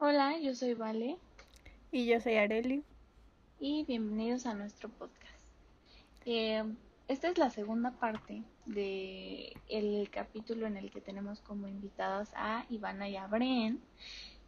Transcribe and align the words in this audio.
Hola, 0.00 0.38
yo 0.38 0.54
soy 0.54 0.74
Vale. 0.74 1.18
Y 1.90 2.06
yo 2.06 2.20
soy 2.20 2.36
Areli. 2.36 2.84
Y 3.58 3.84
bienvenidos 3.84 4.46
a 4.46 4.54
nuestro 4.54 4.88
podcast. 4.90 5.42
Eh, 6.24 6.62
esta 7.08 7.26
es 7.26 7.36
la 7.36 7.50
segunda 7.50 7.90
parte 7.90 8.44
del 8.64 9.54
el 9.68 10.08
capítulo 10.08 10.68
en 10.68 10.76
el 10.76 10.92
que 10.92 11.00
tenemos 11.00 11.40
como 11.40 11.66
invitadas 11.66 12.30
a 12.36 12.64
Ivana 12.70 13.08
y 13.08 13.16
a 13.16 13.26
Bren. 13.26 13.80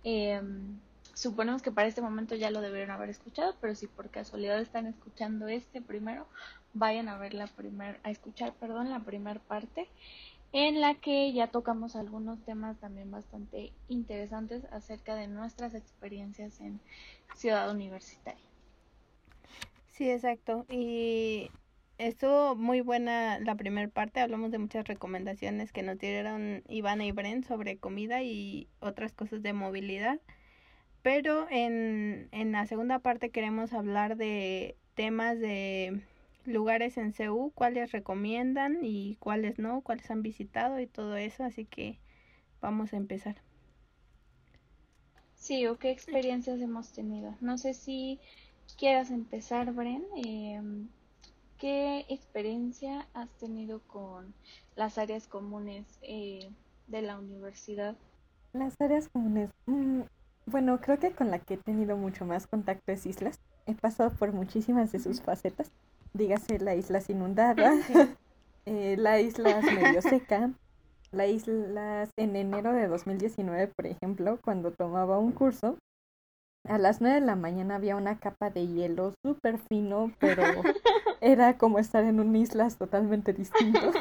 Eh, 0.05 0.41
suponemos 1.15 1.63
que 1.63 1.73
para 1.73 1.89
este 1.89 2.01
momento 2.01 2.37
ya 2.37 2.53
lo 2.53 2.61
deberían 2.61 2.93
haber 2.93 3.11
escuchado, 3.11 3.57
pero 3.61 3.75
si 3.75 3.89
por 3.89 4.09
casualidad 4.09 4.61
están 4.61 4.87
escuchando 4.87 5.49
este 5.49 5.83
primero, 5.83 6.29
vayan 6.75 7.09
a 7.09 7.19
ver 7.19 7.35
la 7.35 7.49
primer, 7.49 7.99
a 8.05 8.13
escuchar, 8.13 8.55
perdón, 8.55 8.89
la 8.89 9.01
primera 9.01 9.41
parte 9.41 9.89
en 10.53 10.81
la 10.81 10.95
que 10.95 11.33
ya 11.33 11.47
tocamos 11.49 11.95
algunos 11.97 12.43
temas 12.45 12.79
también 12.79 13.11
bastante 13.11 13.73
interesantes 13.89 14.65
acerca 14.73 15.15
de 15.15 15.29
nuestras 15.29 15.75
experiencias 15.75 16.61
en 16.61 16.81
Ciudad 17.37 17.71
Universitaria. 17.71 18.45
Sí, 19.87 20.11
exacto. 20.11 20.67
Y 20.69 21.51
estuvo 21.99 22.57
muy 22.57 22.81
buena 22.81 23.39
la 23.39 23.55
primera 23.55 23.89
parte. 23.89 24.21
Hablamos 24.21 24.51
de 24.51 24.59
muchas 24.59 24.89
recomendaciones 24.89 25.73
que 25.73 25.83
nos 25.83 25.99
dieron 25.99 26.65
Ivana 26.69 27.05
y 27.05 27.13
Bren 27.13 27.45
sobre 27.45 27.79
comida 27.79 28.23
y 28.23 28.69
otras 28.81 29.13
cosas 29.13 29.43
de 29.43 29.53
movilidad. 29.53 30.19
Pero 31.03 31.47
en, 31.51 32.29
en 32.33 32.53
la 32.53 32.67
segunda 32.67 32.99
parte 32.99 33.31
queremos 33.31 33.73
hablar 33.73 34.17
de 34.17 34.77
temas 34.95 35.39
de 35.39 36.03
lugares 36.51 36.97
en 36.99 37.13
CEU, 37.13 37.53
cuáles 37.55 37.93
recomiendan 37.93 38.79
y 38.83 39.17
cuáles 39.17 39.59
no, 39.59 39.81
cuáles 39.81 40.11
han 40.11 40.23
visitado 40.23 40.79
y 40.81 40.87
todo 40.87 41.17
eso, 41.17 41.45
así 41.45 41.65
que 41.65 41.99
vamos 42.61 42.93
a 42.93 42.97
empezar. 42.97 43.37
Sí, 45.35 45.67
o 45.67 45.79
qué 45.79 45.91
experiencias 45.91 46.61
hemos 46.61 46.93
tenido. 46.93 47.35
No 47.41 47.57
sé 47.57 47.73
si 47.73 48.21
quieras 48.77 49.11
empezar, 49.11 49.73
Bren. 49.73 50.05
Em, 50.17 50.89
¿Qué 51.59 52.07
experiencia 52.09 53.07
has 53.13 53.29
tenido 53.39 53.81
con 53.81 54.33
las 54.77 54.97
áreas 54.97 55.27
comunes 55.27 55.99
eh, 56.01 56.51
de 56.87 57.03
la 57.03 57.19
universidad? 57.19 57.97
Las 58.55 58.81
áreas 58.81 59.09
comunes. 59.09 59.51
Mm, 59.67 60.01
bueno, 60.47 60.81
creo 60.81 60.99
que 60.99 61.11
con 61.13 61.31
la 61.31 61.39
que 61.39 61.55
he 61.55 61.57
tenido 61.59 61.99
mucho 61.99 62.25
más 62.25 62.47
contacto 62.47 62.93
es 62.93 63.05
Islas. 63.05 63.39
He 63.67 63.75
pasado 63.75 64.11
por 64.11 64.33
muchísimas 64.33 64.91
de 64.91 65.01
sus 65.01 65.21
facetas 65.21 65.71
dígase 66.13 66.59
la 66.59 66.75
isla 66.75 67.01
inundada, 67.09 67.75
eh, 68.67 68.97
la 68.99 69.21
isla 69.21 69.61
medio 69.75 70.03
seca, 70.03 70.51
la 71.13 71.27
isla 71.27 72.09
en 72.17 72.37
enero 72.37 72.73
de 72.73 72.89
2019, 72.89 73.69
por 73.69 73.87
ejemplo, 73.87 74.39
cuando 74.43 74.73
tomaba 74.73 75.19
un 75.19 75.33
curso, 75.33 75.77
a 76.69 76.79
las 76.79 77.01
9 77.01 77.21
de 77.21 77.27
la 77.27 77.37
mañana 77.37 77.77
había 77.77 77.97
una 77.97 78.19
capa 78.19 78.51
de 78.51 78.67
hielo 78.67 79.15
súper 79.25 79.59
fino, 79.59 80.13
pero 80.19 80.43
era 81.21 81.57
como 81.57 81.79
estar 81.79 82.05
en 82.05 82.21
un 82.21 82.37
islas 82.37 82.77
totalmente 82.77 83.33
distinto. 83.33 83.93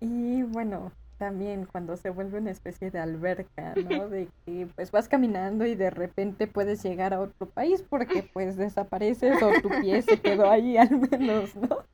y 0.00 0.42
bueno, 0.42 0.92
también 1.18 1.66
cuando 1.66 1.96
se 1.96 2.10
vuelve 2.10 2.38
una 2.38 2.50
especie 2.50 2.90
de 2.90 2.98
alberca, 2.98 3.74
¿no? 3.74 4.08
De 4.08 4.28
que 4.44 4.68
pues 4.74 4.90
vas 4.90 5.08
caminando 5.08 5.66
y 5.66 5.74
de 5.74 5.90
repente 5.90 6.46
puedes 6.46 6.82
llegar 6.82 7.14
a 7.14 7.20
otro 7.20 7.48
país 7.48 7.82
porque 7.82 8.28
pues 8.32 8.56
desapareces 8.56 9.42
o 9.42 9.50
tu 9.60 9.68
pie 9.80 10.02
se 10.02 10.20
quedó 10.20 10.50
ahí 10.50 10.76
al 10.76 10.90
menos, 11.10 11.56
¿no? 11.56 11.84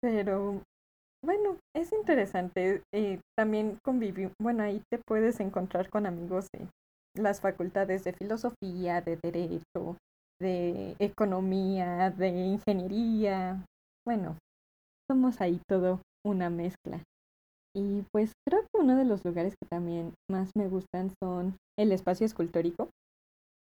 Pero 0.00 0.62
bueno, 1.24 1.56
es 1.74 1.92
interesante. 1.92 2.82
Eh, 2.94 3.20
también 3.36 3.78
conviví, 3.84 4.30
bueno, 4.40 4.62
ahí 4.62 4.82
te 4.90 4.98
puedes 4.98 5.40
encontrar 5.40 5.90
con 5.90 6.06
amigos 6.06 6.46
de 6.52 6.68
las 7.20 7.40
facultades 7.40 8.04
de 8.04 8.12
filosofía, 8.12 9.00
de 9.00 9.16
derecho, 9.16 9.96
de 10.40 10.94
economía, 10.98 12.10
de 12.10 12.28
ingeniería. 12.28 13.64
Bueno, 14.06 14.36
somos 15.10 15.40
ahí 15.40 15.60
todo 15.66 16.00
una 16.24 16.50
mezcla. 16.50 17.02
Y 17.74 18.02
pues 18.12 18.32
creo 18.46 18.62
que 18.62 18.80
uno 18.80 18.96
de 18.96 19.04
los 19.04 19.24
lugares 19.24 19.54
que 19.60 19.68
también 19.68 20.14
más 20.30 20.50
me 20.56 20.68
gustan 20.68 21.12
son 21.22 21.56
el 21.78 21.92
espacio 21.92 22.26
escultórico. 22.26 22.88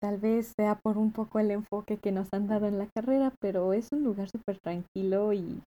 Tal 0.01 0.19
vez 0.19 0.53
sea 0.57 0.79
por 0.79 0.99
un 0.99 1.13
poco 1.13 1.39
el 1.39 1.51
enfoque 1.51 1.97
que 1.97 2.13
nos 2.13 2.29
han 2.33 2.49
dado 2.49 2.67
en 2.67 2.79
la 2.79 2.89
carrera, 2.95 3.33
pero 3.41 3.73
es 3.73 3.89
un 3.93 4.05
lugar 4.05 4.29
súper 4.29 4.59
tranquilo 4.59 5.33
y, 5.33 5.63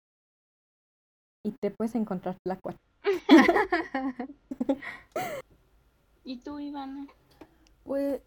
y 1.45 1.51
te 1.61 1.71
puedes 1.71 1.95
encontrar 1.95 2.37
la 2.45 2.57
cual. 2.57 2.77
¿Y 6.23 6.37
tú, 6.37 6.59
Ivana? 6.59 7.07
Pues, 7.83 8.21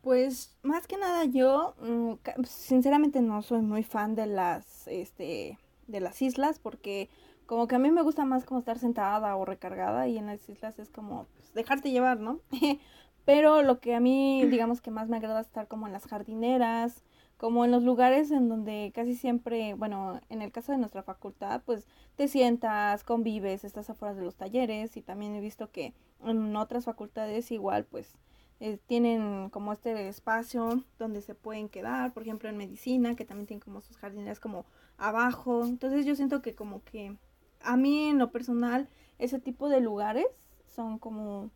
pues 0.00 0.56
más 0.62 0.86
que 0.86 0.96
nada 0.96 1.24
yo, 1.26 1.74
mm, 1.80 2.14
sinceramente 2.44 3.20
no 3.20 3.42
soy 3.42 3.60
muy 3.60 3.82
fan 3.82 4.14
de 4.14 4.26
las, 4.26 4.88
este, 4.88 5.58
de 5.86 6.00
las 6.00 6.22
islas 6.22 6.58
porque 6.58 7.10
como 7.48 7.66
que 7.66 7.76
a 7.76 7.78
mí 7.78 7.90
me 7.90 8.02
gusta 8.02 8.26
más 8.26 8.44
como 8.44 8.60
estar 8.60 8.78
sentada 8.78 9.34
o 9.34 9.46
recargada 9.46 10.06
y 10.06 10.18
en 10.18 10.26
las 10.26 10.46
islas 10.50 10.78
es 10.78 10.90
como 10.90 11.26
pues, 11.34 11.54
dejarte 11.54 11.90
llevar, 11.90 12.20
¿no? 12.20 12.40
Pero 13.24 13.62
lo 13.62 13.80
que 13.80 13.94
a 13.94 14.00
mí, 14.00 14.44
digamos 14.44 14.82
que 14.82 14.90
más 14.90 15.08
me 15.08 15.16
agrada 15.16 15.40
es 15.40 15.46
estar 15.46 15.66
como 15.66 15.86
en 15.86 15.94
las 15.94 16.06
jardineras, 16.06 17.02
como 17.38 17.64
en 17.64 17.70
los 17.70 17.82
lugares 17.82 18.30
en 18.32 18.50
donde 18.50 18.92
casi 18.94 19.14
siempre, 19.14 19.72
bueno, 19.72 20.20
en 20.28 20.42
el 20.42 20.52
caso 20.52 20.72
de 20.72 20.78
nuestra 20.78 21.02
facultad, 21.02 21.62
pues 21.64 21.86
te 22.16 22.28
sientas, 22.28 23.02
convives, 23.02 23.64
estás 23.64 23.88
afuera 23.88 24.14
de 24.14 24.24
los 24.24 24.36
talleres 24.36 24.98
y 24.98 25.00
también 25.00 25.34
he 25.34 25.40
visto 25.40 25.70
que 25.70 25.94
en 26.22 26.54
otras 26.54 26.84
facultades 26.84 27.50
igual, 27.50 27.86
pues 27.86 28.14
eh, 28.60 28.78
tienen 28.86 29.48
como 29.48 29.72
este 29.72 30.08
espacio 30.08 30.84
donde 30.98 31.22
se 31.22 31.34
pueden 31.34 31.70
quedar, 31.70 32.12
por 32.12 32.24
ejemplo 32.24 32.50
en 32.50 32.58
medicina, 32.58 33.16
que 33.16 33.24
también 33.24 33.46
tienen 33.46 33.62
como 33.62 33.80
sus 33.80 33.96
jardineras 33.96 34.38
como 34.38 34.66
abajo. 34.98 35.64
Entonces 35.64 36.04
yo 36.04 36.14
siento 36.14 36.42
que 36.42 36.54
como 36.54 36.84
que 36.84 37.16
a 37.60 37.76
mí 37.76 38.08
en 38.08 38.18
lo 38.18 38.30
personal, 38.30 38.88
ese 39.18 39.38
tipo 39.38 39.68
de 39.68 39.80
lugares 39.80 40.26
son 40.66 40.98
como 40.98 41.50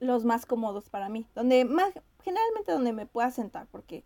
los 0.00 0.24
más 0.24 0.46
cómodos 0.46 0.88
para 0.88 1.08
mí, 1.08 1.26
donde 1.34 1.64
más, 1.64 1.92
generalmente 2.22 2.72
donde 2.72 2.92
me 2.92 3.06
pueda 3.06 3.30
sentar, 3.30 3.66
porque 3.70 4.04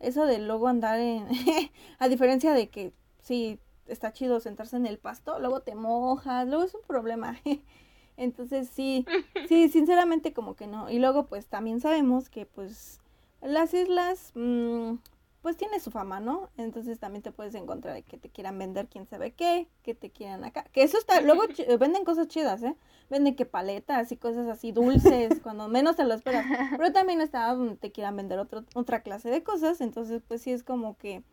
eso 0.00 0.26
de 0.26 0.38
luego 0.38 0.68
andar 0.68 0.98
en, 0.98 1.26
a 1.98 2.08
diferencia 2.08 2.52
de 2.52 2.68
que 2.68 2.92
sí, 3.22 3.58
está 3.86 4.12
chido 4.12 4.40
sentarse 4.40 4.76
en 4.76 4.86
el 4.86 4.98
pasto, 4.98 5.38
luego 5.38 5.60
te 5.60 5.74
mojas, 5.74 6.46
luego 6.48 6.64
es 6.64 6.74
un 6.74 6.82
problema. 6.82 7.36
Entonces 8.16 8.68
sí, 8.68 9.06
sí, 9.48 9.68
sinceramente 9.68 10.32
como 10.32 10.54
que 10.54 10.66
no. 10.66 10.90
Y 10.90 10.98
luego 10.98 11.26
pues 11.26 11.46
también 11.46 11.80
sabemos 11.80 12.28
que 12.28 12.46
pues 12.46 13.00
las 13.40 13.74
islas, 13.74 14.32
mmm, 14.34 14.94
pues 15.42 15.56
tiene 15.56 15.80
su 15.80 15.90
fama, 15.90 16.20
¿no? 16.20 16.50
Entonces 16.56 17.00
también 17.00 17.22
te 17.22 17.32
puedes 17.32 17.54
encontrar 17.56 18.02
que 18.04 18.16
te 18.16 18.30
quieran 18.30 18.58
vender 18.58 18.86
quién 18.88 19.06
sabe 19.06 19.32
qué, 19.32 19.68
que 19.82 19.92
te 19.92 20.10
quieran 20.10 20.44
acá. 20.44 20.64
Que 20.72 20.84
eso 20.84 20.98
está, 20.98 21.20
luego 21.20 21.42
venden 21.80 22.04
cosas 22.04 22.28
chidas, 22.28 22.62
¿eh? 22.62 22.76
Venden 23.10 23.34
que 23.34 23.44
paletas 23.44 24.12
y 24.12 24.16
cosas 24.16 24.46
así 24.48 24.70
dulces, 24.70 25.40
cuando 25.42 25.68
menos 25.68 25.96
te 25.96 26.04
lo 26.04 26.14
esperas. 26.14 26.46
Pero 26.76 26.92
también 26.92 27.20
está 27.20 27.52
donde 27.54 27.76
te 27.76 27.90
quieran 27.90 28.16
vender 28.16 28.38
otro, 28.38 28.64
otra 28.74 29.02
clase 29.02 29.30
de 29.30 29.42
cosas, 29.42 29.80
entonces 29.80 30.22
pues 30.26 30.42
sí 30.42 30.52
es 30.52 30.62
como 30.62 30.96
que 30.96 31.24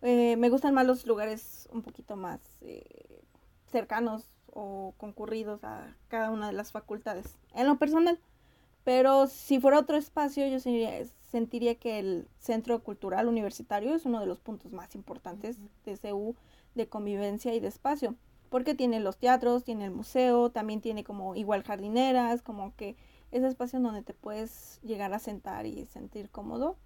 eh, 0.00 0.36
me 0.36 0.48
gustan 0.48 0.72
más 0.72 0.86
los 0.86 1.06
lugares 1.06 1.68
un 1.72 1.82
poquito 1.82 2.16
más 2.16 2.40
eh, 2.62 3.22
cercanos 3.70 4.24
o 4.46 4.94
concurridos 4.96 5.62
a 5.62 5.94
cada 6.08 6.30
una 6.30 6.46
de 6.46 6.54
las 6.54 6.72
facultades, 6.72 7.38
en 7.54 7.66
lo 7.66 7.76
personal. 7.76 8.18
Pero 8.84 9.26
si 9.28 9.60
fuera 9.60 9.78
otro 9.78 9.96
espacio, 9.96 10.46
yo 10.48 10.58
sería, 10.58 10.98
sentiría 11.32 11.76
que 11.76 11.98
el 11.98 12.28
Centro 12.38 12.82
Cultural 12.84 13.26
Universitario 13.26 13.94
es 13.94 14.04
uno 14.04 14.20
de 14.20 14.26
los 14.26 14.38
puntos 14.38 14.70
más 14.72 14.94
importantes 14.94 15.56
de 15.86 15.96
CEU 15.96 16.36
de 16.74 16.88
convivencia 16.88 17.54
y 17.54 17.60
de 17.60 17.68
espacio, 17.68 18.16
porque 18.50 18.74
tiene 18.74 19.00
los 19.00 19.16
teatros, 19.16 19.64
tiene 19.64 19.86
el 19.86 19.92
museo, 19.92 20.50
también 20.50 20.82
tiene 20.82 21.04
como 21.04 21.34
igual 21.34 21.62
jardineras, 21.62 22.42
como 22.42 22.76
que 22.76 22.96
ese 23.30 23.48
espacio 23.48 23.78
en 23.78 23.84
donde 23.84 24.02
te 24.02 24.12
puedes 24.12 24.78
llegar 24.82 25.14
a 25.14 25.18
sentar 25.18 25.64
y 25.64 25.86
sentir 25.86 26.28
cómodo, 26.28 26.76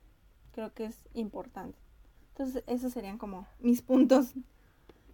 creo 0.52 0.72
que 0.72 0.84
es 0.84 0.96
importante. 1.12 1.76
Entonces, 2.28 2.62
esos 2.68 2.92
serían 2.92 3.18
como 3.18 3.48
mis 3.58 3.82
puntos. 3.82 4.32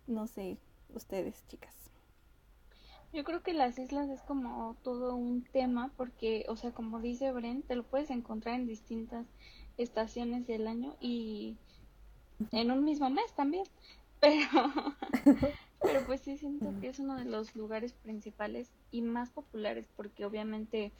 No 0.06 0.26
sé, 0.26 0.58
ustedes, 0.94 1.42
chicas. 1.48 1.81
Yo 3.12 3.24
creo 3.24 3.42
que 3.42 3.52
las 3.52 3.78
islas 3.78 4.08
es 4.08 4.22
como 4.22 4.74
todo 4.82 5.14
un 5.14 5.44
tema 5.44 5.92
porque, 5.96 6.46
o 6.48 6.56
sea, 6.56 6.72
como 6.72 7.00
dice 7.00 7.30
Bren, 7.30 7.62
te 7.62 7.76
lo 7.76 7.82
puedes 7.82 8.08
encontrar 8.10 8.54
en 8.54 8.66
distintas 8.66 9.26
estaciones 9.76 10.46
del 10.46 10.66
año 10.66 10.96
y 10.98 11.56
en 12.52 12.70
un 12.70 12.84
mismo 12.84 13.10
mes 13.10 13.32
también. 13.34 13.64
Pero, 14.22 14.46
pero 15.80 16.06
pues 16.06 16.20
sí 16.20 16.38
siento 16.38 16.72
que 16.80 16.86
es 16.86 17.00
uno 17.00 17.16
de 17.16 17.24
los 17.24 17.56
lugares 17.56 17.92
principales 17.92 18.70
y 18.92 19.02
más 19.02 19.30
populares 19.30 19.88
porque 19.96 20.24
obviamente 20.24 20.92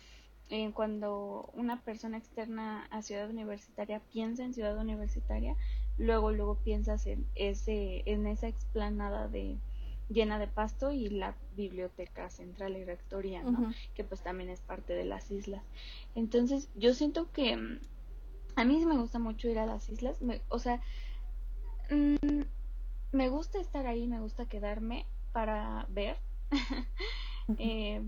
eh, 0.51 0.73
cuando 0.75 1.49
una 1.55 1.81
persona 1.83 2.19
externa 2.19 2.89
a 2.91 3.01
Ciudad 3.03 3.31
Universitaria 3.31 4.01
piensa 4.13 4.43
en 4.43 4.55
Ciudad 4.55 4.77
Universitaria, 4.77 5.55
luego 5.99 6.33
luego 6.33 6.57
piensas 6.57 7.07
en 7.07 7.25
ese 7.37 8.03
en 8.07 8.27
esa 8.27 8.49
explanada 8.49 9.29
de 9.29 9.57
llena 10.13 10.39
de 10.39 10.47
pasto 10.47 10.93
y 10.93 11.09
la 11.09 11.35
biblioteca 11.57 12.31
central 12.31 12.77
y 12.77 12.85
rectoría, 12.85 13.43
¿no? 13.43 13.73
Que 13.95 14.05
pues 14.05 14.23
también 14.23 14.51
es 14.51 14.61
parte 14.61 14.95
de 14.95 15.05
las 15.05 15.31
islas. 15.31 15.63
Entonces, 16.15 16.69
yo 16.75 16.95
siento 16.95 17.31
que 17.33 17.57
mm, 17.57 17.81
a 18.57 18.65
mí 18.65 18.79
sí 18.79 18.87
me 18.87 18.99
gusta 18.99 19.19
mucho 19.19 19.49
ir 19.49 19.59
a 19.59 19.67
las 19.67 19.89
islas, 19.89 20.19
o 20.49 20.59
sea, 20.59 20.81
mm, 21.91 22.43
me 23.13 23.29
gusta 23.29 23.61
estar 23.61 23.87
ahí, 23.87 24.07
me 24.07 24.21
gusta 24.21 24.47
quedarme 24.47 25.07
para 25.33 25.87
ver. 25.89 26.17
eh, 27.59 28.03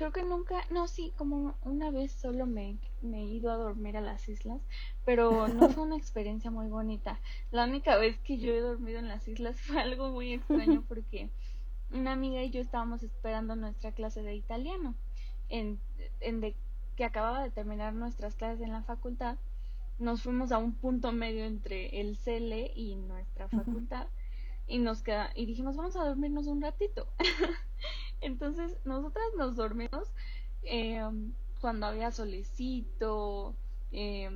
creo 0.00 0.12
que 0.12 0.22
nunca, 0.22 0.64
no, 0.70 0.88
sí, 0.88 1.12
como 1.18 1.54
una 1.60 1.90
vez 1.90 2.10
solo 2.10 2.46
me, 2.46 2.78
me, 3.02 3.20
he 3.20 3.26
ido 3.26 3.52
a 3.52 3.56
dormir 3.56 3.98
a 3.98 4.00
las 4.00 4.30
islas, 4.30 4.58
pero 5.04 5.46
no 5.46 5.68
fue 5.68 5.82
una 5.82 5.98
experiencia 5.98 6.50
muy 6.50 6.68
bonita. 6.68 7.20
La 7.50 7.64
única 7.64 7.98
vez 7.98 8.18
que 8.20 8.38
yo 8.38 8.50
he 8.50 8.60
dormido 8.60 8.98
en 8.98 9.08
las 9.08 9.28
islas 9.28 9.60
fue 9.60 9.78
algo 9.78 10.08
muy 10.10 10.32
extraño 10.32 10.82
porque 10.88 11.28
una 11.92 12.12
amiga 12.12 12.42
y 12.42 12.48
yo 12.48 12.62
estábamos 12.62 13.02
esperando 13.02 13.56
nuestra 13.56 13.92
clase 13.92 14.22
de 14.22 14.34
italiano, 14.34 14.94
en, 15.50 15.78
en 16.20 16.40
de, 16.40 16.56
que 16.96 17.04
acababa 17.04 17.42
de 17.42 17.50
terminar 17.50 17.92
nuestras 17.92 18.36
clases 18.36 18.62
en 18.62 18.72
la 18.72 18.82
facultad. 18.84 19.36
Nos 19.98 20.22
fuimos 20.22 20.50
a 20.50 20.56
un 20.56 20.72
punto 20.72 21.12
medio 21.12 21.44
entre 21.44 22.00
el 22.00 22.16
CELE 22.16 22.72
y 22.74 22.94
nuestra 22.94 23.50
facultad 23.50 24.06
y 24.66 24.78
nos 24.78 25.02
queda 25.02 25.30
y 25.34 25.44
dijimos 25.44 25.76
vamos 25.76 25.96
a 25.96 26.04
dormirnos 26.04 26.46
un 26.46 26.62
ratito 26.62 27.08
entonces 28.20 28.76
nosotras 28.84 29.26
nos 29.36 29.56
dormimos 29.56 30.12
em, 30.62 31.32
cuando 31.60 31.86
había 31.86 32.10
solecito 32.10 33.54
eh, 33.92 34.30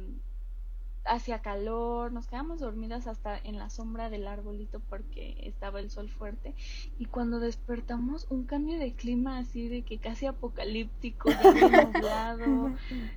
hacía 1.04 1.40
calor, 1.40 2.12
nos 2.12 2.26
quedamos 2.26 2.60
dormidas 2.60 3.06
hasta 3.06 3.38
en 3.38 3.58
la 3.58 3.68
sombra 3.68 4.08
del 4.08 4.26
arbolito 4.26 4.80
porque 4.80 5.36
estaba 5.42 5.80
el 5.80 5.90
sol 5.90 6.08
fuerte 6.08 6.54
y 6.98 7.06
cuando 7.06 7.40
despertamos 7.40 8.26
un 8.30 8.44
cambio 8.44 8.78
de 8.78 8.94
clima 8.94 9.38
así 9.38 9.68
de 9.68 9.82
que 9.82 9.98
casi 9.98 10.26
apocalíptico, 10.26 11.30
ya 11.30 11.84
nublado, 11.92 12.72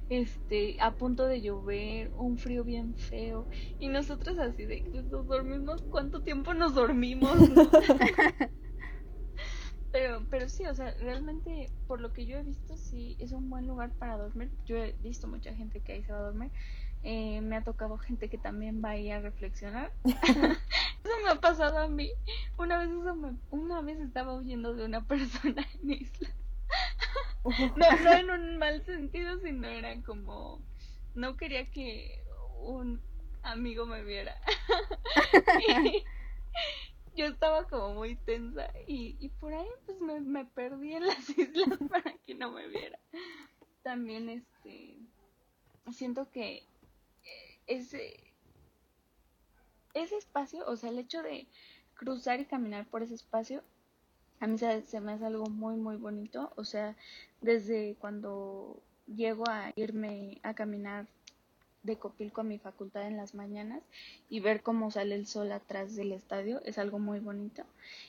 este, 0.09 0.77
a 0.81 0.91
punto 0.91 1.25
de 1.27 1.41
llover, 1.41 2.11
un 2.17 2.37
frío 2.37 2.63
bien 2.63 2.93
feo 2.95 3.45
y 3.79 3.87
nosotros 3.87 4.37
así 4.37 4.65
de 4.65 4.83
que 4.83 5.03
nos 5.03 5.27
dormimos, 5.27 5.81
¿cuánto 5.83 6.21
tiempo 6.21 6.53
nos 6.53 6.73
dormimos? 6.75 7.37
pero, 9.91 10.25
pero 10.29 10.49
sí, 10.49 10.65
o 10.65 10.75
sea, 10.75 10.91
realmente 10.99 11.69
por 11.87 12.01
lo 12.01 12.13
que 12.13 12.25
yo 12.25 12.37
he 12.37 12.43
visto 12.43 12.77
sí 12.77 13.15
es 13.19 13.31
un 13.31 13.49
buen 13.49 13.67
lugar 13.67 13.91
para 13.91 14.17
dormir. 14.17 14.51
Yo 14.65 14.77
he 14.77 14.93
visto 15.01 15.27
mucha 15.27 15.53
gente 15.53 15.79
que 15.79 15.93
ahí 15.93 16.03
se 16.03 16.11
va 16.11 16.19
a 16.19 16.23
dormir 16.23 16.51
eh, 17.03 17.41
me 17.41 17.55
ha 17.55 17.63
tocado 17.63 17.97
gente 17.97 18.29
que 18.29 18.37
también 18.37 18.81
va 18.83 18.91
ahí 18.91 19.11
a 19.11 19.21
reflexionar. 19.21 19.91
eso 20.03 21.13
me 21.23 21.29
ha 21.29 21.39
pasado 21.39 21.79
a 21.79 21.87
mí. 21.87 22.11
Una 22.57 22.79
vez, 22.79 22.89
eso 22.89 23.15
me, 23.15 23.37
una 23.51 23.81
vez 23.81 23.99
estaba 23.99 24.35
huyendo 24.35 24.73
de 24.73 24.85
una 24.85 25.05
persona 25.07 25.65
en 25.81 25.91
isla. 25.91 26.29
no, 27.77 28.03
no 28.03 28.11
en 28.13 28.29
un 28.29 28.57
mal 28.57 28.83
sentido, 28.85 29.39
sino 29.39 29.67
era 29.67 29.95
como... 30.01 30.61
No 31.15 31.37
quería 31.37 31.71
que 31.71 32.23
un 32.59 33.01
amigo 33.41 33.85
me 33.85 34.03
viera. 34.03 34.35
yo 37.17 37.25
estaba 37.25 37.67
como 37.67 37.95
muy 37.95 38.15
tensa 38.15 38.71
y, 38.87 39.17
y 39.19 39.29
por 39.29 39.53
ahí 39.53 39.67
pues 39.85 39.99
me, 39.99 40.19
me 40.21 40.45
perdí 40.45 40.93
en 40.93 41.05
las 41.07 41.29
islas 41.29 41.79
para 41.89 42.13
que 42.25 42.35
no 42.35 42.51
me 42.51 42.67
viera. 42.67 42.99
También 43.83 44.29
este 44.29 44.97
siento 45.91 46.29
que 46.31 46.63
ese, 47.65 48.33
ese 49.93 50.17
espacio, 50.17 50.65
o 50.67 50.75
sea, 50.75 50.89
el 50.89 50.99
hecho 50.99 51.21
de 51.23 51.47
cruzar 51.95 52.39
y 52.39 52.45
caminar 52.45 52.85
por 52.87 53.03
ese 53.03 53.15
espacio, 53.15 53.63
a 54.39 54.47
mí 54.47 54.57
se, 54.57 54.83
se 54.83 55.01
me 55.01 55.13
hace 55.13 55.25
algo 55.25 55.45
muy, 55.45 55.75
muy 55.75 55.97
bonito. 55.97 56.53
O 56.55 56.63
sea, 56.63 56.95
desde 57.41 57.95
cuando 57.99 58.81
llego 59.07 59.43
a 59.49 59.71
irme 59.75 60.39
a 60.43 60.53
caminar 60.53 61.07
de 61.87 61.95
Copilco 61.95 62.41
a 62.41 62.43
mi 62.43 62.59
facultad 62.59 63.07
en 63.07 63.17
las 63.17 63.33
mañanas 63.33 63.81
y 64.29 64.41
ver 64.41 64.61
cómo 64.61 64.91
sale 64.91 65.15
el 65.15 65.25
sol 65.25 65.51
atrás 65.51 65.95
del 65.95 66.11
estadio 66.11 66.61
es 66.65 66.77
algo 66.77 66.99
muy 66.99 67.19
bonito. 67.19 67.63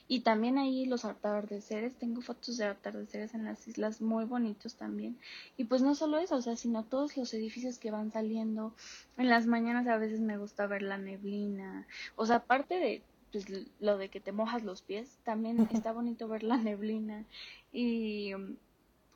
Y 0.09 0.21
también 0.21 0.59
ahí 0.59 0.85
los 0.85 1.05
atardeceres, 1.07 1.95
tengo 1.95 2.21
fotos 2.21 2.59
de 2.59 2.67
atardeceres 2.67 3.33
en 3.35 3.45
las 3.45 3.67
islas 3.67 4.03
muy 4.03 4.25
bonitos 4.25 4.75
también. 4.75 5.17
Y 5.57 5.65
pues 5.65 5.81
no 5.81 5.95
solo 5.95 6.19
eso, 6.19 6.37
o 6.37 6.43
sea, 6.43 6.57
sino 6.57 6.85
todos 6.85 7.17
los 7.17 7.33
edificios 7.33 7.79
que 7.79 7.91
van 7.91 8.13
saliendo. 8.13 8.75
En 9.17 9.29
las 9.29 9.47
mañanas 9.47 9.87
a 9.87 9.97
veces 9.97 10.21
me 10.21 10.37
gusta 10.37 10.67
ver 10.67 10.83
la 10.83 10.99
neblina. 10.99 11.87
O 12.17 12.27
sea, 12.27 12.37
aparte 12.37 12.75
de 12.75 13.03
pues, 13.33 13.47
lo 13.81 13.97
de 13.97 14.09
que 14.09 14.21
te 14.21 14.33
mojas 14.33 14.65
los 14.65 14.83
pies, 14.83 15.19
también 15.25 15.69
está 15.73 15.93
bonito 15.93 16.27
ver 16.29 16.43
la 16.43 16.57
neblina. 16.57 17.25
Y, 17.73 18.33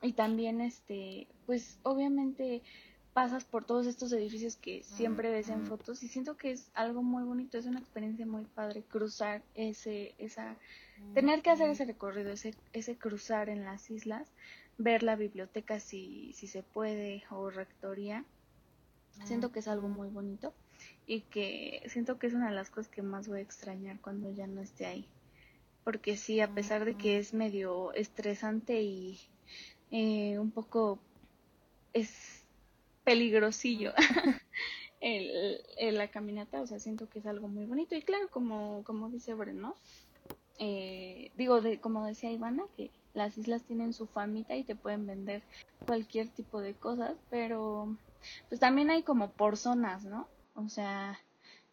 y 0.01 0.13
también, 0.13 0.61
este, 0.61 1.27
pues 1.45 1.79
obviamente 1.83 2.61
pasas 3.13 3.45
por 3.45 3.63
todos 3.63 3.85
estos 3.85 4.11
edificios 4.11 4.55
que 4.55 4.83
siempre 4.83 5.29
ves 5.29 5.49
en 5.49 5.65
fotos 5.65 6.01
y 6.01 6.07
siento 6.07 6.35
que 6.35 6.51
es 6.51 6.71
algo 6.73 7.03
muy 7.03 7.23
bonito, 7.23 7.57
es 7.57 7.65
una 7.67 7.79
experiencia 7.79 8.25
muy 8.25 8.43
padre 8.45 8.83
cruzar 8.83 9.43
ese, 9.53 10.15
esa, 10.17 10.55
tener 11.13 11.41
que 11.43 11.51
hacer 11.51 11.69
ese 11.69 11.85
recorrido, 11.85 12.31
ese, 12.31 12.55
ese 12.73 12.97
cruzar 12.97 13.49
en 13.49 13.63
las 13.63 13.91
islas, 13.91 14.27
ver 14.79 15.03
la 15.03 15.15
biblioteca 15.15 15.79
si, 15.79 16.33
si 16.33 16.47
se 16.47 16.63
puede 16.63 17.23
o 17.29 17.51
rectoría, 17.51 18.25
siento 19.25 19.51
que 19.51 19.59
es 19.59 19.67
algo 19.67 19.87
muy 19.87 20.09
bonito 20.09 20.53
y 21.05 21.21
que 21.21 21.83
siento 21.87 22.17
que 22.17 22.27
es 22.27 22.33
una 22.33 22.49
de 22.49 22.55
las 22.55 22.71
cosas 22.71 22.91
que 22.91 23.03
más 23.03 23.27
voy 23.27 23.39
a 23.39 23.43
extrañar 23.43 23.99
cuando 24.01 24.31
ya 24.31 24.47
no 24.47 24.61
esté 24.61 24.87
ahí. 24.87 25.07
Porque 25.83 26.17
sí, 26.17 26.39
a 26.39 26.53
pesar 26.53 26.85
de 26.85 26.95
que 26.95 27.17
es 27.19 27.33
medio 27.33 27.93
estresante 27.93 28.81
y 28.81 29.19
eh, 29.91 30.39
un 30.39 30.49
poco 30.49 30.97
es 31.91 32.42
peligrosillo 33.03 33.93
el, 35.01 35.97
la 35.97 36.07
caminata, 36.09 36.61
o 36.61 36.67
sea, 36.67 36.79
siento 36.79 37.09
que 37.09 37.19
es 37.19 37.25
algo 37.25 37.47
muy 37.47 37.65
bonito. 37.65 37.95
Y 37.95 38.01
claro, 38.01 38.29
como, 38.29 38.83
como 38.83 39.09
dice 39.09 39.33
Breno, 39.33 39.75
eh, 40.59 41.31
digo, 41.35 41.61
de, 41.61 41.79
como 41.79 42.05
decía 42.05 42.31
Ivana, 42.31 42.63
que 42.77 42.89
las 43.13 43.37
islas 43.37 43.63
tienen 43.63 43.93
su 43.93 44.07
famita 44.07 44.55
y 44.55 44.63
te 44.63 44.75
pueden 44.75 45.05
vender 45.05 45.43
cualquier 45.85 46.29
tipo 46.29 46.61
de 46.61 46.73
cosas, 46.73 47.15
pero 47.29 47.97
pues 48.47 48.59
también 48.59 48.89
hay 48.89 49.03
como 49.03 49.31
por 49.31 49.57
zonas, 49.57 50.05
¿no? 50.05 50.27
O 50.55 50.69
sea, 50.69 51.19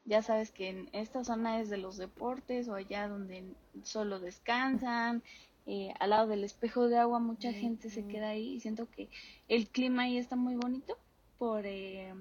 ya 0.04 0.22
sabes 0.22 0.50
que 0.50 0.68
en 0.68 0.88
esta 0.92 1.24
zona 1.24 1.60
es 1.60 1.70
de 1.70 1.78
los 1.78 1.96
deportes 1.96 2.68
o 2.68 2.74
allá 2.74 3.08
donde 3.08 3.44
solo 3.84 4.18
descansan, 4.18 5.22
eh, 5.66 5.94
al 6.00 6.10
lado 6.10 6.26
del 6.26 6.42
espejo 6.42 6.88
de 6.88 6.98
agua 6.98 7.20
mucha 7.20 7.52
gente 7.52 7.90
se 7.90 8.06
queda 8.06 8.30
ahí 8.30 8.54
y 8.54 8.60
siento 8.60 8.90
que 8.90 9.08
el 9.46 9.68
clima 9.68 10.02
ahí 10.02 10.16
está 10.16 10.34
muy 10.34 10.56
bonito 10.56 10.96
por, 11.40 11.64
eh, 11.64 12.12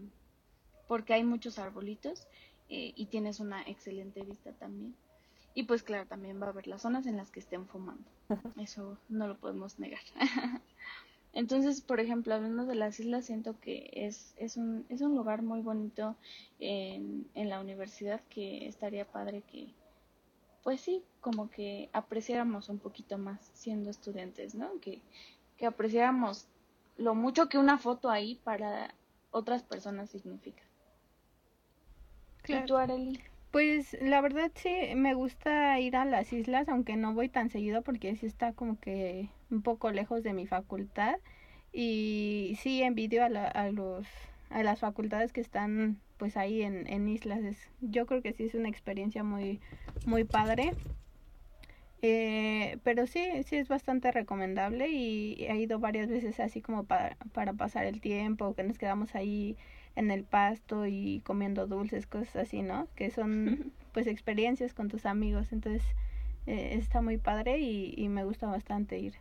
porque 0.88 1.14
hay 1.14 1.26
muchos 1.26 1.60
arbolitos 1.60 2.26
eh, 2.70 2.94
y 2.96 3.08
tienes 3.08 3.42
una 3.42 3.62
excelente 3.64 4.24
vista 4.24 4.54
también. 4.54 4.96
Y 5.54 5.64
pues 5.64 5.84
claro, 5.84 6.08
también 6.08 6.42
va 6.42 6.46
a 6.46 6.50
haber 6.52 6.68
las 6.68 6.84
zonas 6.84 7.06
en 7.06 7.18
las 7.18 7.30
que 7.30 7.42
estén 7.42 7.68
fumando. 7.68 8.10
Eso 8.58 8.98
no 9.10 9.28
lo 9.28 9.38
podemos 9.38 9.78
negar. 9.78 10.00
Entonces, 11.34 11.82
por 11.82 12.00
ejemplo, 12.00 12.34
hablando 12.34 12.66
de 12.66 12.76
las 12.76 12.98
islas, 13.02 13.26
siento 13.26 13.60
que 13.60 13.90
es, 13.94 14.34
es, 14.38 14.56
un, 14.56 14.86
es 14.88 15.02
un 15.02 15.16
lugar 15.16 15.42
muy 15.42 15.62
bonito 15.62 16.16
en, 16.60 17.30
en 17.36 17.50
la 17.50 17.60
universidad 17.60 18.22
que 18.30 18.68
estaría 18.70 19.04
padre 19.04 19.42
que, 19.42 19.74
pues 20.64 20.80
sí, 20.80 21.04
como 21.20 21.50
que 21.50 21.90
apreciáramos 21.92 22.70
un 22.70 22.80
poquito 22.80 23.18
más 23.18 23.52
siendo 23.54 23.90
estudiantes, 23.90 24.56
¿no? 24.56 24.80
Que, 24.80 25.02
que 25.58 25.66
apreciáramos 25.66 26.48
lo 26.96 27.16
mucho 27.16 27.50
que 27.50 27.58
una 27.58 27.78
foto 27.78 28.10
ahí 28.10 28.40
para 28.46 28.94
otras 29.32 29.64
personas 29.64 30.10
significa. 30.10 30.64
Claro. 32.42 32.88
Pues 33.52 33.98
la 34.00 34.22
verdad 34.22 34.52
sí, 34.54 34.70
me 34.96 35.16
gusta 35.16 35.80
ir 35.80 35.96
a 35.96 36.06
las 36.06 36.32
islas, 36.34 36.70
aunque 36.70 36.96
no 36.98 37.14
voy 37.14 37.30
tan 37.30 37.50
seguido 37.50 37.82
porque 37.82 38.16
sí 38.16 38.28
está 38.28 38.54
como 38.54 38.80
que 38.80 39.30
un 39.50 39.64
poco 39.64 39.92
lejos 39.92 40.22
de 40.24 40.34
mi 40.34 40.46
facultad. 40.46 41.16
Y 41.72 42.58
sí 42.62 42.82
envidio 42.84 43.24
a, 43.24 43.30
la, 43.30 43.48
a 43.48 43.72
los 43.72 44.08
a 44.50 44.64
las 44.64 44.80
facultades 44.80 45.32
que 45.32 45.42
están 45.42 46.00
pues 46.18 46.36
ahí 46.36 46.64
en, 46.64 46.88
en 46.88 47.08
islas. 47.08 47.40
yo 47.82 48.06
creo 48.06 48.22
que 48.22 48.34
sí 48.34 48.46
es 48.46 48.54
una 48.54 48.70
experiencia 48.70 49.24
muy, 49.24 49.62
muy 50.06 50.26
padre. 50.26 50.74
Eh, 52.02 52.78
pero 52.84 53.08
sí, 53.08 53.44
sí 53.44 53.58
es 53.58 53.68
bastante 53.68 54.12
recomendable 54.12 54.88
y 54.88 55.46
he 55.46 55.58
ido 55.58 55.80
varias 55.80 56.08
veces 56.08 56.40
así 56.40 56.62
como 56.62 56.86
para, 56.86 57.18
para 57.34 57.54
pasar 57.54 57.86
el 57.86 58.00
tiempo, 58.00 58.56
que 58.56 58.64
nos 58.64 58.78
quedamos 58.78 59.16
ahí 59.16 59.58
en 59.96 60.12
el 60.12 60.24
pasto 60.24 60.86
y 60.86 61.22
comiendo 61.26 61.68
dulces, 61.68 62.08
cosas 62.08 62.38
así, 62.38 62.62
¿no? 62.62 62.88
Que 62.96 63.12
son 63.12 63.74
pues 63.94 64.08
experiencias 64.08 64.74
con 64.74 64.88
tus 64.88 65.06
amigos, 65.06 65.52
entonces 65.52 65.84
eh, 66.48 66.76
está 66.78 67.02
muy 67.02 67.18
padre 67.18 67.60
y, 67.60 67.94
y, 67.98 68.08
me 68.08 68.24
gusta 68.24 68.48
bastante 68.48 68.98
ir. 68.98 69.16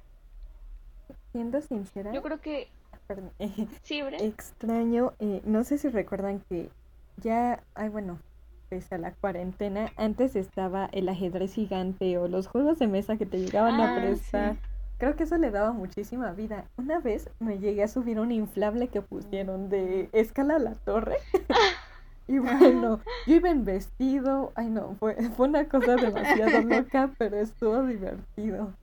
Siendo 1.33 1.61
sincera. 1.61 2.13
Yo 2.13 2.23
creo 2.23 2.41
que... 2.41 2.69
Perdón. 3.09 3.33
sí, 3.83 4.01
extraño, 4.21 5.15
eh, 5.19 5.43
no 5.45 5.65
sé 5.65 5.79
si 5.79 5.89
recuerdan 5.89 6.41
que 6.49 6.71
ya, 7.17 7.63
ay 7.75 7.89
bueno, 7.89 8.21
pese 8.69 8.95
a 8.95 8.99
la 8.99 9.13
cuarentena, 9.13 9.91
antes 9.97 10.37
estaba 10.37 10.87
el 10.93 11.09
ajedrez 11.09 11.55
gigante 11.55 12.19
o 12.19 12.29
los 12.29 12.47
juegos 12.49 12.79
de 12.79 12.87
mesa 12.87 13.17
que 13.17 13.27
te 13.27 13.39
llegaban 13.39 13.81
a 13.81 13.93
Ah, 13.95 13.97
prestar. 14.01 14.55
sí. 14.55 14.61
Creo 14.99 15.15
que 15.15 15.23
eso 15.25 15.37
le 15.39 15.51
daba 15.53 15.73
muchísima 15.73 16.33
vida. 16.33 16.65
Una 16.77 16.99
vez 16.99 17.31
me 17.39 17.59
llegué 17.59 17.85
a 17.85 17.89
subir 17.89 18.19
un 18.19 18.33
inflable 18.33 18.89
que 18.89 19.01
pusieron 19.01 19.69
de 19.69 20.09
escala 20.13 20.57
a 20.57 20.59
la 20.61 20.75
torre. 20.75 21.17
Y 22.31 22.41
bueno, 22.41 23.01
yo 23.27 23.35
iba 23.37 23.49
en 23.49 23.65
vestido. 23.65 24.53
Ay, 24.55 24.69
no, 24.69 24.97
fue, 25.01 25.15
fue 25.31 25.49
una 25.49 25.67
cosa 25.67 25.97
demasiado 25.97 26.61
loca, 26.69 27.11
pero 27.17 27.39
estuvo 27.39 27.83
divertido. 27.85 28.75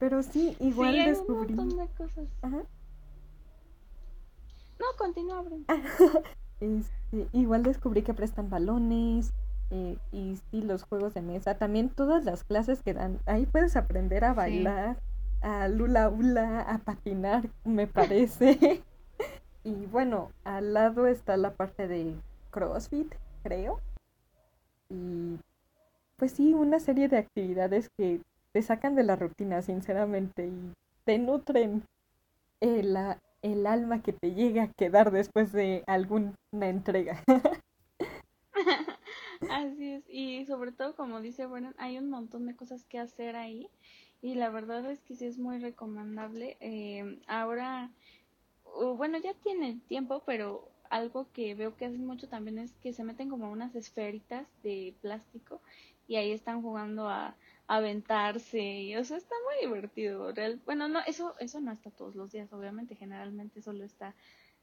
Pero 0.00 0.24
sí, 0.24 0.56
igual 0.58 0.92
sí, 0.94 1.04
descubrí. 1.04 1.52
un 1.52 1.56
montón 1.68 1.78
de 1.78 1.86
cosas. 1.94 2.26
Ajá. 2.42 2.56
No, 4.80 4.86
continúa, 4.98 5.42
Bren. 5.42 5.64
Este, 7.12 7.28
igual 7.32 7.62
descubrí 7.62 8.02
que 8.02 8.14
prestan 8.14 8.50
balones 8.50 9.32
eh, 9.70 9.96
y 10.12 10.36
sí, 10.50 10.62
los 10.62 10.82
juegos 10.82 11.14
de 11.14 11.22
mesa. 11.22 11.54
También 11.56 11.88
todas 11.88 12.24
las 12.24 12.44
clases 12.44 12.82
que 12.82 12.94
dan. 12.94 13.18
Ahí 13.26 13.46
puedes 13.46 13.76
aprender 13.76 14.24
a 14.24 14.34
bailar, 14.34 14.98
a 15.40 15.68
lula 15.68 16.08
hula, 16.08 16.60
a 16.62 16.78
patinar, 16.78 17.48
me 17.64 17.86
parece. 17.86 18.82
y 19.64 19.86
bueno, 19.86 20.30
al 20.44 20.74
lado 20.74 21.06
está 21.06 21.36
la 21.36 21.52
parte 21.52 21.88
de 21.88 22.14
CrossFit, 22.50 23.14
creo. 23.42 23.80
Y 24.90 25.38
pues 26.16 26.32
sí, 26.32 26.54
una 26.54 26.80
serie 26.80 27.08
de 27.08 27.18
actividades 27.18 27.88
que 27.96 28.20
te 28.52 28.62
sacan 28.62 28.94
de 28.94 29.04
la 29.04 29.16
rutina, 29.16 29.62
sinceramente, 29.62 30.46
y 30.48 30.72
te 31.04 31.18
nutren 31.18 31.84
eh, 32.60 32.82
la- 32.82 33.18
el 33.42 33.66
alma 33.66 34.02
que 34.02 34.12
te 34.12 34.32
llega 34.32 34.64
a 34.64 34.72
quedar 34.72 35.10
después 35.10 35.52
de 35.52 35.84
alguna 35.86 36.34
entrega. 36.52 37.22
Así 39.50 39.92
es, 39.92 40.04
y 40.08 40.44
sobre 40.46 40.72
todo 40.72 40.96
como 40.96 41.20
dice 41.20 41.46
Brennan, 41.46 41.74
hay 41.78 41.98
un 41.98 42.10
montón 42.10 42.46
de 42.46 42.56
cosas 42.56 42.84
que 42.84 42.98
hacer 42.98 43.36
ahí 43.36 43.68
y 44.20 44.34
la 44.34 44.50
verdad 44.50 44.90
es 44.90 45.00
que 45.00 45.14
sí 45.14 45.26
es 45.26 45.38
muy 45.38 45.58
recomendable. 45.58 46.56
Eh, 46.60 47.20
ahora, 47.28 47.90
bueno, 48.96 49.18
ya 49.18 49.34
tiene 49.34 49.78
tiempo, 49.86 50.22
pero 50.26 50.68
algo 50.90 51.28
que 51.32 51.54
veo 51.54 51.76
que 51.76 51.86
hacen 51.86 52.04
mucho 52.06 52.28
también 52.28 52.58
es 52.58 52.72
que 52.82 52.92
se 52.92 53.04
meten 53.04 53.28
como 53.28 53.50
unas 53.50 53.74
esferitas 53.74 54.46
de 54.62 54.94
plástico 55.02 55.60
y 56.08 56.16
ahí 56.16 56.32
están 56.32 56.62
jugando 56.62 57.08
a 57.08 57.36
aventarse 57.68 58.60
y 58.60 58.96
o 58.96 59.04
sea, 59.04 59.18
está 59.18 59.34
muy 59.44 59.66
divertido. 59.68 60.32
Real, 60.32 60.60
bueno, 60.64 60.88
no, 60.88 61.00
eso, 61.06 61.34
eso 61.38 61.60
no 61.60 61.70
está 61.70 61.90
todos 61.90 62.16
los 62.16 62.32
días, 62.32 62.52
obviamente, 62.52 62.96
generalmente 62.96 63.62
solo 63.62 63.84
está 63.84 64.14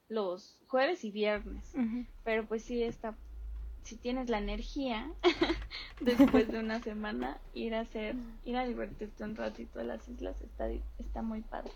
los 0.09 0.59
jueves 0.67 1.03
y 1.05 1.11
viernes. 1.11 1.73
Pero 2.23 2.45
pues 2.45 2.63
sí 2.63 2.83
está, 2.83 3.15
si 3.83 3.95
tienes 3.95 4.29
la 4.29 4.39
energía 4.39 5.11
después 6.01 6.47
de 6.51 6.59
una 6.59 6.81
semana, 6.81 7.37
ir 7.53 7.75
a 7.75 7.81
hacer, 7.81 8.15
ir 8.43 8.57
a 8.57 8.65
divertirte 8.65 9.23
un 9.23 9.35
ratito 9.35 9.79
a 9.79 9.83
las 9.83 10.07
islas 10.09 10.41
está, 10.41 10.67
está 10.97 11.21
muy 11.21 11.41
padre. 11.41 11.71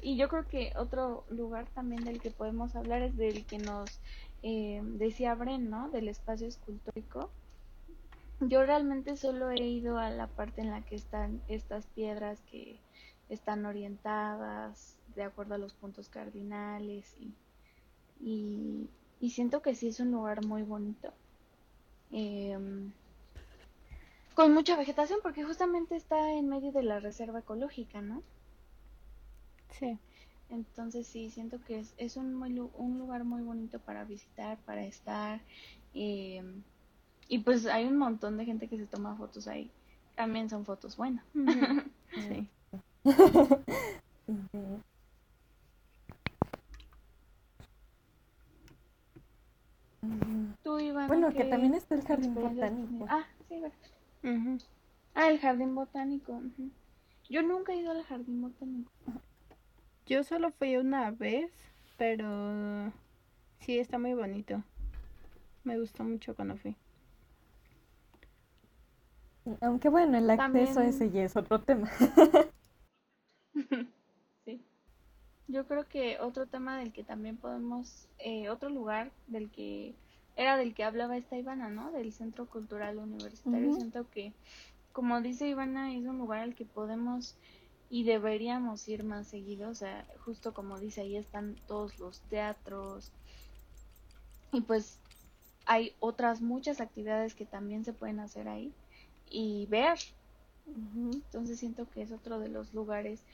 Y 0.00 0.16
yo 0.16 0.28
creo 0.28 0.48
que 0.48 0.72
otro 0.76 1.24
lugar 1.30 1.66
también 1.74 2.02
del 2.04 2.20
que 2.20 2.30
podemos 2.30 2.74
hablar 2.74 3.02
es 3.02 3.16
del 3.16 3.44
que 3.44 3.58
nos 3.58 4.00
eh, 4.42 4.80
decía 4.82 5.34
Bren, 5.34 5.70
¿no? 5.70 5.90
Del 5.90 6.08
espacio 6.08 6.48
escultórico. 6.48 7.30
Yo 8.48 8.64
realmente 8.66 9.16
solo 9.16 9.50
he 9.50 9.62
ido 9.64 9.98
a 9.98 10.10
la 10.10 10.26
parte 10.26 10.60
en 10.62 10.70
la 10.70 10.82
que 10.82 10.96
están 10.96 11.42
estas 11.48 11.86
piedras 11.86 12.40
que 12.50 12.80
están 13.28 13.64
orientadas 13.66 14.98
de 15.14 15.22
acuerdo 15.22 15.54
a 15.54 15.58
los 15.58 15.74
puntos 15.74 16.08
cardinales 16.08 17.16
y, 17.20 17.34
y, 18.20 18.90
y 19.20 19.30
siento 19.30 19.62
que 19.62 19.74
sí 19.74 19.88
es 19.88 20.00
un 20.00 20.10
lugar 20.10 20.44
muy 20.44 20.62
bonito. 20.62 21.12
Em, 22.10 22.92
con 24.34 24.52
mucha 24.52 24.76
vegetación 24.76 25.20
porque 25.22 25.44
justamente 25.44 25.96
está 25.96 26.32
en 26.32 26.48
medio 26.48 26.72
de 26.72 26.82
la 26.82 27.00
reserva 27.00 27.40
ecológica, 27.40 28.00
¿no? 28.02 28.22
Sí. 29.70 29.98
Entonces 30.50 31.06
sí, 31.06 31.30
siento 31.30 31.62
que 31.64 31.78
es, 31.80 31.94
es 31.96 32.16
un, 32.16 32.34
muy, 32.34 32.58
un 32.58 32.98
lugar 32.98 33.24
muy 33.24 33.42
bonito 33.42 33.80
para 33.80 34.04
visitar, 34.04 34.58
para 34.64 34.84
estar. 34.84 35.40
em, 35.94 36.62
y 37.32 37.38
pues 37.38 37.64
hay 37.64 37.86
un 37.86 37.96
montón 37.96 38.36
de 38.36 38.44
gente 38.44 38.68
que 38.68 38.76
se 38.76 38.84
toma 38.86 39.16
fotos 39.16 39.48
ahí. 39.48 39.70
También 40.16 40.50
son 40.50 40.66
fotos 40.66 40.98
buenas. 40.98 41.24
Sí. 42.14 42.46
Ujú. 44.36 44.82
Tú, 50.62 50.78
Ivana, 50.78 51.06
Bueno, 51.08 51.28
que 51.30 51.38
¿qué 51.38 51.44
también 51.46 51.72
está 51.72 51.94
el 51.94 52.02
jardín 52.02 52.34
botánico. 52.34 53.06
Ah, 53.08 53.26
sí. 53.48 53.62
Ah, 55.14 55.30
el 55.30 55.40
jardín 55.40 55.74
botánico. 55.74 56.42
Yo 57.30 57.42
nunca 57.42 57.72
he 57.72 57.76
ido 57.76 57.92
al 57.92 58.04
jardín 58.04 58.42
botánico. 58.42 58.92
Yo 60.04 60.22
solo 60.22 60.50
fui 60.50 60.76
una 60.76 61.10
vez, 61.12 61.50
pero 61.96 62.92
sí 63.60 63.78
está 63.78 63.98
muy 63.98 64.12
bonito. 64.12 64.62
Me 65.64 65.78
gustó 65.78 66.04
mucho 66.04 66.36
cuando 66.36 66.58
fui. 66.58 66.76
Aunque 69.60 69.88
bueno, 69.88 70.16
el 70.18 70.30
acceso 70.30 70.74
También- 70.74 70.88
ese 70.88 71.10
ya 71.10 71.22
es 71.24 71.36
otro 71.36 71.60
tema. 71.60 71.90
Sí. 74.44 74.60
Yo 75.48 75.66
creo 75.66 75.86
que 75.88 76.18
otro 76.20 76.46
tema 76.46 76.78
del 76.78 76.92
que 76.92 77.04
también 77.04 77.36
podemos, 77.36 78.08
eh, 78.18 78.48
otro 78.48 78.70
lugar 78.70 79.12
del 79.26 79.50
que 79.50 79.94
era 80.36 80.56
del 80.56 80.74
que 80.74 80.84
hablaba 80.84 81.16
esta 81.16 81.36
Ivana, 81.36 81.68
¿no? 81.68 81.92
Del 81.92 82.12
Centro 82.12 82.46
Cultural 82.46 82.96
Universitario. 82.98 83.74
Siento 83.74 84.08
que, 84.10 84.32
como 84.92 85.20
dice 85.20 85.46
Ivana, 85.48 85.94
es 85.94 86.04
un 86.06 86.18
lugar 86.18 86.40
al 86.40 86.54
que 86.54 86.64
podemos 86.64 87.36
y 87.90 88.04
deberíamos 88.04 88.88
ir 88.88 89.04
más 89.04 89.26
seguido. 89.26 89.68
O 89.68 89.74
sea, 89.74 90.06
justo 90.24 90.54
como 90.54 90.78
dice, 90.78 91.02
ahí 91.02 91.16
están 91.16 91.56
todos 91.68 91.98
los 91.98 92.20
teatros. 92.22 93.12
Y 94.52 94.62
pues 94.62 94.98
hay 95.66 95.92
otras 96.00 96.40
muchas 96.40 96.80
actividades 96.80 97.34
que 97.34 97.44
también 97.44 97.84
se 97.84 97.92
pueden 97.92 98.20
hacer 98.20 98.48
ahí 98.48 98.72
y 99.28 99.66
ver. 99.66 99.98
Entonces 100.66 101.58
siento 101.58 101.88
que 101.90 102.02
es 102.02 102.12
otro 102.12 102.38
de 102.38 102.48
los 102.48 102.72
lugares 102.74 103.24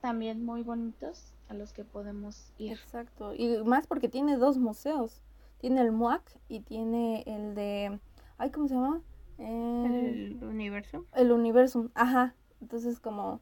también 0.00 0.44
muy 0.44 0.62
bonitos 0.62 1.32
a 1.48 1.54
los 1.54 1.72
que 1.72 1.84
podemos 1.84 2.52
ir. 2.58 2.72
Exacto. 2.72 3.34
Y 3.34 3.62
más 3.64 3.86
porque 3.86 4.08
tiene 4.08 4.36
dos 4.36 4.58
museos. 4.58 5.20
Tiene 5.58 5.80
el 5.82 5.92
MUAC 5.92 6.22
y 6.48 6.60
tiene 6.60 7.22
el 7.26 7.54
de... 7.54 8.00
Ay, 8.38 8.50
¿cómo 8.50 8.66
se 8.66 8.74
llama? 8.74 9.02
Eh, 9.38 10.28
El 10.38 10.44
universo. 10.44 11.04
el 11.14 11.32
Universum. 11.32 11.90
Ajá. 11.94 12.34
Entonces 12.62 12.98
como, 12.98 13.40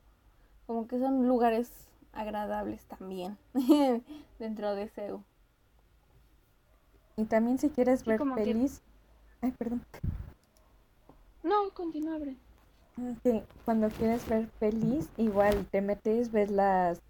como 0.66 0.86
que 0.88 0.98
son 0.98 1.26
lugares 1.28 1.70
agradables 2.12 2.84
también 2.86 3.36
dentro 4.38 4.74
de 4.74 4.88
CEU. 4.88 5.22
Y 7.16 7.24
también 7.24 7.58
si 7.58 7.68
quieres 7.70 8.00
Sí, 8.00 8.06
ver 8.10 8.18
que- 8.20 8.30
pelis, 8.34 8.82
ay, 9.40 9.52
perdón, 9.58 9.84
No, 11.42 11.70
continúa, 11.72 12.18
Bren. 12.18 12.38
cuando 13.64 13.88
quieres 13.90 14.28
ver 14.28 14.48
pelis, 14.58 15.08
igual 15.16 15.66
te 15.70 15.80
metes, 15.80 16.32
ves 16.32 16.50
las 16.50 17.00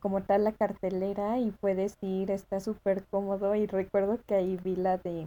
como 0.00 0.22
tal 0.22 0.44
la 0.44 0.52
cartelera 0.52 1.38
y 1.38 1.50
puedes 1.50 1.94
ir, 2.00 2.30
está 2.30 2.60
súper 2.60 3.04
cómodo 3.10 3.54
y 3.54 3.66
recuerdo 3.66 4.18
que 4.26 4.34
ahí 4.34 4.58
vi 4.64 4.74
la 4.74 4.96
de 4.96 5.26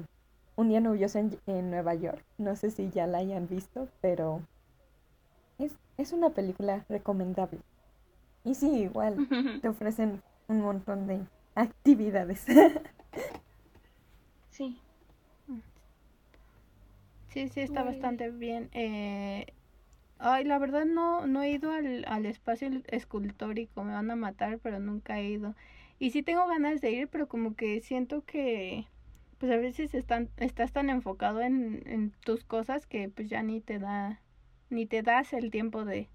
Un 0.55 0.69
día 0.69 0.79
lluvioso 0.79 1.19
en, 1.19 1.37
en 1.45 1.69
Nueva 1.69 1.93
York, 1.93 2.23
no 2.37 2.55
sé 2.55 2.71
si 2.71 2.89
ya 2.89 3.07
la 3.07 3.19
hayan 3.19 3.47
visto, 3.47 3.87
pero 4.01 4.41
es, 5.59 5.73
es 5.97 6.11
una 6.11 6.31
película 6.31 6.83
recomendable. 6.89 7.59
Y 8.43 8.55
sí, 8.55 8.69
igual 8.81 9.27
te 9.61 9.69
ofrecen 9.69 10.21
un 10.47 10.61
montón 10.61 11.07
de 11.07 11.19
actividades. 11.55 12.45
Sí, 14.49 14.77
Sí, 17.29 17.47
sí, 17.49 17.61
está 17.61 17.81
Muy 17.81 17.93
bastante 17.93 18.29
bien. 18.31 18.69
Eh, 18.73 19.45
ay, 20.19 20.43
la 20.45 20.59
verdad 20.59 20.85
no, 20.85 21.27
no 21.27 21.43
he 21.43 21.51
ido 21.51 21.71
al, 21.71 22.05
al 22.07 22.25
espacio 22.25 22.69
escultórico, 22.87 23.83
me 23.83 23.93
van 23.93 24.11
a 24.11 24.15
matar, 24.15 24.59
pero 24.59 24.79
nunca 24.79 25.19
he 25.19 25.29
ido. 25.29 25.55
Y 25.99 26.11
sí 26.11 26.23
tengo 26.23 26.47
ganas 26.47 26.81
de 26.81 26.91
ir, 26.91 27.07
pero 27.09 27.27
como 27.27 27.55
que 27.55 27.81
siento 27.81 28.23
que 28.25 28.87
pues 29.39 29.51
a 29.51 29.57
veces 29.57 29.93
están, 29.93 30.29
estás 30.37 30.73
tan 30.73 30.89
enfocado 30.89 31.41
en, 31.41 31.83
en 31.87 32.11
tus 32.25 32.43
cosas 32.43 32.87
que 32.87 33.09
pues 33.09 33.29
ya 33.29 33.43
ni 33.43 33.61
te 33.61 33.79
da, 33.79 34.21
ni 34.69 34.85
te 34.85 35.01
das 35.03 35.33
el 35.33 35.51
tiempo 35.51 35.85
de, 35.85 36.09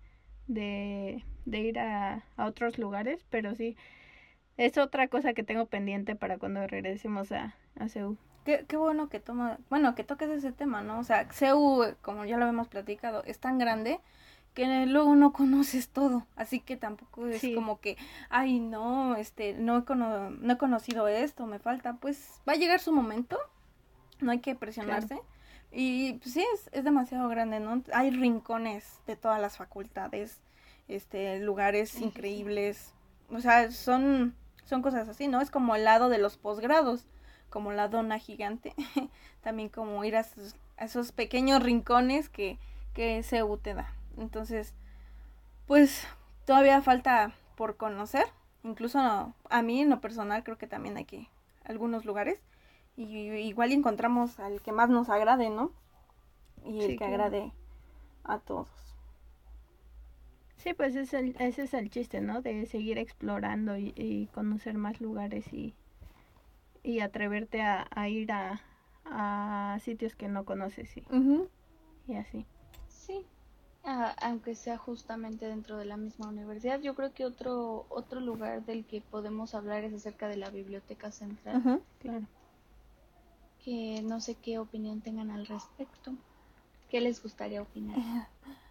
de, 0.48 1.24
de 1.46 1.60
ir 1.60 1.78
a, 1.78 2.24
a 2.36 2.46
otros 2.46 2.78
lugares, 2.78 3.24
pero 3.30 3.54
sí, 3.54 3.76
es 4.56 4.78
otra 4.78 5.08
cosa 5.08 5.34
que 5.34 5.44
tengo 5.44 5.66
pendiente 5.66 6.16
para 6.16 6.38
cuando 6.38 6.66
regresemos 6.66 7.32
a, 7.32 7.56
a 7.76 7.88
Seúl. 7.88 8.18
Qué, 8.44 8.64
qué 8.68 8.76
bueno 8.76 9.08
que 9.08 9.20
toma, 9.20 9.58
bueno, 9.70 9.94
que 9.94 10.04
toques 10.04 10.28
ese 10.30 10.52
tema, 10.52 10.82
¿no? 10.82 10.98
O 10.98 11.04
sea, 11.04 11.26
CEU, 11.32 11.94
como 12.02 12.24
ya 12.24 12.36
lo 12.36 12.46
hemos 12.46 12.68
platicado, 12.68 13.22
es 13.24 13.38
tan 13.38 13.58
grande 13.58 14.00
que 14.52 14.86
luego 14.86 15.16
no 15.16 15.32
conoces 15.32 15.88
todo, 15.88 16.26
así 16.36 16.60
que 16.60 16.76
tampoco 16.76 17.26
es 17.26 17.40
Sí. 17.40 17.54
como 17.54 17.80
que, 17.80 17.96
ay, 18.30 18.60
no, 18.60 19.16
este, 19.16 19.54
no 19.54 19.78
he, 19.78 19.84
cono- 19.84 20.30
no 20.30 20.52
he 20.52 20.58
conocido 20.58 21.08
esto, 21.08 21.46
me 21.46 21.58
falta, 21.58 21.94
pues 21.94 22.40
va 22.48 22.52
a 22.52 22.56
llegar 22.56 22.78
su 22.78 22.92
momento, 22.92 23.36
no 24.20 24.30
hay 24.30 24.38
que 24.40 24.54
presionarse, 24.54 25.20
Y 25.72 26.12
pues, 26.14 26.34
sí, 26.34 26.44
es, 26.54 26.70
es 26.72 26.84
demasiado 26.84 27.28
grande, 27.28 27.58
¿no? 27.58 27.82
Hay 27.92 28.10
rincones 28.12 29.00
de 29.08 29.16
todas 29.16 29.40
las 29.40 29.56
facultades, 29.56 30.40
este, 30.86 31.40
lugares 31.40 32.00
increíbles. 32.00 32.92
O 33.28 33.40
sea, 33.40 33.72
son, 33.72 34.36
son 34.66 34.82
cosas 34.82 35.08
así, 35.08 35.26
¿no? 35.26 35.40
Es 35.40 35.50
como 35.50 35.74
el 35.74 35.82
lado 35.82 36.08
de 36.10 36.18
los 36.18 36.36
posgrados, 36.36 37.06
como 37.54 37.70
la 37.70 37.86
dona 37.86 38.18
gigante. 38.18 38.74
También 39.40 39.68
como 39.68 40.04
ir 40.04 40.16
a 40.16 40.20
esos, 40.20 40.56
a 40.76 40.86
esos 40.86 41.12
pequeños 41.12 41.62
rincones 41.62 42.28
que, 42.28 42.58
que 42.94 43.22
CEU 43.22 43.58
te 43.58 43.74
da. 43.74 43.94
Entonces, 44.18 44.74
pues 45.68 46.04
todavía 46.46 46.82
falta 46.82 47.32
por 47.54 47.76
conocer. 47.76 48.24
Incluso 48.64 48.98
a 48.98 49.62
mí 49.62 49.80
en 49.80 49.88
lo 49.88 50.00
personal 50.00 50.42
creo 50.42 50.58
que 50.58 50.66
también 50.66 50.96
hay 50.96 51.04
que 51.04 51.28
algunos 51.64 52.04
lugares 52.04 52.40
y 52.96 53.04
igual 53.04 53.70
encontramos 53.70 54.40
al 54.40 54.60
que 54.60 54.72
más 54.72 54.90
nos 54.90 55.08
agrade, 55.08 55.48
¿no? 55.48 55.70
Y 56.64 56.82
el 56.82 56.98
que 56.98 57.04
agrade 57.04 57.52
a 58.24 58.40
todos. 58.40 58.68
Sí, 60.56 60.74
pues 60.74 60.96
es 60.96 61.14
el, 61.14 61.36
ese 61.38 61.62
es 61.62 61.74
el 61.74 61.88
chiste, 61.88 62.20
¿no? 62.20 62.42
De 62.42 62.66
seguir 62.66 62.98
explorando 62.98 63.76
y, 63.76 64.28
conocer 64.34 64.74
más 64.74 65.00
lugares 65.00 65.52
y, 65.52 65.76
y 66.84 67.00
atreverte 67.00 67.62
a, 67.62 68.08
ir 68.08 68.30
a, 68.30 68.60
a, 69.06 69.78
sitios 69.80 70.14
que 70.14 70.28
no 70.28 70.44
conoces 70.44 70.96
y, 70.96 71.02
y 72.06 72.14
así. 72.14 72.46
Sí, 72.86 73.26
aunque 74.20 74.54
sea 74.54 74.78
justamente 74.78 75.46
dentro 75.46 75.78
de 75.78 75.86
la 75.86 75.96
misma 75.96 76.28
universidad. 76.28 76.80
Yo 76.80 76.94
creo 76.94 77.12
que 77.12 77.24
otro 77.24 77.86
otro 77.88 78.20
lugar 78.20 78.64
del 78.64 78.84
que 78.84 79.00
podemos 79.00 79.54
hablar 79.54 79.84
es 79.84 79.94
acerca 79.94 80.28
de 80.28 80.36
la 80.36 80.50
biblioteca 80.50 81.10
central. 81.10 81.82
claro. 81.98 82.26
Que 83.64 84.02
no 84.02 84.20
sé 84.20 84.34
qué 84.34 84.58
opinión 84.58 85.00
tengan 85.00 85.30
al 85.30 85.46
respecto. 85.46 86.12
¿Qué 86.90 87.00
les 87.00 87.22
gustaría 87.22 87.62
opinar? 87.62 87.96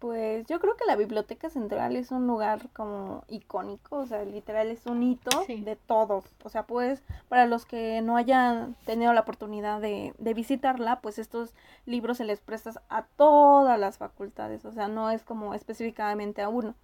Pues 0.00 0.46
yo 0.46 0.58
creo 0.60 0.76
que 0.78 0.86
la 0.86 0.96
Biblioteca 0.96 1.50
Central 1.50 1.94
es 1.94 2.10
un 2.10 2.26
lugar 2.26 2.70
como 2.72 3.22
icónico, 3.28 3.96
o 3.96 4.06
sea, 4.06 4.24
literal 4.24 4.68
es 4.70 4.86
un 4.86 5.02
hito 5.02 5.44
de 5.46 5.76
todos. 5.76 6.24
O 6.42 6.48
sea, 6.48 6.66
pues 6.66 7.02
para 7.28 7.44
los 7.44 7.66
que 7.66 8.00
no 8.00 8.16
hayan 8.16 8.76
tenido 8.86 9.12
la 9.12 9.20
oportunidad 9.20 9.78
de, 9.78 10.14
de 10.16 10.32
visitarla, 10.34 11.00
pues 11.02 11.18
estos 11.18 11.54
libros 11.84 12.16
se 12.16 12.24
les 12.24 12.40
prestan 12.40 12.76
a 12.88 13.02
todas 13.02 13.78
las 13.78 13.98
facultades, 13.98 14.64
o 14.64 14.72
sea, 14.72 14.88
no 14.88 15.10
es 15.10 15.22
como 15.22 15.52
específicamente 15.52 16.40
a 16.40 16.48
uno. 16.48 16.74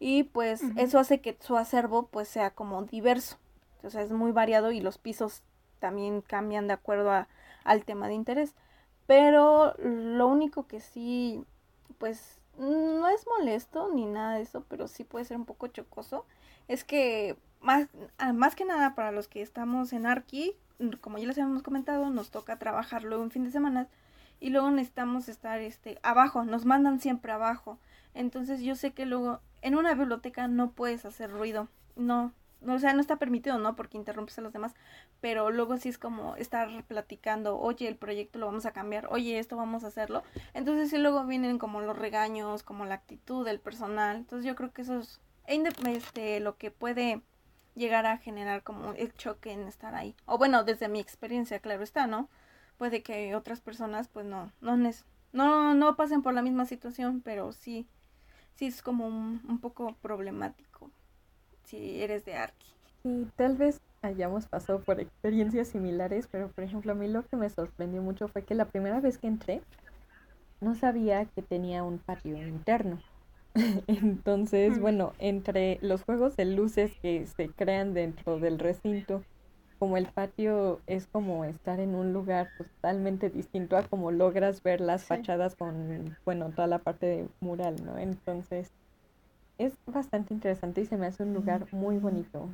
Y 0.00 0.24
pues 0.24 0.62
eso 0.76 0.98
hace 0.98 1.20
que 1.20 1.36
su 1.40 1.58
acervo 1.58 2.06
pues 2.06 2.28
sea 2.28 2.50
como 2.50 2.82
diverso, 2.84 3.36
o 3.82 3.90
sea, 3.90 4.00
es 4.00 4.10
muy 4.10 4.32
variado 4.32 4.72
y 4.72 4.80
los 4.80 4.96
pisos 4.96 5.42
también 5.80 6.22
cambian 6.22 6.66
de 6.66 6.72
acuerdo 6.72 7.10
a, 7.10 7.28
al 7.62 7.84
tema 7.84 8.08
de 8.08 8.14
interés. 8.14 8.54
Pero 9.06 9.74
lo 9.78 10.28
único 10.28 10.66
que 10.66 10.80
sí, 10.80 11.44
pues 11.98 12.38
no 12.58 13.08
es 13.08 13.26
molesto 13.38 13.90
ni 13.92 14.06
nada 14.06 14.36
de 14.36 14.42
eso, 14.42 14.64
pero 14.68 14.88
sí 14.88 15.04
puede 15.04 15.24
ser 15.24 15.36
un 15.36 15.44
poco 15.44 15.68
chocoso. 15.68 16.26
Es 16.68 16.84
que 16.84 17.36
más, 17.60 17.88
ah, 18.18 18.32
más 18.32 18.54
que 18.54 18.64
nada 18.64 18.94
para 18.94 19.12
los 19.12 19.28
que 19.28 19.42
estamos 19.42 19.92
en 19.92 20.06
Arki, 20.06 20.54
como 21.00 21.18
ya 21.18 21.26
les 21.26 21.38
habíamos 21.38 21.62
comentado, 21.62 22.10
nos 22.10 22.30
toca 22.30 22.58
trabajar 22.58 23.04
luego 23.04 23.22
en 23.22 23.30
fin 23.30 23.44
de 23.44 23.50
semana 23.50 23.88
y 24.40 24.50
luego 24.50 24.70
necesitamos 24.70 25.28
estar 25.28 25.60
este 25.60 25.98
abajo, 26.02 26.44
nos 26.44 26.64
mandan 26.64 27.00
siempre 27.00 27.32
abajo. 27.32 27.78
Entonces 28.14 28.60
yo 28.60 28.74
sé 28.74 28.92
que 28.92 29.06
luego 29.06 29.40
en 29.62 29.74
una 29.74 29.94
biblioteca 29.94 30.48
no 30.48 30.72
puedes 30.72 31.04
hacer 31.04 31.30
ruido. 31.30 31.68
No, 31.96 32.32
o 32.66 32.78
sea, 32.78 32.94
no 32.94 33.00
está 33.00 33.16
permitido, 33.16 33.58
¿no? 33.58 33.76
Porque 33.76 33.96
interrumpes 33.96 34.38
a 34.38 34.42
los 34.42 34.52
demás, 34.52 34.74
pero 35.20 35.50
luego 35.50 35.76
sí 35.76 35.88
es 35.88 35.98
como 35.98 36.36
estar 36.36 36.84
platicando, 36.84 37.58
oye, 37.58 37.88
el 37.88 37.96
proyecto 37.96 38.38
lo 38.38 38.46
vamos 38.46 38.66
a 38.66 38.72
cambiar, 38.72 39.06
oye, 39.10 39.38
esto 39.38 39.56
vamos 39.56 39.84
a 39.84 39.88
hacerlo. 39.88 40.22
Entonces 40.54 40.90
sí 40.90 40.98
luego 40.98 41.24
vienen 41.26 41.58
como 41.58 41.80
los 41.80 41.98
regaños, 41.98 42.62
como 42.62 42.84
la 42.84 42.94
actitud 42.94 43.44
del 43.44 43.60
personal. 43.60 44.16
Entonces 44.16 44.46
yo 44.46 44.54
creo 44.54 44.72
que 44.72 44.82
eso 44.82 44.98
es 44.98 45.20
este, 45.46 46.40
lo 46.40 46.56
que 46.56 46.70
puede 46.70 47.22
llegar 47.74 48.06
a 48.06 48.18
generar 48.18 48.62
como 48.62 48.92
el 48.92 49.12
choque 49.14 49.52
en 49.52 49.66
estar 49.66 49.94
ahí. 49.94 50.14
O 50.26 50.38
bueno, 50.38 50.64
desde 50.64 50.88
mi 50.88 51.00
experiencia, 51.00 51.58
claro 51.58 51.82
está, 51.82 52.06
¿no? 52.06 52.28
Puede 52.78 53.02
que 53.02 53.34
otras 53.34 53.60
personas 53.60 54.08
pues 54.08 54.26
no, 54.26 54.52
no, 54.60 54.76
no, 55.32 55.74
no 55.74 55.96
pasen 55.96 56.22
por 56.22 56.34
la 56.34 56.42
misma 56.42 56.66
situación, 56.66 57.20
pero 57.20 57.52
sí, 57.52 57.86
sí 58.54 58.66
es 58.66 58.82
como 58.82 59.06
un, 59.06 59.42
un 59.48 59.60
poco 59.60 59.96
problemático 60.00 60.73
si 61.64 62.02
eres 62.02 62.24
de 62.24 62.34
Arki. 62.34 62.66
Y 63.04 63.26
tal 63.36 63.56
vez 63.56 63.80
hayamos 64.02 64.46
pasado 64.46 64.80
por 64.80 65.00
experiencias 65.00 65.68
similares, 65.68 66.28
pero 66.30 66.48
por 66.48 66.64
ejemplo 66.64 66.92
a 66.92 66.94
mí 66.94 67.08
lo 67.08 67.24
que 67.26 67.36
me 67.36 67.50
sorprendió 67.50 68.02
mucho 68.02 68.28
fue 68.28 68.42
que 68.42 68.54
la 68.54 68.66
primera 68.66 69.00
vez 69.00 69.18
que 69.18 69.26
entré 69.26 69.62
no 70.60 70.74
sabía 70.74 71.26
que 71.26 71.42
tenía 71.42 71.82
un 71.82 71.98
patio 71.98 72.36
interno. 72.36 72.98
Entonces, 73.86 74.80
bueno, 74.80 75.12
entre 75.18 75.78
los 75.80 76.02
juegos 76.02 76.36
de 76.36 76.44
luces 76.44 76.92
que 77.02 77.26
se 77.26 77.48
crean 77.48 77.94
dentro 77.94 78.38
del 78.40 78.58
recinto, 78.58 79.22
como 79.78 79.96
el 79.96 80.06
patio 80.06 80.80
es 80.86 81.06
como 81.06 81.44
estar 81.44 81.78
en 81.78 81.94
un 81.94 82.12
lugar 82.12 82.48
totalmente 82.56 83.28
distinto 83.28 83.76
a 83.76 83.82
como 83.82 84.10
logras 84.10 84.62
ver 84.62 84.80
las 84.80 85.04
fachadas 85.04 85.56
con, 85.56 86.16
bueno, 86.24 86.50
toda 86.50 86.66
la 86.66 86.78
parte 86.78 87.06
de 87.06 87.28
mural, 87.40 87.76
¿no? 87.84 87.98
Entonces, 87.98 88.70
es 89.58 89.74
bastante 89.86 90.34
interesante 90.34 90.80
y 90.82 90.86
se 90.86 90.96
me 90.96 91.06
hace 91.06 91.22
un 91.24 91.34
lugar 91.34 91.68
muy 91.72 91.98
bonito. 91.98 92.50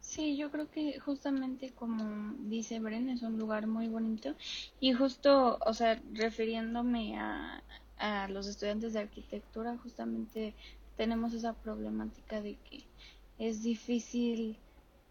Sí, 0.00 0.36
yo 0.36 0.50
creo 0.50 0.70
que 0.70 0.98
justamente 0.98 1.72
como 1.74 2.34
dice 2.48 2.80
Bren, 2.80 3.08
es 3.10 3.22
un 3.22 3.38
lugar 3.38 3.66
muy 3.66 3.88
bonito 3.88 4.34
y 4.80 4.92
justo, 4.92 5.58
o 5.64 5.74
sea, 5.74 6.02
refiriéndome 6.12 7.18
a, 7.18 7.62
a 7.98 8.28
los 8.28 8.46
estudiantes 8.48 8.92
de 8.94 9.00
arquitectura, 9.00 9.76
justamente 9.78 10.54
tenemos 10.96 11.34
esa 11.34 11.52
problemática 11.54 12.40
de 12.40 12.56
que 12.58 12.84
es 13.38 13.62
difícil 13.62 14.58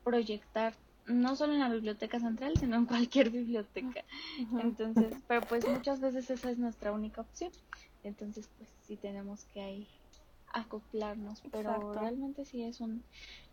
proyectar 0.03 0.75
no 1.05 1.35
solo 1.35 1.53
en 1.53 1.59
la 1.59 1.69
biblioteca 1.69 2.19
central, 2.19 2.57
sino 2.57 2.75
en 2.77 2.85
cualquier 2.85 3.29
biblioteca. 3.31 4.03
Entonces, 4.57 5.15
pero 5.27 5.41
pues 5.47 5.67
muchas 5.67 5.99
veces 6.01 6.29
esa 6.29 6.51
es 6.51 6.57
nuestra 6.57 6.91
única 6.91 7.21
opción. 7.21 7.51
Entonces, 8.03 8.49
pues 8.57 8.69
sí 8.81 8.97
tenemos 8.97 9.45
que 9.45 9.61
ahí 9.61 9.87
acoplarnos, 10.51 11.41
pero 11.51 11.93
realmente 11.93 12.45
sí 12.45 12.63
es 12.63 12.81
un, 12.81 13.03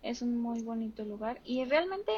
es 0.03 0.23
un 0.23 0.37
muy 0.37 0.63
bonito 0.63 1.05
lugar. 1.05 1.41
Y 1.45 1.65
realmente 1.65 2.13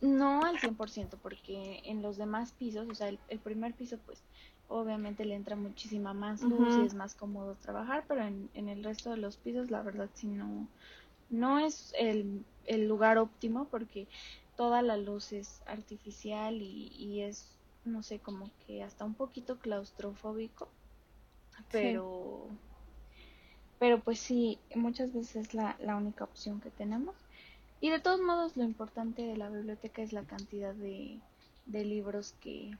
no 0.00 0.44
al 0.44 0.58
100% 0.58 1.18
porque 1.22 1.80
en 1.84 2.02
los 2.02 2.16
demás 2.16 2.52
pisos, 2.52 2.88
o 2.88 2.94
sea, 2.94 3.08
el, 3.08 3.38
primer 3.38 3.74
piso 3.74 3.98
pues 4.04 4.22
obviamente 4.68 5.24
le 5.24 5.34
entra 5.34 5.56
muchísima 5.56 6.14
más 6.14 6.42
luz 6.42 6.76
y 6.76 6.86
es 6.86 6.94
más 6.94 7.14
cómodo 7.14 7.56
trabajar, 7.62 8.04
pero 8.08 8.22
en, 8.22 8.48
en, 8.54 8.68
el 8.68 8.82
resto 8.82 9.10
de 9.10 9.18
los 9.18 9.36
pisos 9.36 9.70
la 9.70 9.82
verdad 9.82 10.08
sí 10.14 10.26
no, 10.26 10.66
no 11.30 11.58
es 11.58 11.94
el, 11.98 12.44
el 12.66 12.86
lugar 12.88 13.18
óptimo 13.18 13.66
porque 13.70 14.06
toda 14.56 14.82
la 14.82 14.96
luz 14.96 15.32
es 15.32 15.62
artificial 15.66 16.60
y, 16.60 16.88
y 16.96 17.22
es, 17.22 17.56
no 17.84 18.02
sé, 18.02 18.18
como 18.18 18.50
que 18.66 18.82
hasta 18.82 19.04
un 19.04 19.14
poquito 19.14 19.58
claustrofóbico, 19.58 20.68
pero 21.70 22.48
pero 23.78 24.00
pues 24.00 24.18
sí, 24.18 24.58
muchas 24.74 25.12
veces 25.12 25.36
es 25.36 25.54
la, 25.54 25.76
la 25.80 25.96
única 25.96 26.24
opción 26.24 26.60
que 26.60 26.70
tenemos. 26.70 27.14
Y 27.80 27.90
de 27.90 28.00
todos 28.00 28.20
modos, 28.20 28.56
lo 28.56 28.64
importante 28.64 29.22
de 29.22 29.36
la 29.36 29.50
biblioteca 29.50 30.02
es 30.02 30.12
la 30.12 30.22
cantidad 30.22 30.74
de, 30.74 31.18
de 31.66 31.84
libros 31.84 32.34
que, 32.40 32.76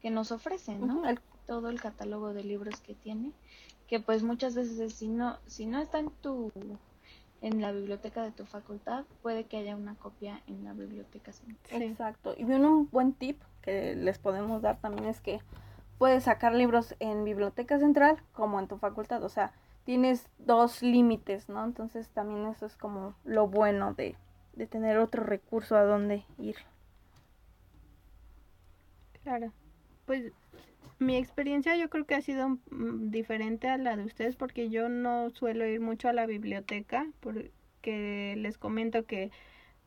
que 0.00 0.10
nos 0.10 0.32
ofrecen, 0.32 0.86
¿no? 0.86 1.02
todo 1.46 1.70
el 1.70 1.80
catálogo 1.80 2.32
de 2.32 2.44
libros 2.44 2.80
que 2.80 2.94
tiene, 2.94 3.32
que 3.88 4.00
pues 4.00 4.22
muchas 4.22 4.54
veces 4.54 4.94
si 4.94 5.08
no, 5.08 5.38
si 5.46 5.66
no 5.66 5.80
está 5.80 5.98
en 5.98 6.10
tu 6.22 6.52
en 7.42 7.60
la 7.60 7.72
biblioteca 7.72 8.22
de 8.22 8.30
tu 8.30 8.46
facultad, 8.46 9.04
puede 9.20 9.44
que 9.44 9.56
haya 9.56 9.74
una 9.74 9.96
copia 9.96 10.40
en 10.46 10.64
la 10.64 10.72
biblioteca 10.72 11.32
central. 11.32 11.82
Exacto. 11.82 12.34
Y 12.38 12.44
un 12.44 12.88
buen 12.90 13.12
tip 13.12 13.40
que 13.62 13.96
les 13.96 14.18
podemos 14.18 14.62
dar 14.62 14.80
también 14.80 15.06
es 15.06 15.20
que 15.20 15.40
puedes 16.02 16.24
sacar 16.24 16.52
libros 16.52 16.96
en 16.98 17.22
biblioteca 17.22 17.78
central 17.78 18.20
como 18.32 18.58
en 18.58 18.66
tu 18.66 18.76
facultad, 18.76 19.22
o 19.22 19.28
sea, 19.28 19.52
tienes 19.84 20.28
dos 20.36 20.82
límites, 20.82 21.48
¿no? 21.48 21.64
Entonces 21.64 22.08
también 22.08 22.44
eso 22.46 22.66
es 22.66 22.76
como 22.76 23.14
lo 23.22 23.46
bueno 23.46 23.94
de, 23.94 24.16
de 24.54 24.66
tener 24.66 24.98
otro 24.98 25.22
recurso 25.22 25.76
a 25.76 25.84
donde 25.84 26.24
ir. 26.38 26.56
Claro, 29.22 29.52
pues 30.04 30.32
mi 30.98 31.14
experiencia 31.14 31.76
yo 31.76 31.88
creo 31.88 32.04
que 32.04 32.16
ha 32.16 32.20
sido 32.20 32.48
mm, 32.48 33.10
diferente 33.12 33.68
a 33.68 33.78
la 33.78 33.96
de 33.96 34.02
ustedes 34.02 34.34
porque 34.34 34.70
yo 34.70 34.88
no 34.88 35.30
suelo 35.30 35.64
ir 35.68 35.80
mucho 35.80 36.08
a 36.08 36.12
la 36.12 36.26
biblioteca 36.26 37.06
porque 37.20 38.34
les 38.38 38.58
comento 38.58 39.06
que 39.06 39.30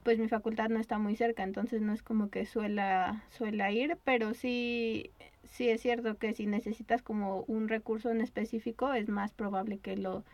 pues 0.05 0.19
mi 0.19 0.29
facultad 0.29 0.69
no 0.69 0.79
está 0.79 0.99
muy 0.99 1.17
cerca, 1.17 1.43
entonces 1.43 1.81
no 1.83 1.93
es 1.93 2.03
como 2.03 2.31
que 2.31 2.47
suela, 2.47 3.25
suela 3.31 3.71
ir, 3.73 3.99
pero 4.05 4.33
sí, 4.35 5.11
sí 5.45 5.69
es 5.69 5.81
cierto 5.81 6.17
que 6.19 6.33
si 6.33 6.47
necesitas 6.47 7.03
como 7.03 7.43
un 7.47 7.69
recurso 7.69 8.11
en 8.11 8.21
específico, 8.21 8.93
es 8.93 9.09
más 9.09 9.33
probable 9.33 9.79
que 9.79 9.97
lo, 9.97 10.25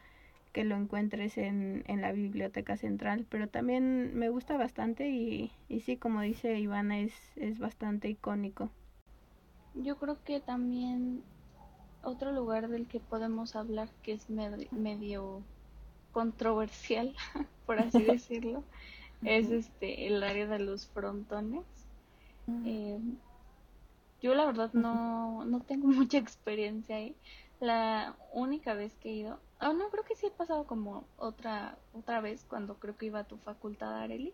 que 0.54 0.66
lo 0.66 0.76
encuentres 0.78 1.38
en, 1.38 1.84
en 1.88 2.02
la 2.02 2.14
biblioteca 2.14 2.78
central, 2.78 3.28
pero 3.30 3.50
también 3.50 4.16
me 4.18 4.30
gusta 4.30 4.58
bastante 4.58 5.10
y, 5.10 5.54
y 5.70 5.82
sí, 5.82 5.98
como 5.98 6.22
dice 6.22 6.60
Ivana, 6.60 7.00
es, 7.02 7.14
es 7.38 7.60
bastante 7.60 8.10
icónico. 8.10 8.72
yo 9.74 9.98
creo 9.98 10.24
que 10.24 10.40
también 10.40 11.24
otro 12.04 12.32
lugar 12.32 12.70
del 12.70 12.88
que 12.88 13.00
podemos 13.00 13.56
hablar 13.56 13.90
que 14.04 14.14
es 14.14 14.30
medio 14.30 15.44
controversial, 16.12 17.16
por 17.66 17.80
así 17.80 18.04
decirlo, 18.06 18.64
es 19.24 19.50
este 19.50 20.08
el 20.08 20.24
área 20.24 20.48
de 20.48 20.60
los 20.60 20.88
frontones. 20.88 21.64
Eh, 22.66 23.00
yo 24.22 24.36
la 24.36 24.46
verdad 24.46 24.72
no, 24.74 25.46
no 25.46 25.62
tengo 25.62 25.88
mucha 25.88 26.18
experiencia 26.18 26.98
ahí. 26.98 27.16
La 27.60 28.16
única 28.34 28.74
vez 28.74 28.96
que 28.96 29.10
he 29.10 29.14
ido, 29.14 29.40
oh, 29.62 29.74
no, 29.74 29.90
creo 29.90 30.04
que 30.04 30.16
sí 30.16 30.26
he 30.26 30.32
pasado 30.32 30.66
como 30.66 31.06
otra 31.18 31.78
otra 31.94 32.20
vez 32.20 32.44
cuando 32.50 32.76
creo 32.76 32.98
que 32.98 33.06
iba 33.06 33.20
a 33.20 33.28
tu 33.28 33.38
facultad, 33.38 33.96
Areli, 33.96 34.34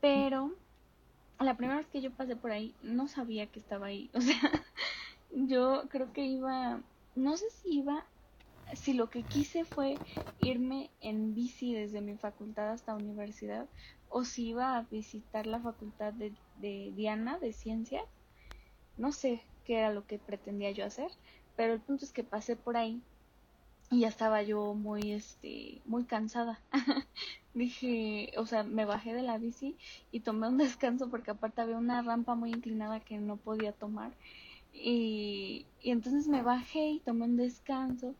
pero 0.00 0.52
la 1.40 1.56
primera 1.56 1.78
vez 1.78 1.88
que 1.88 2.00
yo 2.00 2.12
pasé 2.12 2.36
por 2.36 2.52
ahí 2.52 2.74
no 2.82 3.08
sabía 3.08 3.46
que 3.46 3.58
estaba 3.58 3.86
ahí, 3.86 4.08
o 4.14 4.20
sea, 4.20 4.38
yo 5.32 5.82
creo 5.88 6.12
que 6.12 6.24
iba, 6.26 6.80
no 7.16 7.36
sé 7.36 7.50
si 7.50 7.78
iba, 7.78 8.04
si 8.74 8.94
lo 8.94 9.10
que 9.10 9.26
quise 9.26 9.64
fue 9.64 10.02
irme 10.38 10.92
en 11.00 11.34
bici 11.34 11.74
desde 11.74 12.00
mi 12.00 12.16
facultad 12.18 12.70
hasta 12.72 12.94
universidad, 12.96 13.70
o 14.08 14.24
si 14.24 14.48
iba 14.48 14.76
a 14.76 14.82
visitar 14.82 15.46
la 15.46 15.60
facultad 15.62 16.12
de, 16.14 16.36
de 16.54 16.92
Diana 16.94 17.38
de 17.38 17.52
ciencias, 17.52 18.04
no 18.96 19.12
sé 19.12 19.42
qué 19.64 19.78
era 19.78 19.92
lo 19.92 20.06
que 20.06 20.18
pretendía 20.18 20.70
yo 20.72 20.84
hacer, 20.84 21.10
pero 21.56 21.74
el 21.74 21.82
punto 21.82 22.04
es 22.04 22.12
que 22.12 22.24
pasé 22.24 22.56
por 22.56 22.76
ahí 22.76 23.06
y 23.90 24.00
ya 24.00 24.08
estaba 24.08 24.42
yo 24.42 24.74
muy 24.74 25.12
este 25.12 25.82
muy 25.84 26.06
cansada. 26.06 26.66
Dije 27.54 28.32
o 28.38 28.46
sea 28.46 28.64
me 28.64 28.84
bajé 28.84 29.14
de 29.14 29.22
la 29.22 29.38
bici 29.38 29.78
y 30.10 30.20
tomé 30.22 30.48
un 30.48 30.58
descanso 30.58 31.10
porque 31.10 31.30
aparte 31.32 31.60
había 31.62 31.78
una 31.78 32.02
rampa 32.02 32.34
muy 32.34 32.50
inclinada 32.52 33.00
que 33.04 33.18
no 33.18 33.40
podía 33.42 33.72
tomar 33.72 34.16
y, 34.72 35.72
y 35.78 35.90
entonces 35.92 36.28
me 36.28 36.42
bajé 36.42 36.80
y 36.88 37.00
tomé 37.04 37.26
un 37.26 37.36
descanso 37.36 38.18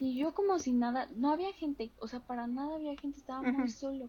y 0.00 0.16
yo 0.16 0.34
como 0.34 0.58
si 0.58 0.72
nada 0.72 1.08
no 1.14 1.30
había 1.30 1.52
gente 1.52 1.92
o 1.98 2.08
sea 2.08 2.20
para 2.20 2.46
nada 2.46 2.74
había 2.74 2.96
gente 2.96 3.18
estaba 3.18 3.42
muy 3.42 3.68
solo 3.68 4.08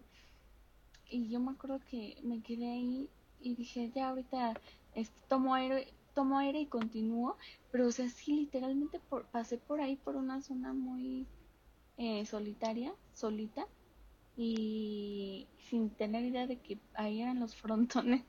y 1.08 1.28
yo 1.28 1.40
me 1.40 1.52
acuerdo 1.52 1.80
que 1.88 2.18
me 2.22 2.42
quedé 2.42 2.70
ahí 2.70 3.08
y 3.40 3.54
dije 3.54 3.90
ya 3.94 4.08
ahorita 4.08 4.54
este, 4.94 5.20
tomo 5.28 5.54
aire 5.54 5.92
tomo 6.16 6.38
aire 6.38 6.60
y 6.60 6.66
continúo, 6.66 7.36
pero 7.70 7.88
o 7.88 7.92
sea, 7.92 8.08
sí, 8.08 8.32
literalmente 8.32 8.98
por, 8.98 9.26
pasé 9.26 9.58
por 9.58 9.82
ahí 9.82 9.96
por 9.96 10.16
una 10.16 10.40
zona 10.40 10.72
muy 10.72 11.26
eh, 11.98 12.24
solitaria, 12.24 12.94
solita, 13.12 13.68
y 14.34 15.46
sin 15.68 15.90
tener 15.90 16.24
idea 16.24 16.46
de 16.46 16.58
que 16.58 16.78
ahí 16.94 17.20
eran 17.20 17.38
los 17.38 17.54
frontones. 17.62 18.24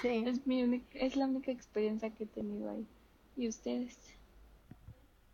sí. 0.00 0.24
es, 0.26 0.46
mi 0.46 0.84
es 0.94 1.16
la 1.16 1.26
única 1.26 1.50
experiencia 1.50 2.10
que 2.10 2.22
he 2.22 2.28
tenido 2.28 2.70
ahí. 2.70 2.86
¿Y 3.36 3.48
ustedes? 3.48 3.96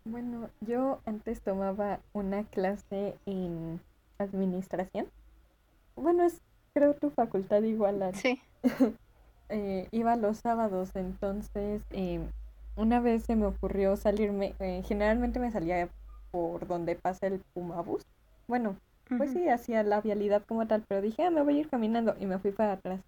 Bueno, 0.05 0.51
yo 0.61 1.01
antes 1.07 1.41
tomaba 1.41 2.01
una 2.13 2.45
clase 2.45 3.15
en 3.27 3.81
administración. 4.19 5.07
Bueno, 5.97 6.25
es 6.25 6.41
creo 6.75 6.95
tu 6.95 7.11
facultad 7.11 7.63
igual 7.63 8.03
a... 8.03 8.13
Sí. 8.13 8.41
eh, 9.49 9.89
iba 9.93 10.17
los 10.17 10.39
sábados, 10.39 10.91
entonces 10.95 11.83
eh, 11.91 12.21
una 12.77 13.01
vez 13.01 13.25
se 13.25 13.37
me 13.37 13.47
ocurrió 13.47 13.97
salirme, 13.97 14.55
eh, 14.59 14.83
generalmente 14.85 15.39
me 15.39 15.53
salía 15.53 15.89
por 16.33 16.67
donde 16.67 16.97
pasa 16.97 17.29
el 17.29 17.41
Pumabus. 17.55 18.05
Bueno, 18.49 18.77
pues 19.17 19.31
sí, 19.33 19.49
hacía 19.49 19.83
la 19.85 20.01
vialidad 20.01 20.43
como 20.47 20.67
tal, 20.67 20.83
pero 20.89 21.01
dije, 21.01 21.25
ah, 21.25 21.31
me 21.31 21.43
voy 21.43 21.57
a 21.57 21.61
ir 21.61 21.69
caminando 21.69 22.17
y 22.19 22.27
me 22.27 22.39
fui 22.39 22.51
para 22.51 22.73
atrás. 22.73 23.01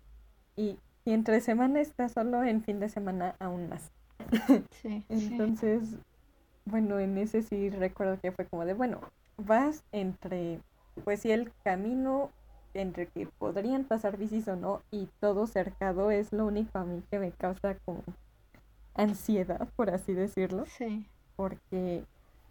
Y, 0.55 0.79
y 1.05 1.13
entre 1.13 1.41
semana 1.41 1.81
está 1.81 2.09
solo 2.09 2.45
en 2.45 2.63
fin 2.63 2.81
de 2.81 2.89
semana 2.89 3.35
aún 3.39 3.69
más. 3.69 3.91
Sí, 4.83 5.05
entonces, 5.09 5.97
bueno, 6.67 6.99
en 6.99 7.17
ese 7.17 7.43
sí 7.43 7.71
recuerdo 7.71 8.21
que 8.21 8.33
fue 8.33 8.45
como 8.47 8.65
de, 8.65 8.75
bueno, 8.75 9.01
vas 9.39 9.85
entre, 9.93 10.61
pues 11.05 11.21
sí, 11.21 11.31
el 11.31 11.53
camino 11.65 12.31
entre 12.75 13.07
que 13.07 13.27
podrían 13.39 13.85
pasar 13.85 14.19
bicis 14.19 14.49
o 14.49 14.57
no 14.57 14.83
y 14.91 15.09
todo 15.21 15.47
cercado 15.47 16.11
es 16.11 16.33
lo 16.33 16.47
único 16.47 16.79
a 16.79 16.85
mí 16.85 17.03
que 17.11 17.19
me 17.19 17.33
causa 17.33 17.77
como 17.85 18.03
ansiedad, 18.95 19.69
por 19.77 19.91
así 19.91 20.13
decirlo. 20.13 20.67
Sí. 20.67 21.07
Porque, 21.37 22.05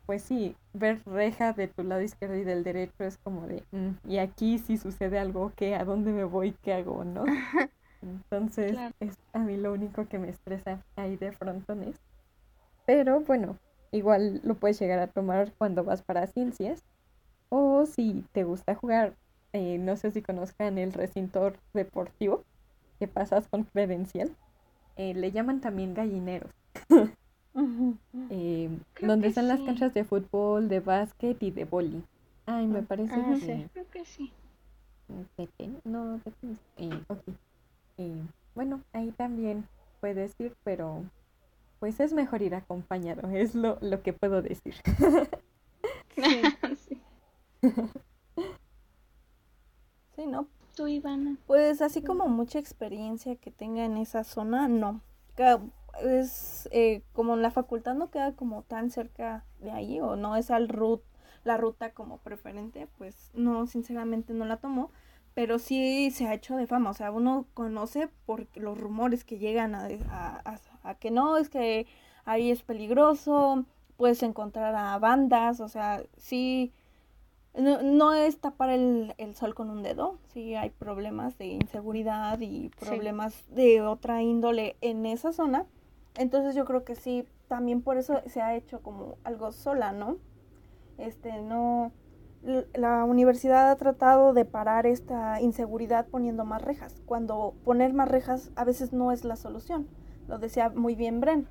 pues 0.05 0.23
sí, 0.23 0.55
ver 0.73 1.01
reja 1.05 1.53
de 1.53 1.67
tu 1.67 1.83
lado 1.83 2.01
izquierdo 2.01 2.35
y 2.35 2.43
del 2.43 2.63
derecho 2.63 3.03
es 3.03 3.17
como 3.17 3.47
de, 3.47 3.63
mm, 3.71 4.09
y 4.09 4.17
aquí 4.19 4.59
si 4.59 4.77
sucede 4.77 5.19
algo, 5.19 5.51
¿qué? 5.55 5.75
¿A 5.75 5.83
dónde 5.83 6.11
me 6.11 6.23
voy? 6.23 6.55
¿Qué 6.63 6.73
hago? 6.73 7.03
¿No? 7.03 7.25
Entonces, 8.01 8.77
es 8.99 9.17
a 9.33 9.39
mí 9.39 9.57
lo 9.57 9.73
único 9.73 10.07
que 10.07 10.19
me 10.19 10.29
estresa 10.29 10.83
ahí 10.95 11.17
de 11.17 11.31
frontones. 11.31 11.95
Pero 12.85 13.21
bueno, 13.21 13.57
igual 13.95 14.41
lo 14.43 14.55
puedes 14.55 14.79
llegar 14.79 14.99
a 14.99 15.07
tomar 15.07 15.51
cuando 15.57 15.83
vas 15.83 16.03
para 16.03 16.27
ciencias. 16.27 16.83
O 17.49 17.85
si 17.85 18.25
te 18.31 18.43
gusta 18.43 18.75
jugar 18.75 19.15
eh, 19.57 19.77
no 19.77 19.95
sé 19.95 20.11
si 20.11 20.21
conozcan 20.21 20.77
el 20.77 20.91
recinto 20.91 21.53
deportivo 21.73 22.43
que 22.99 23.07
pasas 23.07 23.47
con 23.47 23.63
credencial. 23.63 24.35
Eh, 24.97 25.13
le 25.13 25.31
llaman 25.31 25.61
también 25.61 25.93
gallineros. 25.93 26.51
Eh, 28.29 28.69
donde 29.01 29.29
están 29.29 29.47
las 29.47 29.61
canchas 29.61 29.93
de 29.93 30.03
fútbol, 30.03 30.67
de 30.67 30.81
básquet 30.81 31.41
y 31.41 31.51
de 31.51 31.63
boli. 31.63 32.03
Ay, 32.45 32.67
me 32.67 32.79
ah, 32.79 32.85
parece 32.85 33.13
ah, 33.15 33.25
que 33.29 33.39
sí. 33.39 33.67
Creo 33.71 33.89
que 33.91 34.05
sí. 34.05 34.33
No, 35.85 36.19
bueno, 38.55 38.81
ahí 38.91 39.11
también 39.11 39.65
puedes 40.01 40.37
ir, 40.39 40.53
pero 40.65 41.03
pues 41.85 41.99
es 41.99 42.13
mejor 42.13 42.41
ir 42.41 42.55
acompañado, 42.55 43.29
es 43.31 43.53
lo, 43.53 43.77
lo 43.79 44.01
que 44.01 44.11
puedo 44.11 44.41
decir. 44.41 44.73
sí. 46.87 46.99
Sí, 50.15 50.25
¿no? 50.25 50.47
Tú, 50.75 50.87
Ivana. 50.87 51.37
Pues 51.45 51.83
así 51.83 52.01
como 52.01 52.27
mucha 52.27 52.57
experiencia 52.57 53.35
que 53.35 53.51
tenga 53.51 53.85
en 53.85 53.97
esa 53.97 54.23
zona, 54.23 54.67
no. 54.67 55.01
Es 56.01 56.67
eh, 56.71 57.03
como 57.13 57.35
la 57.35 57.51
facultad 57.51 57.93
no 57.93 58.09
queda 58.09 58.35
como 58.35 58.63
tan 58.63 58.89
cerca 58.89 59.45
de 59.59 59.69
ahí 59.69 60.01
o 60.01 60.15
no 60.15 60.37
es 60.37 60.49
al 60.49 60.69
rut, 60.69 61.03
la 61.43 61.57
ruta 61.57 61.91
como 61.91 62.17
preferente, 62.17 62.87
pues 62.97 63.29
no, 63.35 63.67
sinceramente 63.67 64.33
no 64.33 64.45
la 64.45 64.57
tomo, 64.57 64.89
pero 65.35 65.59
sí 65.59 66.09
se 66.09 66.25
ha 66.25 66.33
hecho 66.33 66.57
de 66.57 66.65
fama, 66.65 66.89
o 66.89 66.93
sea, 66.95 67.11
uno 67.11 67.45
conoce 67.53 68.09
por 68.25 68.47
los 68.57 68.75
rumores 68.75 69.23
que 69.23 69.37
llegan 69.37 69.75
a, 69.75 69.85
a, 70.09 70.59
a 70.85 70.95
que 70.95 71.11
no, 71.11 71.37
es 71.37 71.49
que 71.49 71.87
ahí 72.25 72.51
es 72.51 72.63
peligroso, 72.63 73.65
puedes 73.97 74.23
encontrar 74.23 74.75
a 74.75 74.97
bandas, 74.99 75.59
o 75.59 75.67
sea, 75.67 76.03
sí 76.17 76.73
no, 77.57 78.13
es 78.13 78.39
tapar 78.39 78.69
el, 78.69 79.13
sol 79.35 79.55
con 79.55 79.69
un 79.69 79.81
dedo, 79.81 80.17
sí 80.33 80.55
hay 80.55 80.71
problemas 80.71 81.37
de 81.37 81.47
inseguridad 81.47 82.39
y 82.41 82.69
problemas 82.79 83.45
de 83.49 83.81
otra 83.81 84.21
índole 84.21 84.75
en 84.81 85.05
esa 85.05 85.31
zona. 85.31 85.65
Entonces 86.17 86.55
yo 86.55 86.65
creo 86.65 86.83
que 86.83 86.95
sí, 86.95 87.25
también 87.47 87.81
por 87.81 87.97
eso 87.97 88.21
se 88.25 88.41
ha 88.41 88.55
hecho 88.55 88.81
como 88.81 89.17
algo 89.23 89.51
sola, 89.51 89.93
¿no? 89.93 90.17
Este, 90.97 91.41
no, 91.41 91.91
la 92.73 93.05
universidad 93.05 93.71
ha 93.71 93.75
tratado 93.77 94.33
de 94.33 94.45
parar 94.45 94.85
esta 94.85 95.39
inseguridad 95.41 96.07
poniendo 96.07 96.43
más 96.45 96.61
rejas, 96.61 97.01
cuando 97.05 97.53
poner 97.63 97.93
más 97.93 98.09
rejas 98.09 98.51
a 98.55 98.65
veces 98.65 98.91
no 98.91 99.11
es 99.11 99.23
la 99.23 99.35
solución. 99.37 99.87
Lo 100.27 100.39
decía 100.39 100.69
muy 100.69 100.95
bien 100.95 101.21
Bren. 101.21 101.47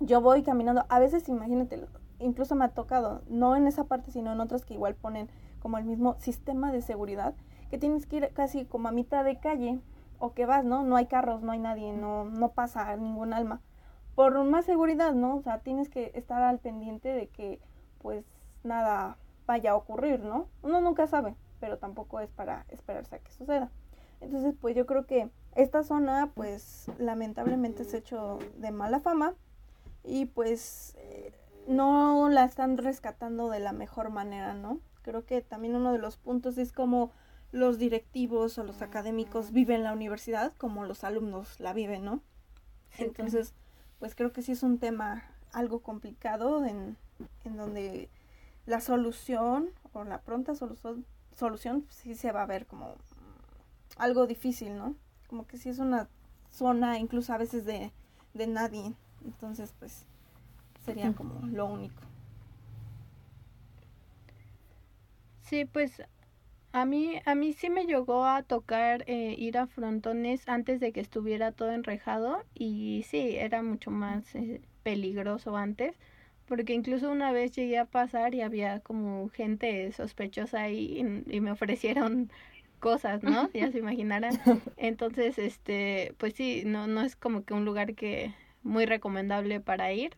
Yo 0.00 0.20
voy 0.20 0.42
caminando, 0.42 0.84
a 0.88 0.98
veces 0.98 1.28
imagínate, 1.28 1.86
incluso 2.18 2.54
me 2.54 2.64
ha 2.64 2.68
tocado, 2.68 3.22
no 3.28 3.56
en 3.56 3.66
esa 3.66 3.84
parte, 3.84 4.10
sino 4.10 4.32
en 4.32 4.40
otras 4.40 4.64
que 4.64 4.74
igual 4.74 4.94
ponen 4.94 5.28
como 5.60 5.78
el 5.78 5.84
mismo 5.84 6.16
sistema 6.18 6.72
de 6.72 6.82
seguridad, 6.82 7.34
que 7.70 7.78
tienes 7.78 8.06
que 8.06 8.16
ir 8.16 8.30
casi 8.34 8.64
como 8.64 8.88
a 8.88 8.92
mitad 8.92 9.24
de 9.24 9.38
calle 9.38 9.80
o 10.18 10.34
que 10.34 10.44
vas, 10.44 10.64
¿no? 10.64 10.82
No 10.82 10.96
hay 10.96 11.06
carros, 11.06 11.42
no 11.42 11.52
hay 11.52 11.58
nadie, 11.58 11.92
no, 11.92 12.24
no 12.24 12.50
pasa 12.50 12.96
ningún 12.96 13.32
alma. 13.32 13.60
Por 14.14 14.42
más 14.44 14.64
seguridad, 14.64 15.14
¿no? 15.14 15.36
O 15.36 15.42
sea, 15.42 15.60
tienes 15.60 15.88
que 15.88 16.12
estar 16.14 16.42
al 16.42 16.58
pendiente 16.58 17.08
de 17.08 17.28
que 17.28 17.60
pues 17.98 18.24
nada 18.64 19.16
vaya 19.46 19.72
a 19.72 19.76
ocurrir, 19.76 20.20
¿no? 20.20 20.48
Uno 20.62 20.80
nunca 20.80 21.06
sabe, 21.06 21.36
pero 21.60 21.78
tampoco 21.78 22.20
es 22.20 22.30
para 22.30 22.66
esperarse 22.68 23.16
a 23.16 23.18
que 23.20 23.32
suceda. 23.32 23.70
Entonces, 24.20 24.54
pues 24.60 24.76
yo 24.76 24.86
creo 24.86 25.06
que 25.06 25.30
esta 25.54 25.82
zona, 25.82 26.30
pues 26.34 26.90
lamentablemente 26.98 27.84
se 27.84 27.96
ha 27.96 28.00
hecho 28.00 28.38
de 28.56 28.70
mala 28.70 29.00
fama 29.00 29.34
y 30.04 30.26
pues 30.26 30.94
eh, 30.98 31.32
no 31.66 32.28
la 32.28 32.44
están 32.44 32.78
rescatando 32.78 33.50
de 33.50 33.60
la 33.60 33.72
mejor 33.72 34.10
manera, 34.10 34.54
¿no? 34.54 34.80
Creo 35.02 35.24
que 35.24 35.42
también 35.42 35.76
uno 35.76 35.92
de 35.92 35.98
los 35.98 36.16
puntos 36.16 36.58
es 36.58 36.72
como 36.72 37.12
los 37.50 37.78
directivos 37.78 38.56
o 38.58 38.64
los 38.64 38.80
académicos 38.80 39.52
viven 39.52 39.84
la 39.84 39.92
universidad 39.92 40.52
como 40.56 40.84
los 40.86 41.04
alumnos 41.04 41.60
la 41.60 41.72
viven, 41.72 42.04
¿no? 42.04 42.22
Entonces, 42.98 43.54
pues 43.98 44.14
creo 44.14 44.32
que 44.32 44.42
sí 44.42 44.52
es 44.52 44.62
un 44.62 44.78
tema 44.78 45.24
algo 45.52 45.80
complicado 45.80 46.64
en, 46.64 46.96
en 47.44 47.56
donde 47.56 48.08
la 48.64 48.80
solución 48.80 49.70
o 49.92 50.04
la 50.04 50.22
pronta 50.22 50.54
solución, 50.54 51.04
solución 51.36 51.86
sí 51.90 52.14
se 52.14 52.32
va 52.32 52.42
a 52.42 52.46
ver 52.46 52.66
como 52.66 52.94
algo 53.96 54.26
difícil, 54.26 54.76
¿no? 54.76 54.96
Como 55.32 55.46
que 55.46 55.56
sí 55.56 55.70
es 55.70 55.78
una 55.78 56.10
zona 56.50 56.98
incluso 56.98 57.32
a 57.32 57.38
veces 57.38 57.64
de 57.64 57.90
de 58.34 58.46
nadie. 58.46 58.92
Entonces, 59.24 59.72
pues 59.78 60.04
sería 60.84 61.14
como 61.14 61.46
lo 61.46 61.64
único. 61.64 62.02
Sí, 65.40 65.64
pues 65.64 66.02
a 66.72 66.84
mí, 66.84 67.18
a 67.24 67.34
mí 67.34 67.54
sí 67.54 67.70
me 67.70 67.86
llegó 67.86 68.26
a 68.26 68.42
tocar 68.42 69.04
eh, 69.06 69.34
ir 69.38 69.56
a 69.56 69.66
frontones 69.66 70.46
antes 70.50 70.80
de 70.80 70.92
que 70.92 71.00
estuviera 71.00 71.50
todo 71.50 71.72
enrejado 71.72 72.44
y 72.54 73.06
sí, 73.08 73.36
era 73.38 73.62
mucho 73.62 73.90
más 73.90 74.34
eh, 74.34 74.60
peligroso 74.82 75.56
antes, 75.56 75.96
porque 76.44 76.74
incluso 76.74 77.10
una 77.10 77.32
vez 77.32 77.52
llegué 77.52 77.78
a 77.78 77.86
pasar 77.86 78.34
y 78.34 78.42
había 78.42 78.80
como 78.80 79.30
gente 79.30 79.90
sospechosa 79.92 80.60
ahí 80.60 81.24
y, 81.26 81.40
me 81.40 81.50
ofrecieron 81.50 82.30
cosas, 82.82 83.22
¿no? 83.22 83.48
Ya 83.54 83.70
se 83.72 83.78
imaginarán. 83.78 84.34
Entonces, 84.76 85.38
este, 85.38 86.14
pues 86.18 86.34
sí, 86.34 86.64
no, 86.66 86.86
no 86.86 87.00
es 87.02 87.16
como 87.16 87.44
que 87.44 87.54
un 87.54 87.64
lugar 87.64 87.94
que 87.94 88.34
muy 88.62 88.84
recomendable 88.84 89.60
para 89.60 89.92
ir 89.92 90.16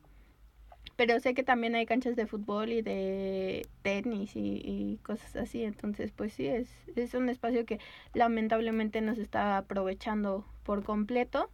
pero 0.96 1.18
sé 1.20 1.34
que 1.34 1.42
también 1.42 1.74
hay 1.74 1.86
canchas 1.86 2.16
de 2.16 2.26
fútbol 2.26 2.72
y 2.72 2.82
de 2.82 3.66
tenis 3.82 4.32
y, 4.34 5.00
cosas 5.02 5.34
así, 5.36 5.64
entonces 5.64 6.12
pues 6.12 6.32
sí, 6.32 6.46
es, 6.46 6.68
es 6.94 7.14
un 7.14 7.28
espacio 7.28 7.66
que 7.66 7.80
lamentablemente 8.14 9.00
no 9.00 9.14
se 9.14 9.22
está 9.22 9.56
aprovechando 9.56 10.44
por 10.62 10.84
completo, 10.84 11.50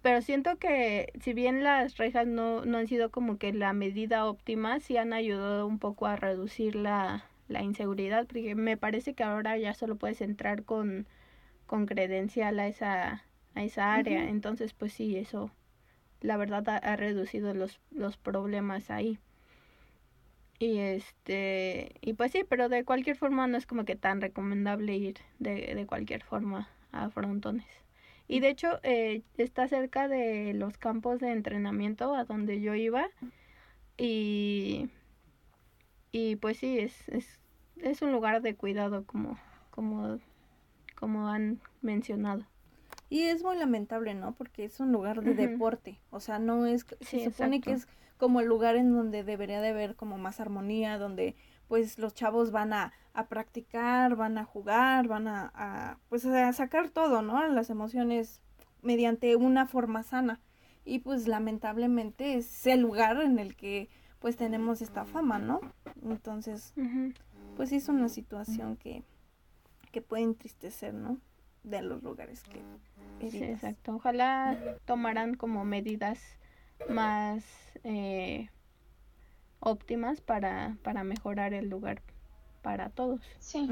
pero 0.00 0.22
siento 0.22 0.56
que 0.56 1.12
si 1.20 1.32
bien 1.32 1.64
las 1.64 1.96
rejas 1.96 2.26
no, 2.26 2.64
no 2.64 2.78
han 2.78 2.86
sido 2.86 3.10
como 3.10 3.36
que 3.36 3.52
la 3.52 3.72
medida 3.72 4.26
óptima, 4.26 4.78
sí 4.80 4.96
han 4.96 5.12
ayudado 5.12 5.66
un 5.66 5.78
poco 5.78 6.06
a 6.06 6.16
reducir 6.16 6.76
la, 6.76 7.24
la 7.48 7.62
inseguridad, 7.62 8.26
porque 8.26 8.54
me 8.54 8.76
parece 8.76 9.14
que 9.14 9.22
ahora 9.22 9.56
ya 9.58 9.74
solo 9.74 9.96
puedes 9.96 10.20
entrar 10.20 10.64
con, 10.64 11.06
con 11.66 11.86
credencial 11.86 12.58
a 12.58 12.66
esa, 12.66 13.24
a 13.54 13.64
esa 13.64 13.94
área, 13.94 14.28
entonces 14.28 14.72
pues 14.72 14.92
sí, 14.92 15.16
eso 15.16 15.50
la 16.20 16.36
verdad 16.38 16.66
ha, 16.68 16.96
reducido 16.96 17.52
los, 17.52 17.80
los 17.90 18.16
problemas 18.16 18.90
ahí. 18.90 19.18
Y 20.58 20.78
este, 20.78 21.92
y 22.00 22.14
pues 22.14 22.32
sí, 22.32 22.44
pero 22.48 22.68
de 22.68 22.84
cualquier 22.84 23.16
forma 23.16 23.46
no 23.46 23.58
es 23.58 23.66
como 23.66 23.84
que 23.84 23.96
tan 23.96 24.20
recomendable 24.20 24.96
ir 24.96 25.16
de, 25.38 25.74
de 25.74 25.86
cualquier 25.86 26.22
forma 26.22 26.68
a 26.92 27.10
frontones. 27.10 27.66
Y 28.26 28.40
de 28.40 28.48
hecho 28.48 28.80
eh, 28.82 29.22
está 29.36 29.68
cerca 29.68 30.08
de 30.08 30.54
los 30.54 30.78
campos 30.78 31.20
de 31.20 31.32
entrenamiento 31.32 32.14
a 32.14 32.24
donde 32.24 32.60
yo 32.60 32.74
iba. 32.74 33.08
Y, 33.98 34.88
y 36.14 36.36
pues 36.36 36.58
sí, 36.58 36.78
es, 36.78 37.08
es, 37.08 37.40
es 37.78 38.00
un 38.00 38.12
lugar 38.12 38.40
de 38.40 38.54
cuidado 38.54 39.04
como, 39.04 39.36
como, 39.72 40.20
como 40.94 41.26
han 41.26 41.60
mencionado. 41.82 42.46
Y 43.10 43.22
es 43.22 43.42
muy 43.42 43.56
lamentable, 43.56 44.14
¿no? 44.14 44.32
Porque 44.32 44.64
es 44.64 44.78
un 44.78 44.92
lugar 44.92 45.24
de 45.24 45.34
deporte, 45.34 45.98
o 46.10 46.20
sea, 46.20 46.38
no 46.38 46.66
es, 46.66 46.86
se 47.00 47.24
supone 47.24 47.60
que 47.60 47.72
es 47.72 47.88
como 48.16 48.38
el 48.38 48.46
lugar 48.46 48.76
en 48.76 48.94
donde 48.94 49.24
debería 49.24 49.60
de 49.60 49.70
haber 49.70 49.96
como 49.96 50.16
más 50.16 50.38
armonía, 50.38 50.98
donde 50.98 51.34
pues 51.66 51.98
los 51.98 52.14
chavos 52.14 52.52
van 52.52 52.72
a, 52.72 52.92
a 53.12 53.26
practicar, 53.26 54.14
van 54.14 54.38
a 54.38 54.44
jugar, 54.44 55.08
van 55.08 55.26
a, 55.26 55.50
a, 55.52 55.98
pues 56.10 56.24
a 56.26 56.52
sacar 56.52 56.90
todo, 56.90 57.22
¿no? 57.22 57.44
Las 57.48 57.70
emociones 57.70 58.40
mediante 58.82 59.34
una 59.34 59.66
forma 59.66 60.04
sana. 60.04 60.40
Y 60.84 61.00
pues 61.00 61.26
lamentablemente 61.26 62.34
es 62.34 62.68
el 62.68 62.82
lugar 62.82 63.20
en 63.20 63.40
el 63.40 63.56
que 63.56 63.88
pues 64.24 64.38
tenemos 64.38 64.80
esta 64.80 65.04
fama, 65.04 65.38
¿no? 65.38 65.60
Entonces, 66.02 66.72
pues 67.58 67.68
sí 67.68 67.76
es 67.76 67.90
una 67.90 68.08
situación 68.08 68.78
que, 68.78 69.02
que 69.92 70.00
puede 70.00 70.22
entristecer, 70.22 70.94
¿no? 70.94 71.18
De 71.62 71.82
los 71.82 72.02
lugares 72.02 72.42
que 72.44 72.62
Sí, 73.28 73.44
exacto. 73.44 73.96
Ojalá 73.96 74.78
tomaran 74.86 75.34
como 75.34 75.66
medidas 75.66 76.22
más 76.88 77.44
eh, 77.82 78.48
óptimas 79.60 80.22
para, 80.22 80.78
para 80.82 81.04
mejorar 81.04 81.52
el 81.52 81.68
lugar 81.68 82.00
para 82.62 82.88
todos. 82.88 83.20
Sí. 83.40 83.68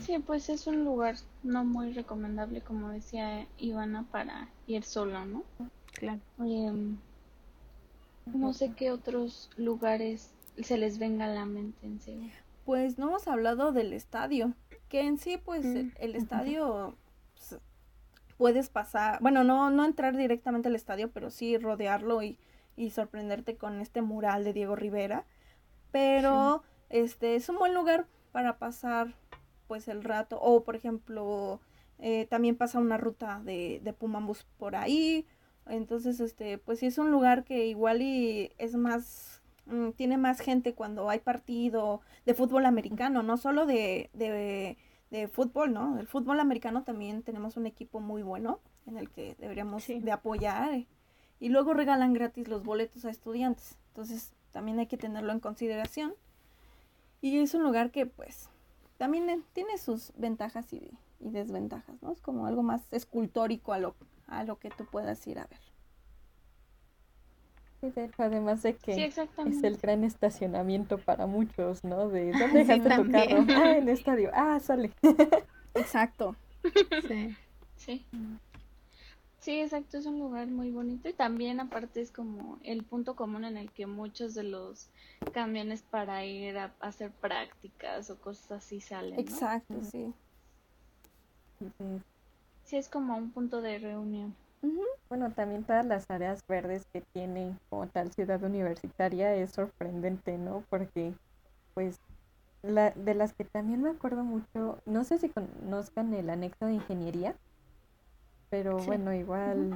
Sí, 0.00 0.18
pues 0.18 0.48
es 0.48 0.66
un 0.66 0.84
lugar 0.84 1.14
no 1.44 1.64
muy 1.64 1.92
recomendable, 1.92 2.60
como 2.60 2.88
decía 2.88 3.46
Ivana, 3.56 4.04
para 4.10 4.48
ir 4.66 4.82
solo, 4.82 5.24
¿no? 5.26 5.44
Claro. 5.92 6.20
No 8.34 8.52
sé 8.52 8.72
qué 8.72 8.90
otros 8.90 9.50
lugares 9.56 10.32
se 10.62 10.76
les 10.76 10.98
venga 10.98 11.26
a 11.26 11.28
la 11.28 11.46
mente 11.46 11.86
en 11.86 12.00
serio. 12.00 12.30
Pues 12.64 12.98
no 12.98 13.08
hemos 13.08 13.28
hablado 13.28 13.72
del 13.72 13.92
estadio, 13.92 14.54
que 14.88 15.00
en 15.00 15.18
sí, 15.18 15.36
pues 15.36 15.64
mm. 15.64 15.90
el, 15.98 16.16
estadio 16.16 16.96
puedes 18.36 18.68
pasar, 18.70 19.18
bueno, 19.20 19.44
no, 19.44 19.70
no 19.70 19.84
entrar 19.84 20.16
directamente 20.16 20.68
al 20.68 20.76
estadio, 20.76 21.10
pero 21.10 21.30
sí 21.30 21.58
rodearlo 21.58 22.22
y, 22.22 22.38
y 22.76 22.90
sorprenderte 22.90 23.56
con 23.56 23.80
este 23.80 24.02
mural 24.02 24.44
de 24.44 24.52
Diego 24.52 24.76
Rivera. 24.76 25.24
Pero 25.90 26.62
este 26.90 27.34
es 27.34 27.48
un 27.48 27.58
buen 27.58 27.74
lugar 27.74 28.06
para 28.32 28.58
pasar 28.58 29.14
pues 29.66 29.88
el 29.88 30.04
rato. 30.04 30.38
O 30.40 30.64
por 30.64 30.76
ejemplo, 30.76 31.60
eh, 31.98 32.26
también 32.26 32.56
pasa 32.56 32.78
una 32.78 32.96
ruta 32.96 33.40
de, 33.44 33.80
de 33.82 33.92
Pumambus 33.92 34.44
por 34.58 34.76
ahí. 34.76 35.26
Entonces, 35.68 36.20
este, 36.20 36.58
pues 36.58 36.80
sí 36.80 36.86
es 36.86 36.98
un 36.98 37.10
lugar 37.10 37.44
que 37.44 37.66
igual 37.66 38.02
y 38.02 38.52
es 38.58 38.74
más, 38.74 39.42
mm, 39.66 39.90
tiene 39.90 40.16
más 40.16 40.40
gente 40.40 40.74
cuando 40.74 41.10
hay 41.10 41.20
partido 41.20 42.00
de 42.26 42.34
fútbol 42.34 42.66
americano, 42.66 43.22
no 43.22 43.36
solo 43.36 43.66
de, 43.66 44.10
de 44.14 44.76
de 45.10 45.28
fútbol, 45.28 45.72
¿no? 45.72 45.98
El 45.98 46.06
fútbol 46.06 46.40
americano 46.40 46.82
también 46.82 47.22
tenemos 47.22 47.56
un 47.56 47.66
equipo 47.66 48.00
muy 48.00 48.22
bueno 48.22 48.60
en 48.86 48.98
el 48.98 49.10
que 49.10 49.36
deberíamos 49.38 49.86
de 49.86 50.12
apoyar 50.12 50.86
y 51.40 51.48
luego 51.48 51.74
regalan 51.74 52.12
gratis 52.12 52.48
los 52.48 52.62
boletos 52.62 53.04
a 53.04 53.10
estudiantes. 53.10 53.78
Entonces, 53.88 54.32
también 54.52 54.78
hay 54.78 54.86
que 54.86 54.96
tenerlo 54.96 55.32
en 55.32 55.40
consideración. 55.40 56.14
Y 57.20 57.38
es 57.38 57.54
un 57.54 57.62
lugar 57.62 57.90
que 57.90 58.06
pues 58.06 58.48
también 58.96 59.44
tiene 59.52 59.78
sus 59.78 60.12
ventajas 60.16 60.72
y, 60.72 60.90
y 61.20 61.30
desventajas, 61.30 62.00
¿no? 62.02 62.12
Es 62.12 62.20
como 62.20 62.46
algo 62.46 62.62
más 62.62 62.82
escultórico 62.92 63.72
a 63.72 63.78
lo, 63.78 63.94
a 64.28 64.44
lo 64.44 64.58
que 64.58 64.70
tú 64.70 64.84
puedas 64.84 65.26
ir 65.26 65.38
a 65.38 65.46
ver 65.46 65.60
además 68.18 68.62
de 68.62 68.74
que 68.76 69.06
es 69.06 69.62
el 69.62 69.76
gran 69.76 70.04
estacionamiento 70.04 70.98
para 70.98 71.26
muchos, 71.26 71.84
¿no? 71.84 72.08
De 72.08 72.32
¿dónde 72.38 72.64
dejaste 72.64 73.02
tu 73.02 73.10
carro? 73.10 73.46
Ah, 73.50 73.76
en 73.76 73.82
el 73.84 73.88
estadio. 73.88 74.30
Ah, 74.34 74.58
sale. 74.60 74.92
Exacto. 75.74 76.36
Sí. 77.06 77.36
Sí. 77.76 78.04
Sí, 79.38 79.60
exacto, 79.60 79.96
es 79.96 80.04
un 80.04 80.18
lugar 80.18 80.48
muy 80.48 80.72
bonito 80.72 81.08
y 81.08 81.12
también 81.12 81.60
aparte 81.60 82.00
es 82.00 82.10
como 82.10 82.58
el 82.64 82.82
punto 82.82 83.14
común 83.14 83.44
en 83.44 83.56
el 83.56 83.70
que 83.70 83.86
muchos 83.86 84.34
de 84.34 84.42
los 84.42 84.90
camiones 85.32 85.82
para 85.82 86.24
ir 86.26 86.58
a, 86.58 86.74
hacer 86.80 87.12
prácticas 87.12 88.10
o 88.10 88.20
cosas 88.20 88.50
así 88.50 88.80
salen. 88.80 89.18
Exacto, 89.18 89.80
sí. 89.82 90.12
Sí, 92.68 92.76
es 92.76 92.90
como 92.90 93.16
un 93.16 93.30
punto 93.30 93.62
de 93.62 93.78
reunión. 93.78 94.34
Bueno, 95.08 95.32
también 95.32 95.64
todas 95.64 95.86
las 95.86 96.04
áreas 96.10 96.40
verdes 96.46 96.84
que 96.92 97.02
tiene 97.14 97.56
como 97.70 97.86
tal 97.86 98.12
ciudad 98.12 98.42
universitaria 98.42 99.34
es 99.34 99.52
sorprendente, 99.52 100.36
¿no? 100.36 100.62
Porque, 100.68 101.14
pues, 101.72 101.96
la, 102.62 102.90
de 102.90 103.14
las 103.14 103.32
que 103.32 103.44
también 103.44 103.82
me 103.82 103.88
acuerdo 103.88 104.22
mucho, 104.22 104.80
no 104.84 105.04
sé 105.04 105.16
si 105.16 105.30
conozcan 105.30 106.12
el 106.12 106.28
anexo 106.28 106.66
de 106.66 106.74
ingeniería, 106.74 107.34
pero 108.50 108.76
bueno, 108.76 109.14
igual 109.14 109.70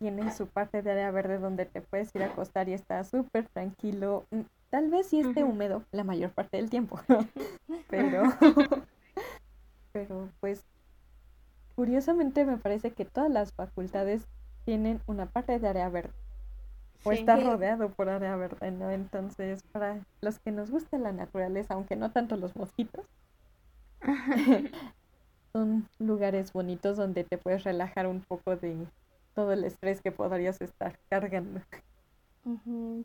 tiene 0.00 0.32
su 0.32 0.48
parte 0.48 0.82
de 0.82 0.90
área 0.90 1.12
verde 1.12 1.38
donde 1.38 1.64
te 1.64 1.80
puedes 1.80 2.12
ir 2.16 2.24
a 2.24 2.26
acostar 2.26 2.68
y 2.68 2.72
está 2.72 3.04
súper 3.04 3.46
tranquilo. 3.54 4.24
Mm, 4.32 4.40
tal 4.70 4.90
vez 4.90 5.06
sí 5.06 5.20
esté 5.20 5.44
húmedo 5.44 5.84
la 5.92 6.02
mayor 6.02 6.32
parte 6.32 6.56
del 6.56 6.70
tiempo, 6.70 6.98
pero, 7.88 8.24
pero 9.92 10.28
pues 10.40 10.64
curiosamente 11.76 12.44
me 12.44 12.58
parece 12.58 12.92
que 12.92 13.04
todas 13.04 13.30
las 13.30 13.52
facultades 13.54 14.26
tienen 14.64 15.00
una 15.06 15.26
parte 15.30 15.58
de 15.60 15.68
área 15.68 15.88
verde. 15.90 16.14
O 17.04 17.12
está 17.12 17.36
rodeado 17.36 17.90
por 17.94 18.08
área 18.10 18.36
verde, 18.36 18.70
¿no? 18.72 18.90
Entonces, 18.90 19.62
para 19.72 20.04
los 20.22 20.40
que 20.40 20.52
nos 20.52 20.70
gusta 20.70 20.98
la 20.98 21.12
naturaleza, 21.12 21.74
aunque 21.74 21.96
no 21.96 22.12
tanto 22.12 22.36
los 22.36 22.56
mosquitos, 22.56 23.06
son 25.52 25.88
lugares 25.98 26.52
bonitos 26.52 26.96
donde 26.96 27.24
te 27.24 27.36
puedes 27.36 27.64
relajar 27.64 28.06
un 28.06 28.22
poco 28.22 28.54
de 28.54 28.86
todo 29.34 29.52
el 29.52 29.64
estrés 29.64 30.00
que 30.00 30.12
podrías 30.12 30.60
estar 30.60 31.00
cargando. 31.10 31.62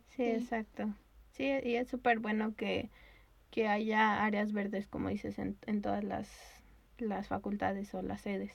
sí, 0.07 0.23
exacto. 0.23 0.95
Sí, 1.31 1.45
y 1.63 1.75
es 1.75 1.87
súper 1.89 2.19
bueno 2.19 2.55
que, 2.55 2.91
que 3.51 3.67
haya 3.67 4.23
áreas 4.25 4.53
verdes, 4.53 4.87
como 4.87 5.09
dices, 5.09 5.39
en, 5.39 5.57
en 5.67 5.81
todas 5.81 6.03
las 6.03 6.60
las 7.01 7.27
facultades 7.27 7.93
o 7.93 8.01
las 8.01 8.21
sedes. 8.21 8.53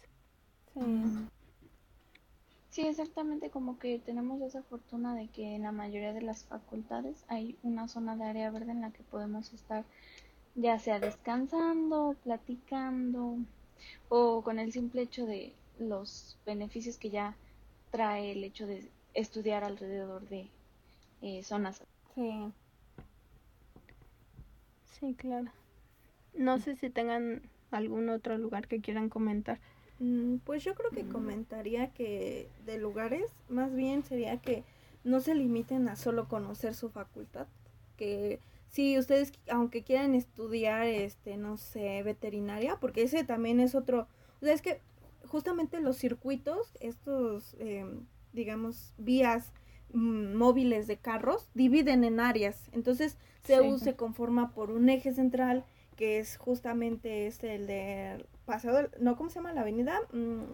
Sí. 2.71 2.83
exactamente 2.83 3.51
como 3.51 3.79
que 3.79 3.99
tenemos 3.99 4.43
esa 4.43 4.63
fortuna 4.63 5.15
de 5.15 5.29
que 5.29 5.55
en 5.55 5.63
la 5.63 5.73
mayoría 5.73 6.13
de 6.13 6.21
las 6.23 6.45
facultades 6.45 7.25
hay 7.29 7.57
una 7.63 7.89
zona 7.89 8.17
de 8.17 8.25
área 8.25 8.51
verde 8.51 8.73
en 8.73 8.83
la 8.83 8.91
que 8.91 9.03
podemos 9.03 9.53
estar 9.55 9.85
ya 10.55 10.79
sea 10.79 11.01
descansando, 11.01 12.17
platicando 12.23 13.39
o 14.09 14.43
con 14.43 14.59
el 14.59 14.73
simple 14.73 15.03
hecho 15.03 15.27
de 15.27 15.55
los 15.79 16.39
beneficios 16.45 16.99
que 16.99 17.11
ya 17.11 17.37
trae 17.91 18.33
el 18.33 18.45
hecho 18.45 18.67
de 18.67 18.91
estudiar 19.15 19.65
alrededor 19.65 20.29
de 20.29 20.49
eh, 21.23 21.43
zonas. 21.43 21.83
Sí. 22.15 22.53
Sí, 24.99 25.15
claro. 25.15 25.51
No 26.35 26.59
sé 26.59 26.77
si 26.77 26.91
tengan 26.91 27.43
algún 27.71 28.09
otro 28.09 28.37
lugar 28.39 28.69
que 28.69 28.81
quieran 28.81 29.09
comentar. 29.09 29.59
Mm, 29.99 30.37
Pues 30.45 30.63
yo 30.65 30.75
creo 30.75 30.91
que 30.91 31.09
comentaría 31.09 31.89
que 31.93 32.49
de 32.67 32.79
lugares, 32.79 33.33
más 33.49 33.75
bien 33.75 34.03
sería 34.05 34.37
que 34.39 34.63
no 35.05 35.21
se 35.21 35.35
limiten 35.35 35.89
a 35.89 35.97
solo 35.97 36.29
conocer 36.29 36.75
su 36.75 36.91
facultad, 36.91 37.47
que 37.97 38.41
si 38.69 38.99
ustedes, 38.99 39.33
aunque 39.51 39.83
quieran 39.85 40.15
estudiar, 40.15 40.87
este, 40.87 41.37
no 41.37 41.57
sé, 41.57 42.03
veterinaria, 42.03 42.77
porque 42.81 43.03
ese 43.03 43.25
también 43.25 43.61
es 43.61 43.75
otro, 43.75 44.07
o 44.43 44.45
sea, 44.45 44.53
es 44.53 44.61
que 44.63 44.81
justamente 45.27 45.81
los 45.81 45.97
circuitos, 45.97 46.73
estos, 46.81 47.55
em, 47.59 48.01
digamos, 48.33 48.93
vías 48.99 49.53
mm, 49.93 50.35
móviles 50.35 50.89
de 50.89 50.97
carros, 50.99 51.49
dividen 51.55 52.03
en 52.05 52.19
áreas, 52.21 52.69
entonces 52.73 53.17
CEU 53.45 53.79
Sí. 53.79 53.85
se 53.85 53.95
conforma 53.97 54.51
por 54.53 54.73
un 54.73 54.89
eje 54.89 55.13
central, 55.15 55.65
que 55.97 56.19
es 56.19 56.37
justamente 56.37 57.27
este, 57.27 57.55
el 57.55 57.67
de 57.67 58.27
Paseo, 58.45 58.89
no, 59.01 59.17
¿cómo 59.17 59.31
se 59.31 59.37
llama 59.37 59.53
la 59.53 59.63
avenida? 59.63 59.99
Mm, 60.13 60.45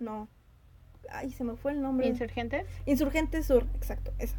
no, 0.00 0.28
ay, 1.10 1.30
se 1.30 1.44
me 1.44 1.56
fue 1.56 1.72
el 1.72 1.80
nombre. 1.80 2.06
¿Insurgentes? 2.06 2.66
Insurgente 2.86 3.42
Sur, 3.42 3.66
exacto, 3.74 4.12
esa. 4.18 4.36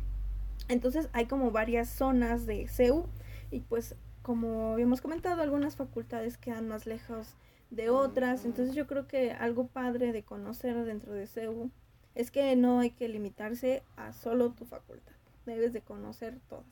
Entonces 0.68 1.10
hay 1.14 1.26
como 1.26 1.52
varias 1.52 1.90
zonas 1.90 2.46
de 2.46 2.68
CEU 2.68 3.08
y 3.52 3.62
pues 3.62 3.96
como 4.22 4.74
habíamos 4.74 5.02
comentado, 5.02 5.44
algunas 5.44 5.76
facultades 5.76 6.38
quedan 6.38 6.68
más 6.68 6.88
lejos 6.88 7.36
de 7.70 7.90
otras. 7.90 8.46
Entonces 8.46 8.74
yo 8.74 8.88
creo 8.88 9.08
que 9.08 9.32
algo 9.32 9.68
padre 9.68 10.12
de 10.12 10.24
conocer 10.24 10.84
dentro 10.86 11.14
de 11.14 11.28
CEU 11.28 11.70
es 12.16 12.32
que 12.32 12.56
no 12.56 12.80
hay 12.80 12.90
que 12.90 13.08
limitarse 13.08 13.84
a 13.96 14.14
solo 14.14 14.52
tu 14.54 14.66
facultad. 14.66 15.14
Debes 15.46 15.74
de 15.74 15.82
conocer 15.82 16.40
todas. 16.50 16.66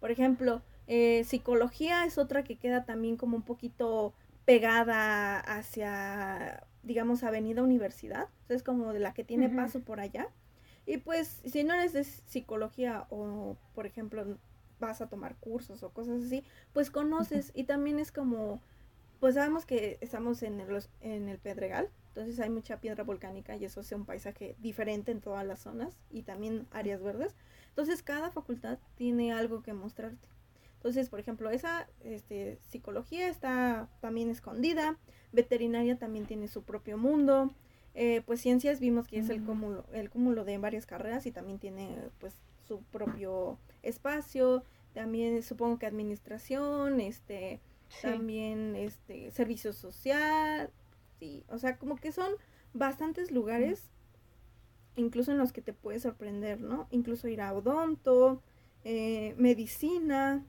Por 0.00 0.10
ejemplo, 0.10 0.62
eh, 0.86 1.24
psicología 1.24 2.04
es 2.04 2.18
otra 2.18 2.44
que 2.44 2.56
queda 2.56 2.84
también 2.84 3.16
como 3.16 3.36
un 3.36 3.42
poquito 3.42 4.14
pegada 4.44 5.40
hacia, 5.40 6.64
digamos, 6.82 7.22
Avenida 7.22 7.62
Universidad. 7.62 8.28
Es 8.48 8.62
como 8.62 8.92
de 8.92 9.00
la 9.00 9.14
que 9.14 9.24
tiene 9.24 9.48
paso 9.48 9.80
por 9.80 10.00
allá. 10.00 10.28
Y 10.86 10.98
pues, 10.98 11.40
si 11.44 11.64
no 11.64 11.74
eres 11.74 11.92
de 11.94 12.04
psicología 12.04 13.06
o, 13.10 13.56
por 13.74 13.86
ejemplo, 13.86 14.36
vas 14.78 15.00
a 15.00 15.08
tomar 15.08 15.36
cursos 15.36 15.82
o 15.82 15.90
cosas 15.90 16.22
así, 16.22 16.44
pues 16.72 16.90
conoces 16.90 17.52
y 17.54 17.64
también 17.64 17.98
es 17.98 18.12
como, 18.12 18.60
pues 19.20 19.34
sabemos 19.34 19.64
que 19.64 19.98
estamos 20.02 20.42
en 20.42 20.60
el, 20.60 20.82
en 21.00 21.28
el 21.28 21.38
Pedregal, 21.38 21.88
entonces 22.08 22.38
hay 22.38 22.50
mucha 22.50 22.80
piedra 22.80 23.02
volcánica 23.02 23.56
y 23.56 23.64
eso 23.64 23.80
hace 23.80 23.94
un 23.94 24.04
paisaje 24.04 24.56
diferente 24.58 25.10
en 25.10 25.20
todas 25.20 25.46
las 25.46 25.60
zonas 25.60 25.96
y 26.10 26.22
también 26.22 26.66
áreas 26.70 27.02
verdes. 27.02 27.34
Entonces 27.70 28.02
cada 28.02 28.30
facultad 28.30 28.78
tiene 28.96 29.32
algo 29.32 29.62
que 29.62 29.72
mostrarte. 29.72 30.33
Entonces, 30.84 31.08
por 31.08 31.18
ejemplo, 31.18 31.48
esa 31.48 31.88
este, 32.02 32.58
psicología 32.68 33.28
está 33.28 33.88
también 34.02 34.28
escondida, 34.28 34.98
veterinaria 35.32 35.98
también 35.98 36.26
tiene 36.26 36.46
su 36.46 36.62
propio 36.62 36.98
mundo, 36.98 37.54
eh, 37.94 38.20
pues 38.26 38.42
ciencias 38.42 38.80
vimos 38.80 39.08
que 39.08 39.16
es 39.18 39.30
el 39.30 39.42
cúmulo, 39.42 39.86
el 39.94 40.10
cúmulo 40.10 40.44
de 40.44 40.58
varias 40.58 40.84
carreras 40.84 41.24
y 41.24 41.32
también 41.32 41.58
tiene 41.58 41.96
pues 42.18 42.34
su 42.68 42.82
propio 42.82 43.56
espacio, 43.82 44.62
también 44.92 45.42
supongo 45.42 45.78
que 45.78 45.86
administración, 45.86 47.00
este, 47.00 47.60
Sí. 47.88 48.02
también 48.02 48.76
este 48.76 49.30
servicio 49.30 49.72
social, 49.72 50.70
sí, 51.18 51.44
o 51.48 51.56
sea, 51.56 51.78
como 51.78 51.96
que 51.96 52.12
son 52.12 52.30
bastantes 52.74 53.30
lugares, 53.30 53.88
incluso 54.96 55.32
en 55.32 55.38
los 55.38 55.54
que 55.54 55.62
te 55.62 55.72
puedes 55.72 56.02
sorprender, 56.02 56.60
¿no? 56.60 56.88
Incluso 56.90 57.26
ir 57.28 57.40
a 57.40 57.54
odonto, 57.54 58.42
eh, 58.84 59.34
medicina, 59.38 60.44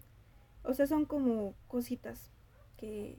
o 0.68 0.74
sea, 0.74 0.88
son 0.88 1.06
como 1.06 1.54
cositas 1.68 2.32
que, 2.78 3.18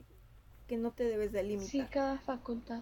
que 0.67 0.77
no 0.77 0.91
te 0.91 1.05
debes 1.05 1.31
de 1.31 1.43
Sí, 1.43 1.47
limitar. 1.49 1.89
cada 1.89 2.19
facultad. 2.19 2.81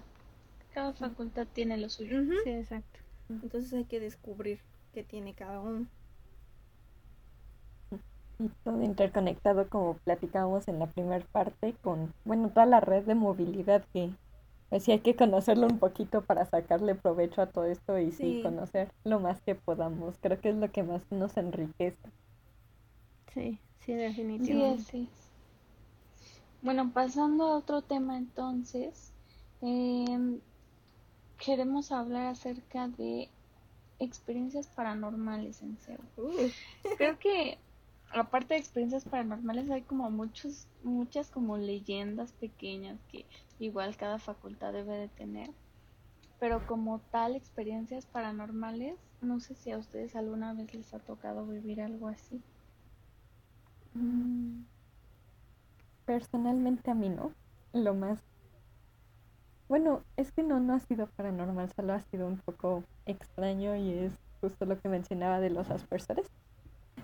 Cada 0.74 0.94
facultad 0.94 1.48
tiene 1.54 1.78
lo 1.78 1.90
suyo. 1.90 2.22
Sí, 2.44 2.50
exacto. 2.52 3.00
Entonces 3.44 3.74
hay 3.74 3.86
que 3.86 4.00
descubrir 4.00 4.60
qué 4.94 5.04
tiene 5.04 5.34
cada 5.36 5.60
uno. 5.62 5.88
Y 8.40 8.48
todo 8.64 8.82
interconectado 8.82 9.68
como 9.68 9.96
platicábamos 9.98 10.68
en 10.70 10.80
la 10.80 10.88
primera 10.88 11.26
parte 11.34 11.74
con, 11.82 12.14
bueno, 12.24 12.50
toda 12.50 12.66
la 12.66 12.80
red 12.80 13.04
de 13.06 13.16
movilidad 13.16 13.84
que 13.92 14.14
pues 14.70 14.84
sí 14.84 14.92
hay 14.94 15.00
que 15.02 15.16
conocerlo 15.16 15.68
un 15.68 15.80
poquito 15.80 16.24
para 16.24 16.46
sacarle 16.46 16.96
provecho 16.96 17.42
a 17.42 17.48
todo 17.52 17.66
esto 17.66 18.00
y 18.00 18.12
sí, 18.12 18.34
Sí. 18.34 18.42
conocer 18.42 18.92
lo 19.04 19.20
más 19.20 19.42
que 19.42 19.56
podamos. 19.56 20.18
Creo 20.22 20.40
que 20.40 20.50
es 20.50 20.56
lo 20.56 20.72
que 20.72 20.84
más 20.84 21.02
nos 21.12 21.36
enriquece. 21.38 22.12
Sí, 23.34 23.60
sí, 23.86 23.94
Sí, 24.40 24.64
definitivamente. 24.64 24.66
así 24.66 25.10
es. 25.12 25.32
Bueno, 26.62 26.92
pasando 26.94 27.46
a 27.46 27.58
otro 27.58 27.82
tema 27.84 28.18
entonces, 28.18 29.14
em, 29.62 30.42
queremos 31.38 31.92
hablar 31.92 32.28
acerca 32.28 32.88
de 32.90 33.30
experiencias 34.00 34.68
paranormales 34.68 35.62
en 35.62 35.78
Seúl. 35.80 36.10
Uh, 36.18 36.52
Creo 36.98 37.20
que 37.20 37.60
aparte 38.14 38.56
de 38.56 38.60
experiencias 38.62 39.06
paranormales 39.06 39.70
hay 39.70 39.84
como 39.84 40.10
muchos, 40.12 40.68
muchas 40.84 41.30
como 41.30 41.58
leyendas 41.58 42.34
pequeñas 42.34 43.00
que 43.12 43.28
igual 43.60 43.98
cada 43.98 44.20
facultad 44.20 44.74
debe 44.74 44.98
de 44.98 45.10
tener. 45.10 45.52
Pero 46.40 46.66
como 46.66 47.02
tal 47.12 47.36
experiencias 47.36 48.06
paranormales, 48.08 49.00
no 49.22 49.40
sé 49.42 49.56
si 49.56 49.72
a 49.72 49.78
ustedes 49.80 50.16
alguna 50.16 50.54
vez 50.54 50.74
les 50.74 50.94
ha 50.94 51.00
tocado 51.00 51.46
vivir 51.48 51.82
algo 51.82 52.08
así. 52.08 52.44
Mm, 53.98 54.66
Personalmente 56.06 56.90
a 56.90 56.96
mí 56.96 57.10
no. 57.10 57.32
Lo 57.72 57.94
más... 57.94 58.24
Bueno, 59.68 60.04
es 60.18 60.32
que 60.32 60.44
no, 60.44 60.60
no 60.60 60.74
ha 60.74 60.80
sido 60.80 61.08
paranormal, 61.08 61.72
solo 61.74 61.94
ha 61.94 62.02
sido 62.02 62.28
un 62.28 62.38
poco 62.38 62.84
extraño 63.06 63.76
y 63.76 63.92
es 63.92 64.14
justo 64.42 64.66
lo 64.66 64.80
que 64.80 64.90
mencionaba 64.90 65.40
de 65.40 65.50
los 65.50 65.70
aspersores. 65.72 66.28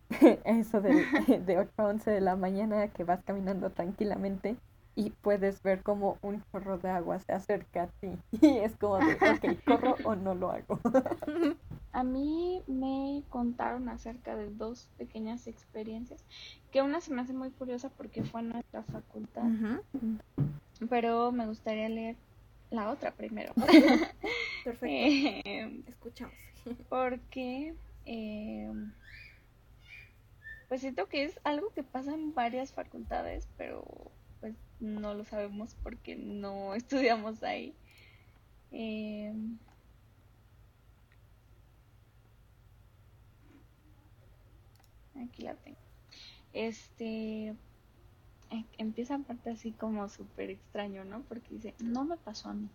Eso 0.46 0.82
de, 0.82 0.92
de 1.46 1.60
8 1.60 1.72
a 1.78 1.86
11 1.86 2.12
de 2.12 2.22
la 2.22 2.36
mañana 2.36 2.90
que 2.90 3.04
vas 3.04 3.24
caminando 3.24 3.72
tranquilamente 3.72 4.58
y 4.96 5.12
puedes 5.12 5.62
ver 5.64 5.84
como 5.84 6.18
un 6.22 6.44
chorro 6.52 6.78
de 6.78 6.90
agua 6.90 7.20
se 7.20 7.34
acerca 7.34 7.84
a 7.84 7.88
ti. 7.88 8.18
Y 8.42 8.58
es 8.60 8.76
como 8.78 9.02
de, 9.02 9.16
ok, 9.16 9.64
¿corro 9.66 9.96
o 10.04 10.16
no 10.16 10.36
lo 10.36 10.52
hago? 10.52 10.80
A 11.94 12.04
mí 12.04 12.64
me 12.68 13.24
contaron 13.30 13.90
acerca 13.90 14.36
de 14.36 14.50
dos 14.50 14.88
pequeñas 14.98 15.48
experiencias, 15.48 16.24
que 16.72 16.82
una 16.82 17.02
se 17.02 17.14
me 17.14 17.22
hace 17.22 17.34
muy 17.34 17.52
curiosa 17.52 17.90
porque 17.90 18.24
fue 18.24 18.42
en 18.42 18.50
nuestra 18.50 18.84
facultad, 18.84 19.50
pero 20.90 21.32
me 21.32 21.46
gustaría 21.46 21.90
leer 21.90 22.16
la 22.70 22.90
otra 22.90 23.12
primero. 23.12 23.54
Perfecto. 24.64 24.86
Eh, 24.88 25.84
Escuchamos. 25.88 26.34
porque 26.90 27.74
eh, 28.06 28.72
pues 30.68 30.82
siento 30.82 31.08
que 31.08 31.26
es 31.26 31.40
algo 31.44 31.70
que 31.74 31.84
pasa 31.84 32.14
en 32.14 32.34
varias 32.34 32.72
facultades, 32.72 33.48
pero 33.58 33.84
pues 34.40 34.56
no 34.80 35.14
lo 35.14 35.26
sabemos 35.26 35.76
porque 35.84 36.16
no 36.16 36.74
estudiamos 36.76 37.44
ahí. 37.44 37.76
Eh, 38.72 39.34
aquí 45.24 45.44
la 45.44 45.56
tengo. 45.56 45.78
Este 46.54 47.56
eh, 48.52 48.66
empieza 48.78 49.16
aparte 49.16 49.50
así 49.50 49.72
como 49.72 50.10
súper 50.10 50.50
extraño, 50.50 51.06
¿no? 51.06 51.22
Porque 51.22 51.48
dice, 51.52 51.74
no 51.80 52.04
me 52.04 52.18
pasó 52.18 52.50
a 52.50 52.54
mí. 52.54 52.70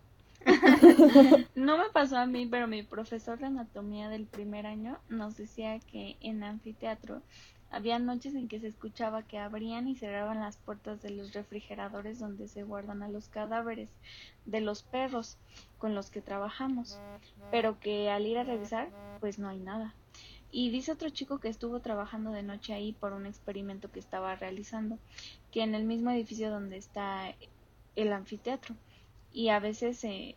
No 1.54 1.78
me 1.78 1.90
pasó 1.92 2.18
a 2.18 2.26
mí, 2.26 2.46
pero 2.46 2.68
mi 2.68 2.82
profesor 2.82 3.38
de 3.38 3.46
anatomía 3.46 4.08
del 4.08 4.26
primer 4.26 4.66
año 4.66 4.98
nos 5.08 5.36
decía 5.36 5.78
que 5.80 6.16
en 6.20 6.42
anfiteatro 6.44 7.22
había 7.70 7.98
noches 7.98 8.34
en 8.34 8.48
que 8.48 8.60
se 8.60 8.68
escuchaba 8.68 9.24
que 9.24 9.38
abrían 9.38 9.88
y 9.88 9.96
cerraban 9.96 10.40
las 10.40 10.56
puertas 10.56 11.02
de 11.02 11.10
los 11.10 11.32
refrigeradores 11.32 12.18
donde 12.18 12.48
se 12.48 12.62
guardan 12.62 13.02
a 13.02 13.08
los 13.08 13.28
cadáveres 13.28 13.90
de 14.44 14.60
los 14.60 14.82
perros 14.82 15.36
con 15.78 15.94
los 15.94 16.10
que 16.10 16.22
trabajamos, 16.22 16.98
pero 17.50 17.80
que 17.80 18.10
al 18.10 18.26
ir 18.26 18.38
a 18.38 18.44
revisar, 18.44 18.88
pues 19.20 19.38
no 19.38 19.48
hay 19.48 19.58
nada. 19.58 19.94
Y 20.58 20.70
dice 20.70 20.90
otro 20.90 21.10
chico 21.10 21.38
que 21.38 21.48
estuvo 21.48 21.80
trabajando 21.80 22.30
de 22.30 22.42
noche 22.42 22.72
ahí 22.72 22.94
por 22.94 23.12
un 23.12 23.26
experimento 23.26 23.92
que 23.92 23.98
estaba 23.98 24.36
realizando, 24.36 24.98
que 25.52 25.62
en 25.62 25.74
el 25.74 25.84
mismo 25.84 26.10
edificio 26.10 26.50
donde 26.50 26.78
está 26.78 27.34
el 27.94 28.10
anfiteatro, 28.10 28.74
y 29.34 29.50
a 29.50 29.60
veces 29.60 30.02
eh, 30.04 30.34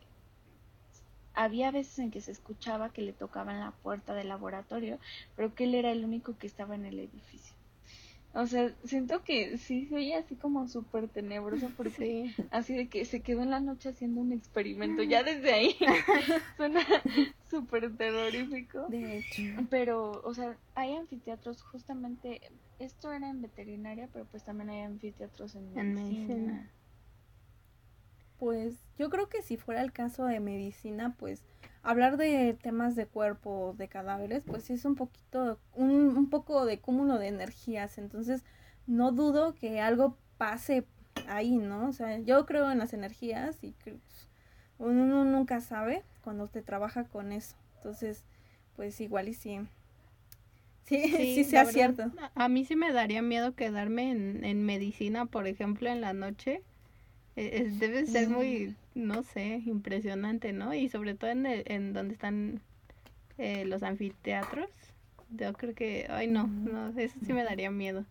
había 1.34 1.72
veces 1.72 2.00
en 2.00 2.12
que 2.12 2.20
se 2.20 2.34
escuchaba 2.34 2.90
que 2.90 3.02
le 3.02 3.14
tocaban 3.14 3.62
la 3.62 3.72
puerta 3.72 4.14
del 4.14 4.28
laboratorio, 4.28 5.00
pero 5.38 5.56
que 5.56 5.64
él 5.64 5.74
era 5.74 5.90
el 5.90 6.04
único 6.04 6.38
que 6.38 6.48
estaba 6.48 6.76
en 6.76 6.84
el 6.84 7.00
edificio. 7.00 7.56
O 8.36 8.46
sea, 8.46 8.72
siento 8.84 9.24
que 9.24 9.58
sí 9.58 9.88
se 9.88 9.96
oye 9.96 10.14
así 10.16 10.36
como 10.36 10.68
súper 10.68 11.08
tenebroso 11.08 11.72
porque 11.78 12.32
Sí. 12.36 12.36
así 12.52 12.76
de 12.76 12.88
que 12.88 13.04
se 13.06 13.22
quedó 13.22 13.42
en 13.42 13.50
la 13.50 13.60
noche 13.60 13.90
haciendo 13.90 14.22
un 14.22 14.32
experimento. 14.32 15.02
Ya 15.04 15.24
desde 15.24 15.52
ahí 15.52 15.76
suena 16.58 16.82
súper 17.50 17.96
terrorífico. 17.98 18.86
De 18.88 19.18
hecho. 19.18 19.42
Pero, 19.72 20.22
o 20.24 20.34
sea, 20.36 20.56
hay 20.76 20.94
anfiteatros 20.96 21.64
justamente, 21.64 22.40
esto 22.78 23.12
era 23.12 23.30
en 23.30 23.42
veterinaria, 23.42 24.08
pero 24.14 24.26
pues 24.26 24.44
también 24.44 24.70
hay 24.70 24.82
anfiteatros 24.82 25.56
en, 25.56 25.76
En 25.78 25.96
medicina. 25.96 26.28
medicina. 26.36 26.70
Pues 28.38 28.76
yo 28.98 29.10
creo 29.10 29.28
que 29.28 29.42
si 29.42 29.58
fuera 29.58 29.82
el 29.82 29.92
caso 29.92 30.26
de 30.26 30.40
medicina, 30.40 31.16
pues 31.20 31.42
hablar 31.84 32.18
de 32.18 32.58
temas 32.62 32.96
de 32.96 33.06
cuerpo, 33.08 33.76
de 33.78 33.88
cadáveres, 33.88 34.44
pues 34.46 34.64
sí 34.64 34.74
es 34.74 34.86
un 34.86 34.96
poquito, 34.96 35.60
un, 35.76 35.92
un 36.18 36.30
poco 36.30 36.66
de 36.66 36.80
cúmulo 36.80 37.18
de 37.18 37.28
energías. 37.28 37.98
Entonces, 37.98 38.44
no 38.88 39.12
dudo 39.12 39.56
que 39.56 39.82
algo 39.82 40.18
pase 40.38 40.86
ahí, 41.28 41.58
¿no? 41.58 41.88
O 41.90 41.94
sea, 41.94 42.20
yo 42.20 42.46
creo 42.46 42.72
en 42.72 42.80
las 42.80 42.94
energías 42.94 43.64
y 43.64 43.74
que 43.74 43.98
uno 44.78 45.26
nunca 45.26 45.62
sabe 45.62 46.04
cuando 46.24 46.48
te 46.48 46.62
trabaja 46.62 47.04
con 47.06 47.32
eso. 47.32 47.56
Entonces, 47.78 48.24
pues 48.76 49.00
igual 49.02 49.28
y 49.30 49.34
sí. 49.34 49.60
Sí, 50.86 51.04
sí, 51.36 51.44
sea 51.44 51.64
verdad, 51.66 51.74
cierto. 51.74 52.12
A 52.36 52.50
mí 52.50 52.66
sí 52.66 52.76
me 52.76 52.92
daría 52.92 53.22
miedo 53.22 53.56
quedarme 53.56 54.12
en, 54.12 54.44
en 54.44 54.66
medicina, 54.66 55.26
por 55.26 55.48
ejemplo, 55.48 55.90
en 55.90 56.02
la 56.02 56.14
noche. 56.14 56.62
Eh, 57.36 57.62
es- 57.66 57.80
debe 57.80 58.06
ser 58.06 58.30
muy, 58.30 58.76
no 59.00 59.24
sé, 59.24 59.62
impresionante, 59.66 60.54
¿no? 60.54 60.74
Y 60.74 60.90
sobre 60.90 61.16
todo 61.16 61.32
en, 61.32 61.46
el- 61.46 61.64
en 61.68 61.94
donde 61.94 62.14
están 62.14 62.62
eh, 63.38 63.66
los 63.66 63.84
anfiteatros. 63.84 64.70
Yo 65.32 65.54
creo 65.54 65.76
que, 65.76 66.08
ay 66.10 66.28
no, 66.28 66.48
no, 66.48 66.90
eso 67.00 67.18
sí 67.26 67.34
me 67.34 67.44
daría 67.44 67.72
miedo. 67.72 68.06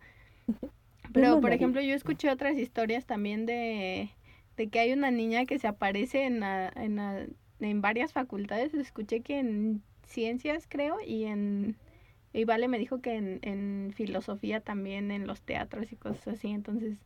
Pero, 1.13 1.41
por 1.41 1.53
ejemplo, 1.53 1.81
yo 1.81 1.95
escuché 1.95 2.31
otras 2.31 2.57
historias 2.57 3.07
también 3.07 3.47
de, 3.47 4.11
de 4.57 4.69
que 4.69 4.81
hay 4.81 4.93
una 4.93 5.11
niña 5.11 5.47
que 5.47 5.59
se 5.59 5.67
aparece 5.67 6.25
en, 6.25 6.41
la- 6.41 6.73
en, 6.77 6.97
la- 6.97 7.27
en 7.61 7.81
varias 7.81 8.13
facultades. 8.13 8.75
Escuché 8.75 9.21
que 9.21 9.39
en 9.39 9.83
ciencias, 10.07 10.67
creo, 10.69 10.97
y 11.07 11.25
en... 11.25 11.77
Y 12.33 12.45
Vale 12.45 12.69
me 12.69 12.79
dijo 12.79 13.01
que 13.01 13.15
en, 13.17 13.41
en 13.43 13.93
filosofía 13.95 14.61
también, 14.61 15.11
en 15.11 15.27
los 15.27 15.43
teatros 15.43 15.93
y 15.93 15.97
cosas 15.97 16.29
así. 16.29 16.49
Entonces, 16.49 16.99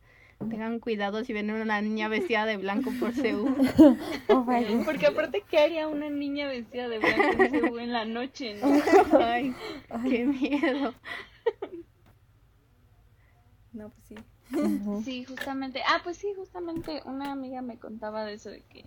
tengan 0.49 0.79
cuidado 0.79 1.23
si 1.23 1.33
ven 1.33 1.51
una 1.51 1.81
niña 1.81 2.07
vestida 2.07 2.45
de 2.45 2.57
blanco 2.57 2.91
por 2.99 3.13
Seúl. 3.13 3.55
Oh. 4.29 4.45
Porque 4.85 5.07
aparte, 5.07 5.43
¿qué 5.49 5.59
haría 5.59 5.87
una 5.87 6.09
niña 6.09 6.47
vestida 6.47 6.87
de 6.87 6.99
blanco 6.99 7.43
en 7.43 7.51
Cebu 7.51 7.77
en 7.77 7.91
la 7.91 8.05
noche, 8.05 8.55
no? 8.55 8.81
Ay, 9.19 9.53
qué 10.09 10.25
miedo. 10.25 10.93
No, 13.73 13.89
pues 13.89 14.05
sí. 14.07 14.15
Sí, 15.03 15.25
justamente. 15.25 15.81
Ah, 15.85 16.01
pues 16.03 16.17
sí, 16.17 16.33
justamente 16.35 17.01
una 17.05 17.31
amiga 17.31 17.61
me 17.61 17.77
contaba 17.77 18.25
de 18.25 18.33
eso, 18.33 18.49
de 18.49 18.61
que, 18.61 18.85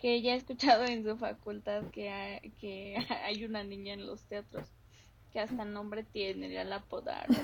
que 0.00 0.14
ella 0.14 0.32
ha 0.32 0.36
escuchado 0.36 0.84
en 0.84 1.04
su 1.04 1.16
facultad 1.16 1.84
que 1.90 2.10
hay, 2.10 2.50
que 2.60 2.96
hay 3.24 3.44
una 3.44 3.64
niña 3.64 3.94
en 3.94 4.06
los 4.06 4.22
teatros 4.24 4.66
que 5.32 5.40
hasta 5.40 5.64
nombre 5.64 6.04
tiene, 6.04 6.50
ya 6.50 6.64
la 6.64 6.76
apodaron. 6.76 7.36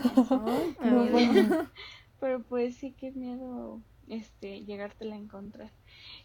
No, 0.80 1.06
bueno. 1.06 1.70
Pero 2.20 2.42
pues 2.42 2.76
sí, 2.76 2.92
qué 2.98 3.10
miedo 3.12 3.80
este 4.08 4.64
llegártela 4.64 5.14
a 5.14 5.18
encontrar. 5.18 5.70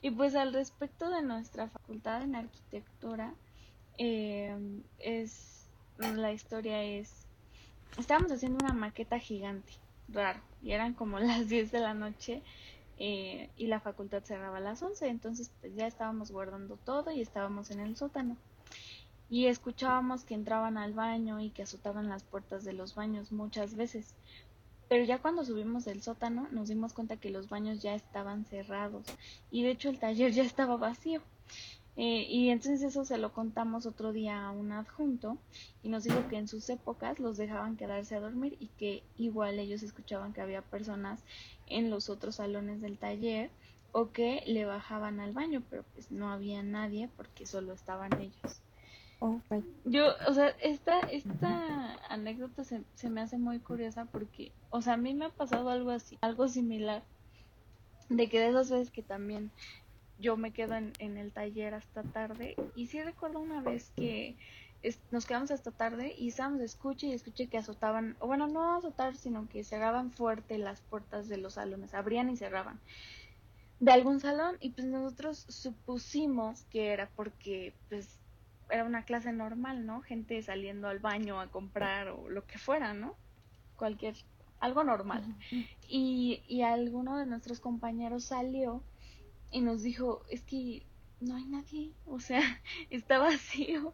Y 0.01 0.11
pues 0.11 0.35
al 0.35 0.53
respecto 0.53 1.09
de 1.09 1.21
nuestra 1.21 1.69
facultad 1.69 2.23
en 2.23 2.35
arquitectura, 2.35 3.33
eh, 3.97 4.57
es 4.99 5.67
la 5.99 6.33
historia 6.33 6.83
es 6.83 7.27
estábamos 7.97 8.31
haciendo 8.31 8.63
una 8.63 8.73
maqueta 8.73 9.19
gigante, 9.19 9.73
raro, 10.09 10.39
y 10.63 10.71
eran 10.71 10.93
como 10.93 11.19
las 11.19 11.47
10 11.47 11.71
de 11.71 11.79
la 11.79 11.93
noche 11.93 12.41
eh, 12.97 13.49
y 13.57 13.67
la 13.67 13.79
facultad 13.79 14.23
cerraba 14.23 14.57
a 14.57 14.61
las 14.61 14.81
11, 14.81 15.07
entonces 15.07 15.51
pues 15.59 15.75
ya 15.75 15.87
estábamos 15.87 16.31
guardando 16.31 16.77
todo 16.77 17.11
y 17.11 17.21
estábamos 17.21 17.71
en 17.71 17.79
el 17.79 17.95
sótano. 17.95 18.37
Y 19.29 19.47
escuchábamos 19.47 20.25
que 20.25 20.35
entraban 20.35 20.77
al 20.77 20.93
baño 20.93 21.39
y 21.39 21.49
que 21.49 21.63
azotaban 21.63 22.07
las 22.07 22.23
puertas 22.23 22.63
de 22.63 22.73
los 22.73 22.93
baños 22.93 23.31
muchas 23.31 23.75
veces. 23.75 24.13
Pero 24.89 25.03
ya 25.05 25.19
cuando 25.21 25.43
subimos 25.43 25.85
del 25.85 26.01
sótano 26.01 26.47
nos 26.51 26.67
dimos 26.67 26.93
cuenta 26.93 27.17
que 27.17 27.29
los 27.29 27.49
baños 27.49 27.81
ya 27.81 27.95
estaban 27.95 28.45
cerrados 28.45 29.05
y 29.51 29.63
de 29.63 29.71
hecho 29.71 29.89
el 29.89 29.99
taller 29.99 30.31
ya 30.31 30.43
estaba 30.43 30.77
vacío. 30.77 31.21
Eh, 31.95 32.25
y 32.27 32.49
entonces 32.49 32.81
eso 32.81 33.05
se 33.05 33.19
lo 33.19 33.33
contamos 33.33 33.85
otro 33.85 34.13
día 34.13 34.47
a 34.47 34.51
un 34.51 34.71
adjunto 34.71 35.37
y 35.83 35.89
nos 35.89 36.03
dijo 36.03 36.27
que 36.27 36.37
en 36.37 36.47
sus 36.47 36.67
épocas 36.69 37.19
los 37.19 37.37
dejaban 37.37 37.77
quedarse 37.77 38.15
a 38.15 38.19
dormir 38.19 38.57
y 38.59 38.67
que 38.67 39.03
igual 39.15 39.59
ellos 39.59 39.83
escuchaban 39.83 40.33
que 40.33 40.41
había 40.41 40.63
personas 40.63 41.23
en 41.67 41.91
los 41.91 42.09
otros 42.09 42.37
salones 42.37 42.81
del 42.81 42.97
taller 42.97 43.51
o 43.91 44.11
que 44.11 44.41
le 44.47 44.65
bajaban 44.65 45.19
al 45.19 45.33
baño, 45.33 45.61
pero 45.69 45.83
pues 45.93 46.09
no 46.11 46.31
había 46.31 46.63
nadie 46.63 47.09
porque 47.15 47.45
solo 47.45 47.73
estaban 47.73 48.11
ellos. 48.19 48.62
Oh. 49.25 49.39
Yo, 49.85 50.07
o 50.27 50.33
sea, 50.33 50.49
esta, 50.61 50.99
esta 50.99 51.95
anécdota 52.09 52.65
se, 52.65 52.83
se 52.95 53.09
me 53.09 53.21
hace 53.21 53.37
muy 53.37 53.59
curiosa 53.59 54.03
porque, 54.03 54.51
o 54.69 54.81
sea, 54.81 54.95
a 54.95 54.97
mí 54.97 55.13
me 55.13 55.23
ha 55.23 55.29
pasado 55.29 55.69
algo 55.69 55.91
así, 55.91 56.17
algo 56.19 56.49
similar, 56.49 57.03
de 58.09 58.27
que 58.27 58.41
de 58.41 58.49
esas 58.49 58.69
veces 58.69 58.91
que 58.91 59.01
también 59.01 59.49
yo 60.19 60.35
me 60.35 60.51
quedo 60.51 60.75
en, 60.75 60.91
en 60.99 61.17
el 61.17 61.31
taller 61.31 61.73
hasta 61.73 62.03
tarde, 62.03 62.57
y 62.75 62.87
sí 62.87 63.01
recuerdo 63.01 63.39
una 63.39 63.61
vez 63.61 63.93
que 63.95 64.35
nos 65.09 65.25
quedamos 65.25 65.51
hasta 65.51 65.71
tarde 65.71 66.13
y 66.17 66.27
estábamos 66.27 66.59
escuche 66.59 67.07
y 67.07 67.13
escuché 67.13 67.47
que 67.47 67.57
azotaban, 67.57 68.17
o 68.19 68.27
bueno, 68.27 68.47
no 68.47 68.75
azotar, 68.75 69.15
sino 69.15 69.47
que 69.47 69.63
cerraban 69.63 70.11
fuerte 70.11 70.57
las 70.57 70.81
puertas 70.81 71.29
de 71.29 71.37
los 71.37 71.53
salones, 71.53 71.93
abrían 71.93 72.29
y 72.29 72.35
cerraban 72.35 72.77
de 73.79 73.91
algún 73.93 74.19
salón 74.19 74.57
y 74.59 74.71
pues 74.71 74.85
nosotros 74.85 75.45
supusimos 75.47 76.63
que 76.65 76.89
era 76.93 77.09
porque 77.15 77.73
pues 77.87 78.19
era 78.69 78.85
una 78.85 79.03
clase 79.03 79.31
normal, 79.31 79.85
¿no? 79.85 80.01
Gente 80.01 80.41
saliendo 80.41 80.87
al 80.87 80.99
baño 80.99 81.39
a 81.39 81.51
comprar 81.51 82.09
o 82.09 82.29
lo 82.29 82.45
que 82.45 82.57
fuera, 82.57 82.93
¿no? 82.93 83.15
Cualquier, 83.75 84.15
algo 84.59 84.83
normal. 84.83 85.23
Y, 85.87 86.41
y 86.47 86.61
alguno 86.61 87.17
de 87.17 87.25
nuestros 87.25 87.59
compañeros 87.59 88.25
salió 88.25 88.83
y 89.51 89.61
nos 89.61 89.83
dijo, 89.83 90.23
es 90.29 90.41
que 90.41 90.85
no 91.23 91.35
hay 91.35 91.45
nadie, 91.45 91.91
o 92.05 92.19
sea, 92.19 92.41
está 92.89 93.17
vacío, 93.19 93.93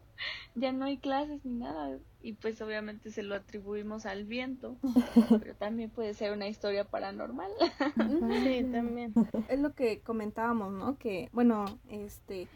ya 0.54 0.72
no 0.72 0.84
hay 0.84 0.98
clases 0.98 1.44
ni 1.44 1.54
nada. 1.54 1.98
Y 2.22 2.34
pues 2.34 2.60
obviamente 2.60 3.10
se 3.10 3.22
lo 3.22 3.34
atribuimos 3.34 4.04
al 4.04 4.24
viento, 4.24 4.76
pero 5.40 5.54
también 5.54 5.90
puede 5.90 6.12
ser 6.12 6.32
una 6.32 6.48
historia 6.48 6.84
paranormal. 6.84 7.50
Sí, 8.44 8.66
también. 8.70 9.14
es 9.48 9.58
lo 9.58 9.74
que 9.74 10.00
comentábamos, 10.00 10.72
¿no? 10.72 10.98
Que, 10.98 11.30
bueno, 11.32 11.64
este, 11.88 12.46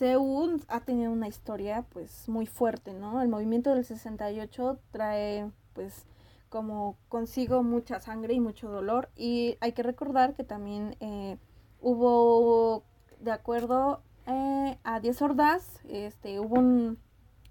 Seúl 0.00 0.64
ha 0.68 0.80
tenido 0.80 1.12
una 1.12 1.28
historia, 1.28 1.84
pues, 1.90 2.26
muy 2.26 2.46
fuerte, 2.46 2.94
¿no? 2.94 3.20
El 3.20 3.28
movimiento 3.28 3.74
del 3.74 3.84
68 3.84 4.78
trae, 4.92 5.50
pues, 5.74 6.06
como 6.48 6.96
consigo 7.10 7.62
mucha 7.62 8.00
sangre 8.00 8.32
y 8.32 8.40
mucho 8.40 8.70
dolor. 8.70 9.10
Y 9.14 9.58
hay 9.60 9.72
que 9.72 9.82
recordar 9.82 10.32
que 10.34 10.42
también 10.42 10.96
eh, 11.00 11.36
hubo, 11.82 12.82
de 13.20 13.30
acuerdo 13.30 14.00
eh, 14.26 14.78
a 14.84 15.00
10 15.00 15.20
hordas, 15.20 15.80
este, 15.86 16.40
hubo 16.40 16.58
un, 16.58 16.98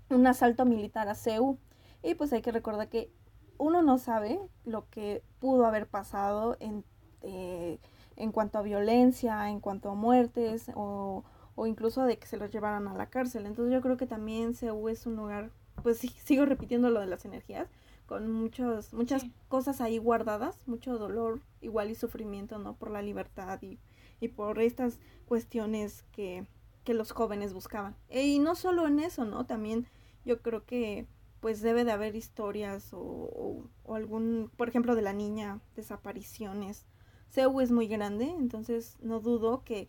un 0.09 0.25
asalto 0.25 0.65
militar 0.65 1.07
a 1.07 1.13
Seúl. 1.13 1.59
Y 2.01 2.15
pues 2.15 2.33
hay 2.33 2.41
que 2.41 2.51
recordar 2.51 2.89
que 2.89 3.11
uno 3.59 3.83
no 3.83 3.99
sabe 3.99 4.39
lo 4.65 4.89
que 4.89 5.21
pudo 5.39 5.67
haber 5.67 5.85
pasado 5.85 6.57
en... 6.59 6.83
eh, 7.21 7.79
en 8.19 8.33
cuanto 8.33 8.57
a 8.57 8.61
violencia, 8.61 9.49
en 9.49 9.61
cuanto 9.61 9.89
a 9.89 9.95
muertes 9.95 10.69
o, 10.75 11.23
o 11.59 11.67
incluso 11.67 12.03
de 12.03 12.17
que 12.17 12.25
se 12.27 12.37
los 12.37 12.51
llevaran 12.51 12.87
a 12.87 12.93
la 12.93 13.07
cárcel. 13.09 13.45
Entonces 13.45 13.73
yo 13.73 13.81
creo 13.81 13.97
que 13.97 14.07
también 14.07 14.55
Seúl 14.55 14.91
es 14.91 15.05
un 15.05 15.15
lugar, 15.17 15.51
pues 15.83 15.97
sí, 15.97 16.07
sigo 16.23 16.45
repitiendo 16.45 16.89
lo 16.89 16.99
de 17.01 17.07
las 17.07 17.25
energías, 17.25 17.67
con 18.05 18.31
muchos, 18.31 18.93
muchas 18.93 19.23
Sí. 19.23 19.33
cosas 19.49 19.81
ahí 19.81 19.97
guardadas, 19.97 20.55
mucho 20.67 20.97
dolor, 20.97 21.41
igual 21.61 21.91
y 21.91 21.95
sufrimiento, 21.95 22.57
¿no? 22.59 22.75
Por 22.75 22.91
la 22.91 23.01
libertad 23.01 23.61
y, 23.61 23.77
y 24.21 24.29
por 24.29 24.59
estas 24.59 24.99
cuestiones 25.27 26.03
que, 26.13 26.45
que 26.85 26.93
los 26.93 27.11
jóvenes 27.11 27.53
buscaban. 27.53 27.95
E- 28.09 28.25
Y 28.25 28.39
no 28.39 28.55
solo 28.55 28.87
en 28.87 28.99
eso, 28.99 29.25
¿no? 29.25 29.45
También 29.45 29.85
yo 30.25 30.41
creo 30.41 30.65
que 30.65 31.07
pues 31.41 31.61
debe 31.61 31.85
de 31.85 31.91
haber 31.91 32.15
historias 32.15 32.93
o, 32.93 32.99
o- 32.99 33.63
o 33.85 33.95
algún, 33.95 34.49
por 34.57 34.67
ejemplo, 34.69 34.95
de 34.95 35.01
la 35.01 35.13
niña, 35.13 35.59
desapariciones. 35.75 36.85
Seúl 37.29 37.61
es 37.63 37.71
muy 37.71 37.87
grande, 37.87 38.25
entonces 38.25 38.97
no 39.01 39.19
dudo 39.19 39.63
que, 39.63 39.87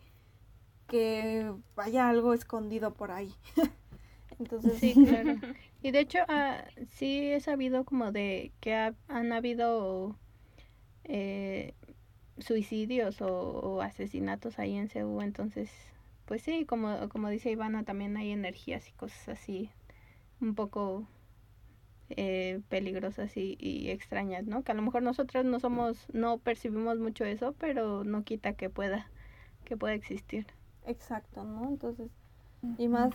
que 0.91 1.53
vaya 1.75 2.09
algo 2.09 2.35
escondido 2.35 2.93
por 2.93 3.11
ahí. 3.11 3.33
entonces, 4.39 4.79
Sí, 4.79 4.95
claro. 5.03 5.39
Y 5.81 5.91
de 5.91 5.99
hecho, 5.99 6.19
ah, 6.27 6.65
sí 6.87 7.31
he 7.31 7.39
sabido 7.39 7.85
como 7.85 8.11
de 8.11 8.51
que 8.61 8.75
ha- 8.75 8.95
han 9.07 9.33
habido 9.33 10.15
eh, 11.05 11.73
suicidios 12.39 13.21
o, 13.21 13.27
o 13.29 13.81
asesinatos 13.81 14.59
ahí 14.59 14.75
en 14.77 14.89
Seúl, 14.89 15.23
entonces, 15.23 15.71
pues 16.27 16.41
sí, 16.43 16.65
como, 16.65 17.09
como 17.09 17.29
dice 17.29 17.51
Ivana, 17.51 17.83
también 17.85 18.17
hay 18.17 18.31
energías 18.31 18.89
y 18.89 18.93
cosas 18.93 19.29
así, 19.29 19.71
un 20.41 20.55
poco 20.55 21.07
eh, 22.09 22.61
peligrosas 22.69 23.35
y, 23.37 23.57
y, 23.59 23.89
extrañas, 23.89 24.45
¿no? 24.45 24.63
Que 24.63 24.71
a 24.71 24.75
lo 24.75 24.81
mejor 24.81 25.01
nosotros 25.03 25.45
no 25.45 25.59
somos, 25.59 26.07
no 26.13 26.37
percibimos 26.39 26.99
mucho 26.99 27.25
eso, 27.25 27.53
pero 27.59 28.03
no 28.03 28.23
quita 28.23 28.53
que 28.53 28.69
pueda, 28.69 29.09
que 29.65 29.77
pueda 29.77 29.93
existir. 29.95 30.47
Exacto, 30.85 31.43
¿no? 31.43 31.67
Entonces, 31.67 32.09
y 32.77 32.87
más 32.87 33.13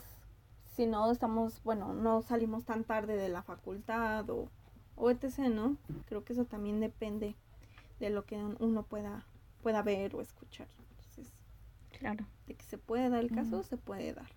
si 0.77 0.87
no 0.87 1.11
estamos, 1.11 1.63
bueno, 1.65 1.95
no 1.95 2.23
salimos 2.23 2.65
tan 2.65 2.85
tarde 2.85 3.17
de 3.17 3.29
la 3.29 3.43
facultad 3.43 4.29
o, 4.29 4.49
o 4.95 5.11
etc., 5.11 5.39
¿no? 5.49 5.77
Creo 6.09 6.25
que 6.25 6.35
eso 6.35 6.45
también 6.45 6.81
depende 6.81 7.35
de 7.99 8.11
lo 8.11 8.25
que 8.25 8.37
uno 8.37 8.83
pueda, 8.83 9.25
pueda 9.63 9.83
ver 9.83 10.15
o 10.15 10.21
escuchar. 10.21 10.69
Entonces, 10.91 11.33
claro. 11.99 12.27
De 12.47 12.55
que 12.55 12.65
se 12.65 12.77
puede 12.77 13.09
dar 13.09 13.21
el 13.21 13.33
caso, 13.33 13.63
se 13.63 13.79
puede 13.79 14.13
dar. 14.13 14.31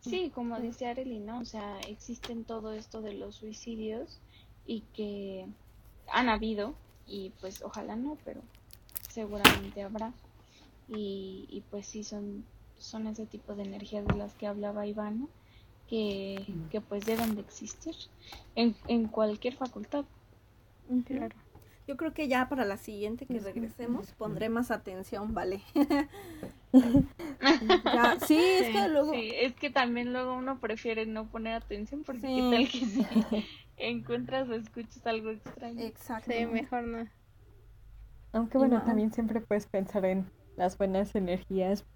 Sí, 0.00 0.32
como 0.34 0.58
dice 0.58 0.86
Arely, 0.86 1.20
¿no? 1.20 1.40
O 1.40 1.44
sea, 1.44 1.78
existen 1.80 2.44
todo 2.44 2.72
esto 2.72 3.02
de 3.02 3.14
los 3.14 3.36
suicidios 3.36 4.18
y 4.66 4.80
que 4.94 5.46
han 6.10 6.28
habido 6.28 6.74
y 7.06 7.30
pues 7.40 7.62
ojalá 7.62 7.96
no, 7.96 8.16
pero 8.24 8.40
seguramente 9.08 9.82
habrá. 9.82 10.12
Y, 10.90 11.46
y 11.48 11.62
pues 11.70 11.86
sí, 11.86 12.02
son, 12.02 12.44
son 12.76 13.06
ese 13.06 13.26
tipo 13.26 13.54
de 13.54 13.62
energías 13.62 14.06
de 14.06 14.16
las 14.16 14.34
que 14.34 14.46
hablaba 14.46 14.86
Iván, 14.86 15.28
que, 15.88 16.44
que 16.70 16.80
pues 16.80 17.06
deben 17.06 17.34
de 17.36 17.40
existir 17.40 17.94
en, 18.56 18.74
en 18.88 19.06
cualquier 19.06 19.54
facultad. 19.54 20.04
Claro. 21.06 21.36
Yo 21.86 21.96
creo 21.96 22.12
que 22.12 22.28
ya 22.28 22.48
para 22.48 22.64
la 22.64 22.76
siguiente 22.76 23.26
que 23.26 23.40
regresemos 23.40 24.12
pondré 24.12 24.48
más 24.48 24.70
atención, 24.70 25.34
vale. 25.34 25.62
ya, 26.72 28.18
sí, 28.26 28.38
es 28.38 28.68
que 28.68 28.88
luego... 28.88 29.12
Sí, 29.12 29.32
es 29.34 29.54
que 29.54 29.70
también 29.70 30.12
luego 30.12 30.34
uno 30.34 30.60
prefiere 30.60 31.06
no 31.06 31.26
poner 31.28 31.54
atención 31.54 32.04
porque 32.04 32.28
qué 32.28 32.40
tal 32.50 32.68
que 32.68 32.86
si 32.86 33.06
encuentras 33.76 34.48
o 34.48 34.54
escuchas 34.54 35.04
algo 35.06 35.30
extraño. 35.30 35.80
Exacto. 35.80 36.30
Sí, 36.30 36.46
mejor 36.46 36.84
no. 36.84 37.08
Aunque 38.32 38.58
bueno, 38.58 38.82
también 38.84 39.12
siempre 39.12 39.40
puedes 39.40 39.66
pensar 39.66 40.04
en 40.04 40.30
las 40.60 40.76
buenas 40.76 41.14
energías, 41.14 41.86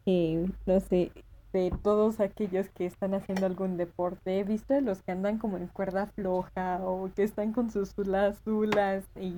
no 0.64 0.80
sé, 0.80 1.12
de 1.52 1.70
todos 1.82 2.18
aquellos 2.18 2.70
que 2.70 2.86
están 2.86 3.12
haciendo 3.12 3.44
algún 3.44 3.76
deporte. 3.76 4.40
He 4.40 4.44
visto 4.44 4.72
de 4.72 4.80
los 4.80 5.02
que 5.02 5.12
andan 5.12 5.36
como 5.36 5.58
en 5.58 5.66
cuerda 5.66 6.06
floja 6.06 6.80
o 6.82 7.10
que 7.14 7.24
están 7.24 7.52
con 7.52 7.70
sus 7.70 7.90
zulas, 7.90 8.40
zulas 8.42 9.04
y 9.20 9.34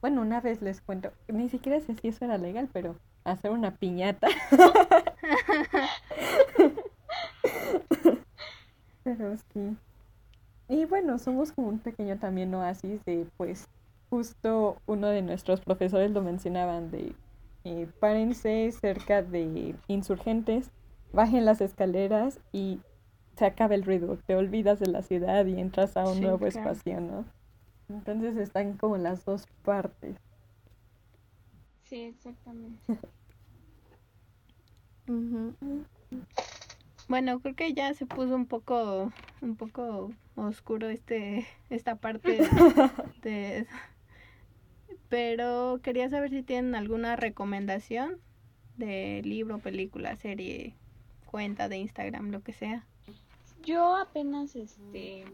bueno, 0.00 0.22
una 0.22 0.40
vez 0.40 0.62
les 0.62 0.80
cuento, 0.80 1.12
ni 1.28 1.50
siquiera 1.50 1.78
sé 1.80 1.94
si 1.96 2.08
eso 2.08 2.24
era 2.24 2.38
legal, 2.38 2.70
pero 2.72 2.96
hacer 3.24 3.50
una 3.50 3.76
piñata. 3.76 4.28
pero 9.04 9.36
sí. 9.52 9.76
Y 10.70 10.86
bueno, 10.86 11.18
somos 11.18 11.52
como 11.52 11.68
un 11.68 11.80
pequeño 11.80 12.16
también 12.16 12.54
oasis 12.54 13.04
de, 13.04 13.26
pues, 13.36 13.68
justo 14.08 14.78
uno 14.86 15.08
de 15.08 15.20
nuestros 15.20 15.60
profesores 15.60 16.10
lo 16.12 16.22
mencionaban 16.22 16.90
de, 16.90 17.14
eh, 17.68 17.86
párense 18.00 18.72
cerca 18.72 19.22
de 19.22 19.74
insurgentes, 19.88 20.70
bajen 21.12 21.44
las 21.44 21.60
escaleras 21.60 22.40
y 22.50 22.80
se 23.36 23.44
acaba 23.44 23.74
el 23.74 23.84
ruido, 23.84 24.16
te 24.16 24.34
olvidas 24.36 24.80
de 24.80 24.86
la 24.86 25.02
ciudad 25.02 25.44
y 25.44 25.60
entras 25.60 25.96
a 25.98 26.08
un 26.08 26.22
nuevo 26.22 26.46
espacio, 26.46 26.98
¿no? 27.00 27.26
Entonces 27.90 28.38
están 28.38 28.78
como 28.78 28.96
las 28.96 29.26
dos 29.26 29.46
partes. 29.64 30.16
Sí, 31.84 32.04
exactamente. 32.04 32.80
Bueno, 37.08 37.40
creo 37.40 37.54
que 37.54 37.72
ya 37.72 37.94
se 37.94 38.04
puso 38.04 38.34
un 38.34 38.44
poco, 38.44 39.10
un 39.40 39.56
poco 39.56 40.10
oscuro 40.36 40.90
este, 40.90 41.46
esta 41.70 41.96
parte 41.96 42.38
de, 43.22 43.66
pero 45.08 45.80
quería 45.82 46.08
saber 46.08 46.30
si 46.30 46.42
tienen 46.42 46.74
alguna 46.74 47.16
recomendación 47.16 48.18
de 48.76 49.22
libro, 49.24 49.58
película, 49.58 50.16
serie, 50.16 50.74
cuenta 51.26 51.68
de 51.68 51.78
Instagram, 51.78 52.30
lo 52.30 52.42
que 52.42 52.52
sea. 52.52 52.86
Yo 53.62 53.96
apenas 53.96 54.54
este 54.54 55.24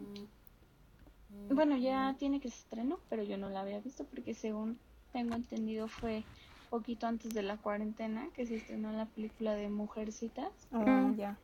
bueno, 1.49 1.77
ya 1.77 2.15
tiene 2.17 2.39
que 2.39 2.49
se 2.49 2.57
estrenó, 2.57 2.99
pero 3.09 3.23
yo 3.23 3.37
no 3.37 3.49
la 3.49 3.61
había 3.61 3.79
visto 3.79 4.03
porque 4.05 4.33
según 4.33 4.79
tengo 5.13 5.35
entendido 5.35 5.87
fue 5.87 6.23
poquito 6.69 7.07
antes 7.07 7.33
de 7.33 7.43
la 7.43 7.57
cuarentena 7.57 8.27
que 8.35 8.45
se 8.45 8.55
estrenó 8.55 8.91
la 8.91 9.05
película 9.05 9.53
de 9.53 9.69
Mujercitas. 9.69 10.51
Oh, 10.71 11.13
ya. 11.15 11.37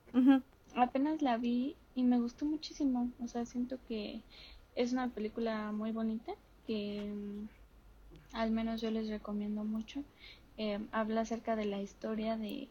Apenas 0.75 1.21
la 1.21 1.37
vi 1.37 1.75
y 1.95 2.03
me 2.03 2.19
gustó 2.19 2.45
muchísimo. 2.45 3.11
O 3.21 3.27
sea, 3.27 3.45
siento 3.45 3.77
que 3.87 4.23
es 4.75 4.91
una 4.93 5.09
película 5.09 5.71
muy 5.71 5.91
bonita 5.91 6.33
que 6.65 7.13
al 8.33 8.51
menos 8.51 8.81
yo 8.81 8.91
les 8.91 9.07
recomiendo 9.09 9.63
mucho. 9.63 10.03
Eh, 10.57 10.79
habla 10.91 11.21
acerca 11.21 11.55
de 11.55 11.65
la 11.65 11.81
historia 11.81 12.37
de 12.37 12.67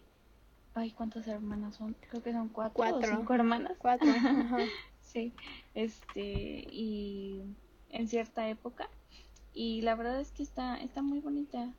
ay 0.74 0.92
cuántas 0.92 1.26
hermanas 1.26 1.74
son 1.74 1.96
creo 2.08 2.22
que 2.22 2.32
son 2.32 2.48
cuatro, 2.48 2.74
cuatro. 2.76 3.12
o 3.12 3.16
cinco 3.16 3.34
hermanas 3.34 3.72
cuatro 3.78 4.06
Sí, 5.12 5.32
este, 5.74 6.22
y 6.70 7.42
en 7.90 8.06
cierta 8.06 8.48
época. 8.48 8.88
Y 9.52 9.82
la 9.82 9.96
verdad 9.96 10.20
es 10.20 10.30
que 10.30 10.44
está, 10.44 10.76
está 10.76 11.02
muy 11.02 11.18
bonita. 11.20 11.72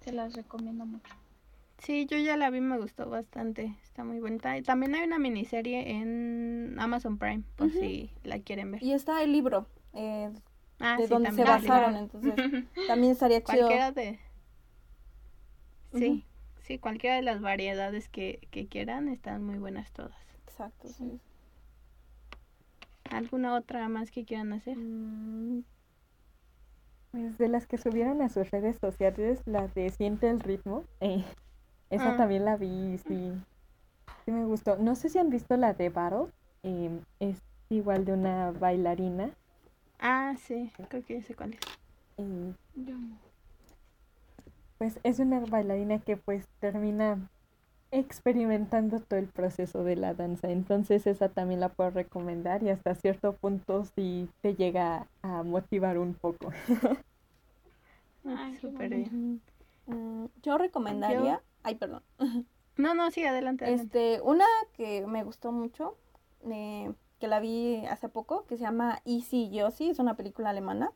Se 0.00 0.12
las 0.12 0.34
recomiendo 0.34 0.86
mucho. 0.86 1.12
Sí, 1.78 2.06
yo 2.06 2.16
ya 2.18 2.36
la 2.36 2.50
vi, 2.50 2.60
me 2.60 2.78
gustó 2.78 3.10
bastante. 3.10 3.76
Está 3.82 4.04
muy 4.04 4.20
bonita. 4.20 4.56
Y 4.56 4.62
también 4.62 4.94
hay 4.94 5.02
una 5.02 5.18
miniserie 5.18 5.90
en 5.90 6.76
Amazon 6.78 7.18
Prime, 7.18 7.42
por 7.56 7.70
si 7.70 8.10
la 8.22 8.38
quieren 8.38 8.70
ver. 8.70 8.82
Y 8.82 8.92
está 8.92 9.20
el 9.24 9.32
libro 9.32 9.66
eh, 9.92 10.30
ah, 10.82 10.96
de 10.98 11.06
donde 11.06 11.32
se 11.32 11.44
basaron, 11.44 11.96
entonces 11.96 12.34
también 12.88 13.12
estaría 13.12 13.42
chido. 13.42 13.66
Cualquiera 13.66 13.92
de... 13.92 14.18
Sí, 15.94 16.24
sí, 16.62 16.78
cualquiera 16.78 17.16
de 17.16 17.22
las 17.22 17.40
variedades 17.40 18.08
que, 18.08 18.46
que 18.50 18.66
quieran 18.66 19.08
están 19.08 19.44
muy 19.44 19.58
buenas 19.58 19.90
todas. 19.92 20.16
Exacto, 20.46 20.88
sí. 20.88 21.20
¿Alguna 23.10 23.54
otra 23.54 23.88
más 23.88 24.10
que 24.10 24.24
quieran 24.24 24.52
hacer? 24.52 24.76
Mm, 24.78 25.64
pues 27.12 27.36
de 27.36 27.48
las 27.48 27.66
que 27.66 27.76
subieron 27.76 28.22
a 28.22 28.30
sus 28.30 28.50
redes 28.50 28.78
sociales, 28.78 29.42
la 29.44 29.68
de 29.68 29.90
Siente 29.90 30.30
el 30.30 30.40
ritmo, 30.40 30.84
eh, 31.00 31.22
esa 31.90 32.14
ah. 32.14 32.16
también 32.16 32.46
la 32.46 32.56
vi, 32.56 32.96
sí, 33.06 33.32
sí 34.24 34.30
me 34.30 34.46
gustó. 34.46 34.76
No 34.78 34.94
sé 34.94 35.10
si 35.10 35.18
han 35.18 35.28
visto 35.28 35.56
la 35.58 35.74
de 35.74 35.90
Baro, 35.90 36.30
em, 36.62 37.00
es 37.20 37.42
igual 37.68 38.06
de 38.06 38.14
una 38.14 38.50
bailarina. 38.52 39.30
Ah, 40.02 40.34
sí, 40.36 40.70
creo 40.88 41.04
que 41.04 41.20
ya 41.20 41.26
sé 41.26 41.34
cuál 41.34 41.54
es. 41.54 41.60
pues 44.78 44.98
es 45.04 45.20
una 45.20 45.38
bailarina 45.38 46.00
que 46.00 46.16
pues 46.16 46.44
termina 46.58 47.30
experimentando 47.92 48.98
todo 48.98 49.20
el 49.20 49.28
proceso 49.28 49.84
de 49.84 49.94
la 49.94 50.12
danza. 50.12 50.50
Entonces 50.50 51.06
esa 51.06 51.28
también 51.28 51.60
la 51.60 51.68
puedo 51.68 51.90
recomendar 51.90 52.64
y 52.64 52.70
hasta 52.70 52.96
cierto 52.96 53.34
punto 53.34 53.84
sí 53.94 54.28
te 54.40 54.56
llega 54.56 55.06
a 55.22 55.44
motivar 55.44 55.98
un 55.98 56.14
poco. 56.14 56.50
Mm, 59.84 60.26
yo 60.42 60.58
recomendaría, 60.58 61.40
ay 61.62 61.74
perdón. 61.76 62.02
No, 62.76 62.94
no, 62.94 63.10
sí, 63.10 63.22
adelante, 63.24 63.70
Este, 63.72 64.20
una 64.22 64.46
que 64.72 65.06
me 65.06 65.24
gustó 65.24 65.52
mucho, 65.52 65.96
eh, 66.50 66.90
que 67.22 67.28
la 67.28 67.38
vi 67.38 67.86
hace 67.86 68.08
poco, 68.08 68.46
que 68.46 68.56
se 68.56 68.64
llama 68.64 69.00
Easy 69.04 69.48
Yossi, 69.48 69.90
es 69.90 70.00
una 70.00 70.16
película 70.16 70.50
alemana. 70.50 70.90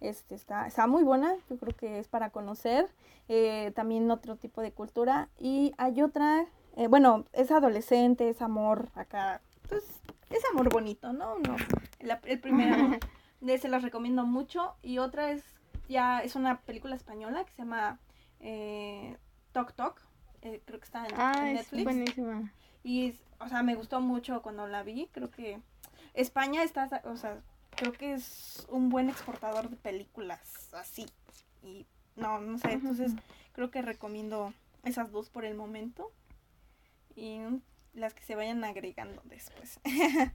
Este, 0.00 0.34
está, 0.34 0.66
está 0.66 0.86
muy 0.86 1.02
buena, 1.02 1.34
yo 1.48 1.56
creo 1.56 1.74
que 1.74 1.98
es 1.98 2.06
para 2.06 2.28
conocer 2.28 2.86
eh, 3.28 3.72
también 3.74 4.10
otro 4.10 4.36
tipo 4.36 4.60
de 4.60 4.72
cultura. 4.72 5.30
Y 5.38 5.72
hay 5.78 6.02
otra, 6.02 6.44
eh, 6.76 6.86
bueno, 6.86 7.24
es 7.32 7.50
adolescente, 7.50 8.28
es 8.28 8.42
amor 8.42 8.90
acá, 8.94 9.40
pues 9.70 9.82
es 10.28 10.42
amor 10.52 10.70
bonito, 10.70 11.14
¿no? 11.14 11.38
no 11.38 11.56
el 12.26 12.40
primer 12.40 12.74
amor, 12.74 12.98
de 13.40 13.56
se 13.56 13.68
las 13.68 13.82
recomiendo 13.82 14.26
mucho. 14.26 14.74
Y 14.82 14.98
otra 14.98 15.30
es, 15.30 15.42
ya 15.88 16.20
es 16.20 16.36
una 16.36 16.60
película 16.60 16.94
española 16.94 17.42
que 17.46 17.52
se 17.52 17.62
llama 17.62 17.98
eh, 18.40 19.16
Tok 19.52 19.72
Tok, 19.72 19.98
eh, 20.42 20.60
creo 20.66 20.78
que 20.78 20.84
está 20.84 21.06
en, 21.06 21.14
ah, 21.16 21.42
Netflix. 21.42 21.72
Es 21.72 21.84
buenísima. 21.84 22.52
Y, 22.84 23.14
o 23.38 23.48
sea, 23.48 23.62
me 23.62 23.74
gustó 23.76 24.02
mucho 24.02 24.42
cuando 24.42 24.66
la 24.66 24.82
vi, 24.82 25.08
creo 25.10 25.30
que 25.30 25.58
España 26.14 26.62
está, 26.62 27.02
o 27.04 27.16
sea, 27.16 27.40
creo 27.76 27.92
que 27.92 28.14
es 28.14 28.66
un 28.70 28.88
buen 28.88 29.08
exportador 29.08 29.70
de 29.70 29.76
películas 29.76 30.68
así. 30.74 31.06
Y 31.62 31.86
no, 32.16 32.40
no 32.40 32.58
sé, 32.58 32.72
entonces 32.72 33.12
creo 33.52 33.70
que 33.70 33.82
recomiendo 33.82 34.52
esas 34.84 35.10
dos 35.10 35.30
por 35.30 35.44
el 35.44 35.54
momento 35.54 36.12
y 37.14 37.40
las 37.94 38.14
que 38.14 38.22
se 38.22 38.34
vayan 38.34 38.64
agregando 38.64 39.22
después. 39.24 39.80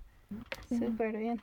Súper 0.69 1.17
bien. 1.17 1.41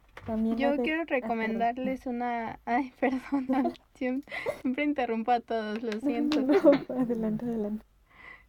Yo 0.56 0.76
quiero 0.76 1.04
recomendarles 1.04 2.06
una... 2.06 2.58
Ay, 2.64 2.92
perdón, 3.00 3.72
siempre, 3.94 4.84
interrumpo 4.84 5.30
a 5.30 5.40
todos, 5.40 5.82
lo 5.82 5.92
siento. 6.00 6.40
adelante, 6.88 7.44
adelante. 7.44 7.84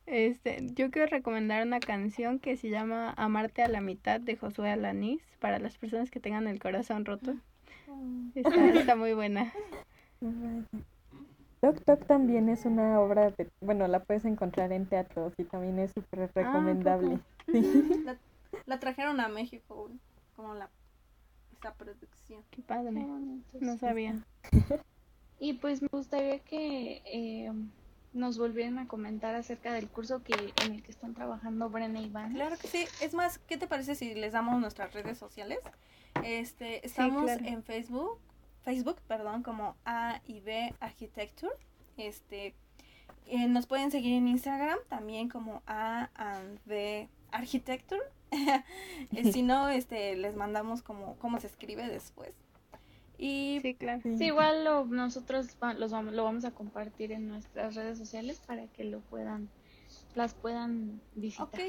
Este, 0.06 0.68
yo 0.76 0.92
quiero 0.92 1.08
recomendar 1.10 1.66
una 1.66 1.80
canción 1.80 2.40
que 2.40 2.58
se 2.58 2.70
llama 2.70 3.14
Amarte 3.16 3.62
a 3.64 3.70
la 3.70 3.82
mitad 3.82 4.20
de 4.20 4.36
Josué 4.36 4.70
Alanís 4.70 5.22
para 5.40 5.60
las 5.60 5.78
personas 5.78 6.12
que 6.12 6.20
tengan 6.20 6.48
el 6.48 6.60
corazón 6.60 7.06
roto. 7.06 7.36
Está, 8.36 8.70
está 8.70 8.96
muy 8.96 9.14
buena. 9.14 9.54
Toc 11.62 11.82
Toc 11.86 12.06
también 12.06 12.50
es 12.50 12.66
una 12.66 13.00
obra 13.00 13.32
de, 13.32 13.50
bueno, 13.62 13.88
la 13.88 14.04
puedes 14.04 14.26
encontrar 14.26 14.74
en 14.74 14.86
teatros 14.86 15.34
y 15.38 15.46
también 15.46 15.80
es 15.80 15.92
súper 15.92 16.30
recomendable. 16.34 17.20
Sí. 17.52 18.02
La, 18.06 18.18
la 18.66 18.80
trajeron 18.80 19.20
a 19.20 19.28
México, 19.28 19.90
como 20.38 20.56
la 20.56 20.70
esa 21.58 21.74
producción. 21.74 22.42
Qué 22.52 22.62
padre. 22.62 23.06
No 23.60 23.78
sabía. 23.78 24.24
Y 25.40 25.54
pues 25.54 25.82
me 25.82 25.90
gustaría 25.92 26.40
que 26.40 27.02
eh, 27.06 27.52
nos 28.14 28.38
volvieran 28.38 28.80
a 28.80 28.88
comentar 28.88 29.36
acerca 29.36 29.74
del 29.74 29.90
curso 29.90 30.24
que 30.24 30.34
en 30.64 30.74
el 30.74 30.84
que 30.84 30.92
están 30.92 31.14
trabajando 31.14 31.70
Brenda 31.70 32.00
y 32.00 32.10
Van. 32.10 32.34
Claro 32.34 32.58
que 32.58 32.68
sí. 32.68 32.86
Es 33.02 33.14
más, 33.14 33.40
¿qué 33.40 33.58
te 33.58 33.68
parece 33.68 33.96
si 33.96 34.14
les 34.14 34.34
damos 34.34 34.60
nuestras 34.60 34.94
redes 34.94 35.18
sociales? 35.18 35.60
Este, 36.24 36.86
estamos 36.86 37.24
claro. 37.24 37.46
en 37.46 37.64
Facebook, 37.64 38.20
Facebook, 38.64 38.98
perdón, 39.08 39.44
como 39.44 39.76
A 39.86 40.22
y 40.28 40.42
B 40.42 40.74
Architecture. 40.80 41.54
Este, 41.98 42.54
eh, 43.28 43.48
nos 43.48 43.66
pueden 43.66 43.92
seguir 43.92 44.14
en 44.14 44.28
Instagram 44.28 44.78
también 44.90 45.30
como 45.30 45.62
A 45.66 46.10
and 46.16 46.60
B 46.66 47.10
Architecture. 47.32 48.02
Eh, 49.12 49.32
si 49.32 49.44
no, 49.44 49.70
este, 49.70 50.16
les 50.16 50.36
mandamos 50.36 50.82
como 50.82 51.16
cómo 51.18 51.40
se 51.40 51.46
escribe 51.46 51.88
después. 51.88 52.34
Y 53.24 53.60
Sí, 53.62 53.74
claro. 53.76 54.02
Sí, 54.04 54.26
igual 54.26 54.66
lo- 54.66 54.84
nosotros 54.86 55.56
va- 55.64 55.74
los 55.74 55.92
vamos, 55.92 56.14
lo 56.14 56.26
vamos 56.26 56.44
a 56.44 56.52
compartir 56.52 57.14
en 57.14 57.30
nuestras 57.30 57.74
redes 57.76 57.98
sociales 57.98 58.42
para 58.46 58.68
que 58.68 58.84
lo 58.84 59.00
puedan, 59.00 59.50
las 60.14 60.34
puedan 60.34 61.00
visitar. 61.16 61.48
Ok, 61.48 61.60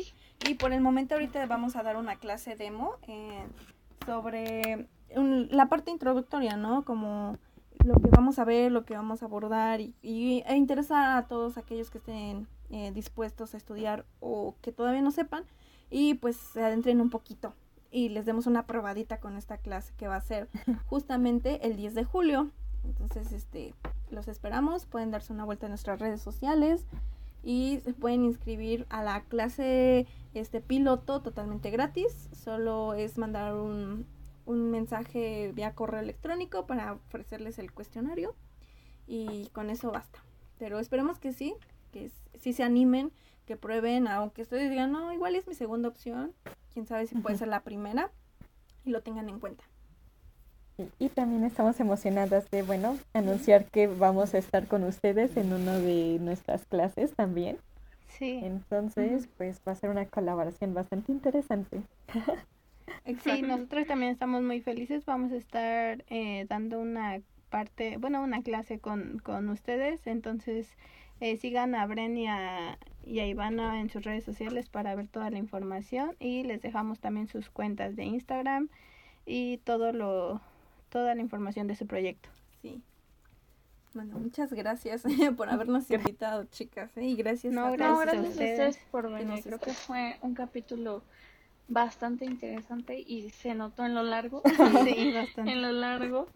y 0.48 0.55
por 0.55 0.72
el 0.72 0.80
momento 0.80 1.14
ahorita 1.14 1.46
vamos 1.46 1.76
a 1.76 1.84
dar 1.84 1.96
una 1.96 2.16
clase 2.16 2.57
demo 2.57 2.96
eh, 3.07 3.46
sobre 4.05 4.88
un- 5.14 5.46
la 5.50 5.68
parte 5.68 5.92
introductoria, 5.92 6.57
¿no? 6.57 6.84
Como 6.84 7.38
lo 7.84 7.94
que 7.94 8.09
vamos 8.11 8.38
a 8.40 8.44
ver, 8.44 8.72
lo 8.72 8.84
que 8.84 8.94
vamos 8.94 9.22
a 9.22 9.26
abordar 9.26 9.80
y, 9.80 9.94
y- 10.02 10.42
e 10.46 10.57
interesar 10.57 11.16
a 11.18 11.28
todos 11.28 11.57
aquellos 11.57 11.88
que 11.90 11.98
estén 11.98 12.48
eh, 12.70 12.90
dispuestos 12.92 13.55
a 13.55 13.59
estudiar 13.59 14.05
o 14.18 14.57
que 14.61 14.72
todavía 14.72 15.02
no 15.02 15.12
sepan 15.12 15.44
y 15.90 16.14
pues 16.14 16.36
se 16.36 16.64
adentren 16.64 17.00
un 17.00 17.11
poquito 17.11 17.55
y 17.95 18.09
les 18.09 18.26
demos 18.26 18.49
una 18.49 18.66
probadita 18.66 19.20
con 19.20 19.36
esta 19.36 19.57
clase 19.57 19.95
que 19.97 20.09
va 20.09 20.16
a 20.16 20.20
ser 20.20 20.49
justamente 20.86 21.64
el 21.64 21.76
10 21.76 21.95
de 21.95 22.03
julio. 22.03 22.51
Entonces, 22.82 23.30
este, 23.30 23.72
los 24.11 24.26
esperamos, 24.26 24.84
pueden 24.84 25.12
darse 25.12 25.32
una 25.32 25.45
vuelta 25.45 25.66
en 25.66 25.70
nuestras 25.70 26.01
redes 26.01 26.20
sociales 26.20 26.86
y 27.45 27.78
se 27.84 27.92
pueden 27.92 28.24
inscribir 28.24 28.84
a 28.90 29.05
la 29.05 29.22
clase 29.22 30.09
este 30.34 30.61
piloto 30.61 31.22
totalmente 31.22 31.70
gratis. 31.70 32.28
Solo 32.32 32.95
es 32.95 33.16
mandar 33.16 33.55
un, 33.55 34.07
un 34.45 34.72
mensaje 34.72 35.53
vía 35.55 35.76
correo 35.76 36.01
electrónico 36.01 36.66
para 36.66 36.95
ofrecerles 36.95 37.61
el 37.61 37.70
cuestionario 37.70 38.34
y 39.07 39.51
con 39.53 39.70
eso 39.70 39.92
basta. 39.92 40.18
Pero 40.59 40.80
esperemos 40.80 41.20
que 41.20 41.32
sí, 41.32 41.55
que 41.92 42.11
sí 42.40 42.55
se 42.55 42.64
animen, 42.64 43.12
que 43.47 43.57
prueben, 43.57 44.09
aunque 44.09 44.42
ustedes 44.42 44.68
digan, 44.68 44.90
no, 44.90 45.12
igual 45.12 45.36
es 45.36 45.47
mi 45.47 45.55
segunda 45.55 45.88
opción, 45.88 46.32
quién 46.74 46.86
sabe 46.86 47.06
si 47.06 47.14
puede 47.14 47.38
ser 47.38 47.48
la 47.48 47.60
primera 47.60 48.10
y 48.84 48.90
lo 48.90 49.00
tengan 49.00 49.28
en 49.30 49.40
cuenta. 49.40 49.64
Y, 50.76 51.06
y 51.06 51.08
también 51.08 51.44
estamos 51.44 51.78
emocionadas 51.80 52.50
de, 52.50 52.62
bueno, 52.62 52.98
anunciar 53.14 53.64
que 53.66 53.86
vamos 53.86 54.34
a 54.34 54.38
estar 54.38 54.66
con 54.66 54.82
ustedes 54.84 55.36
en 55.36 55.52
una 55.52 55.78
de 55.78 56.18
nuestras 56.20 56.66
clases 56.66 57.14
también. 57.14 57.58
Sí. 58.08 58.40
Entonces, 58.42 59.28
pues 59.38 59.60
va 59.66 59.72
a 59.72 59.76
ser 59.76 59.90
una 59.90 60.06
colaboración 60.06 60.74
bastante 60.74 61.12
interesante. 61.12 61.82
Sí, 63.22 63.42
nosotros 63.42 63.86
también 63.86 64.12
estamos 64.12 64.42
muy 64.42 64.60
felices. 64.60 65.04
Vamos 65.04 65.32
a 65.32 65.36
estar 65.36 66.04
eh, 66.08 66.46
dando 66.48 66.80
una 66.80 67.20
parte, 67.50 67.96
bueno, 67.98 68.22
una 68.22 68.42
clase 68.42 68.78
con, 68.78 69.18
con 69.18 69.48
ustedes. 69.48 70.06
Entonces, 70.06 70.68
eh, 71.20 71.36
sigan 71.36 71.74
a 71.74 71.86
Bren 71.86 72.16
y 72.16 72.26
a, 72.26 72.78
y 73.04 73.20
a 73.20 73.26
Ivana 73.26 73.80
en 73.80 73.90
sus 73.90 74.04
redes 74.04 74.24
sociales 74.24 74.68
para 74.68 74.94
ver 74.94 75.08
toda 75.08 75.30
la 75.30 75.38
información. 75.38 76.16
Y 76.18 76.42
les 76.44 76.60
dejamos 76.62 77.00
también 77.00 77.28
sus 77.28 77.50
cuentas 77.50 77.96
de 77.96 78.04
Instagram 78.04 78.68
y 79.26 79.58
todo 79.58 79.92
lo, 79.92 80.40
toda 80.90 81.14
la 81.14 81.20
información 81.20 81.66
de 81.66 81.76
su 81.76 81.86
proyecto. 81.86 82.28
Sí. 82.62 82.82
Bueno, 83.94 84.18
muchas 84.18 84.52
gracias 84.52 85.04
por 85.36 85.48
habernos 85.48 85.88
invitado, 85.90 86.44
chicas, 86.46 86.96
¿eh? 86.96 87.04
y 87.04 87.14
gracias 87.14 87.54
No, 87.54 87.66
a 87.66 87.70
Gracias 87.70 87.98
a 87.98 88.02
gracias 88.02 88.24
a 88.24 88.28
ustedes 88.28 88.52
ustedes 88.68 88.90
por 88.90 89.10
venir. 89.10 89.42
Creo 89.44 89.60
que 89.60 89.72
fue 89.72 90.16
un 90.20 90.34
capítulo 90.34 91.02
bastante 91.68 92.24
interesante 92.24 92.98
y 92.98 93.30
se 93.30 93.54
notó 93.54 93.84
en 93.84 93.94
lo 93.94 94.02
largo. 94.02 94.42
Sí, 94.84 95.12
bastante. 95.12 95.52
en 95.52 95.62
lo 95.62 95.72
largo. 95.72 96.28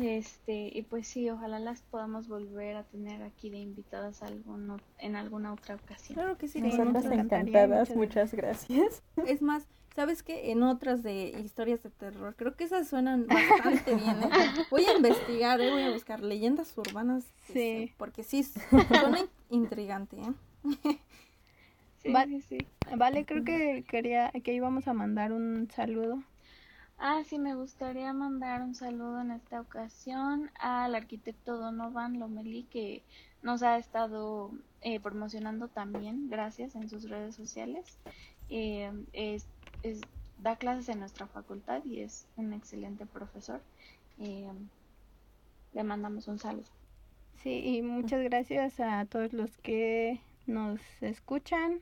Este, 0.00 0.70
y 0.72 0.82
pues 0.82 1.08
sí, 1.08 1.28
ojalá 1.30 1.58
las 1.58 1.82
podamos 1.82 2.28
volver 2.28 2.76
a 2.76 2.84
tener 2.84 3.22
aquí 3.22 3.50
de 3.50 3.58
invitadas 3.58 4.22
alguno, 4.22 4.78
en 4.98 5.16
alguna 5.16 5.52
otra 5.52 5.74
ocasión. 5.74 6.14
Claro 6.14 6.38
que 6.38 6.46
sí. 6.48 6.60
Sí, 6.60 6.66
Nosotras 6.66 7.04
encantadas, 7.06 7.94
muchas 7.96 8.32
gracias. 8.32 9.02
Es 9.26 9.42
más, 9.42 9.66
¿sabes 9.96 10.22
qué? 10.22 10.52
En 10.52 10.62
otras 10.62 11.02
de 11.02 11.30
historias 11.44 11.82
de 11.82 11.90
terror, 11.90 12.34
creo 12.36 12.54
que 12.56 12.64
esas 12.64 12.88
suenan 12.88 13.26
bastante 13.26 13.94
bien. 13.96 14.22
¿eh? 14.22 14.30
Voy 14.70 14.84
a 14.84 14.96
investigar, 14.96 15.60
¿eh? 15.60 15.70
voy 15.72 15.82
a 15.82 15.90
buscar 15.90 16.20
leyendas 16.20 16.72
urbanas. 16.78 17.24
Sí. 17.46 17.58
este, 17.60 17.94
porque 17.98 18.22
sí, 18.22 18.44
suena 19.00 19.18
in- 19.20 19.28
intrigante. 19.50 20.16
¿eh? 20.18 20.98
Sí, 22.02 22.12
Va- 22.12 22.24
sí, 22.26 22.40
sí. 22.42 22.58
Vale, 22.96 23.26
creo 23.26 23.44
que 23.44 23.84
quería 23.88 24.30
que 24.30 24.54
íbamos 24.54 24.86
a 24.88 24.94
mandar 24.94 25.32
un 25.32 25.68
saludo. 25.74 26.22
Ah, 27.02 27.22
sí, 27.24 27.38
me 27.38 27.54
gustaría 27.54 28.12
mandar 28.12 28.60
un 28.60 28.74
saludo 28.74 29.22
en 29.22 29.30
esta 29.30 29.60
ocasión 29.62 30.50
al 30.60 30.94
arquitecto 30.94 31.56
Donovan 31.56 32.18
Lomelí 32.20 32.64
que 32.64 33.06
nos 33.42 33.62
ha 33.62 33.78
estado 33.78 34.52
eh, 34.82 35.00
promocionando 35.00 35.68
también, 35.68 36.28
gracias, 36.28 36.74
en 36.74 36.90
sus 36.90 37.08
redes 37.08 37.34
sociales. 37.34 37.98
Eh, 38.50 38.92
es, 39.14 39.48
es- 39.82 40.02
da 40.36 40.56
clases 40.56 40.90
en 40.90 41.00
nuestra 41.00 41.26
facultad 41.26 41.82
y 41.86 42.00
es 42.02 42.28
un 42.36 42.52
excelente 42.52 43.06
profesor. 43.06 43.62
Eh, 44.18 44.52
le 45.72 45.84
mandamos 45.84 46.28
un 46.28 46.38
saludo. 46.38 46.68
Sí, 47.42 47.62
y 47.64 47.82
muchas 47.82 48.22
gracias 48.22 48.78
a 48.78 49.06
todos 49.06 49.32
los 49.32 49.56
que 49.58 50.20
nos 50.46 50.82
escuchan. 51.02 51.80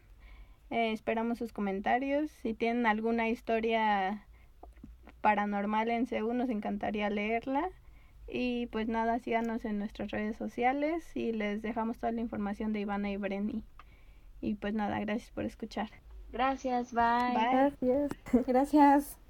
Eh, 0.71 0.93
esperamos 0.93 1.39
sus 1.39 1.53
comentarios. 1.53 2.31
Si 2.31 2.55
tienen 2.55 2.87
alguna 2.87 3.29
historia 3.29 4.28
paranormal 5.21 5.91
en 5.91 6.07
Seúl, 6.07 6.37
nos 6.37 6.51
encantaría 6.51 7.11
leerla. 7.11 7.71
Y 8.31 8.67
pues 8.67 8.89
nada, 8.89 9.19
síganos 9.21 9.65
en 9.65 9.79
nuestras 9.79 10.11
redes 10.11 10.37
sociales 10.37 11.05
y 11.17 11.33
les 11.33 11.63
dejamos 11.63 11.99
toda 11.99 12.13
la 12.13 12.21
información 12.21 12.73
de 12.73 12.81
Ivana 12.81 13.11
y 13.11 13.17
Brenny. 13.17 13.65
Y 14.41 14.55
pues 14.55 14.75
nada, 14.75 15.01
gracias 15.01 15.31
por 15.31 15.45
escuchar. 15.45 15.91
Gracias, 16.31 16.93
bye. 16.93 17.35
Bye. 17.35 17.51
Gracias. 17.53 18.11
Gracias. 18.47 19.28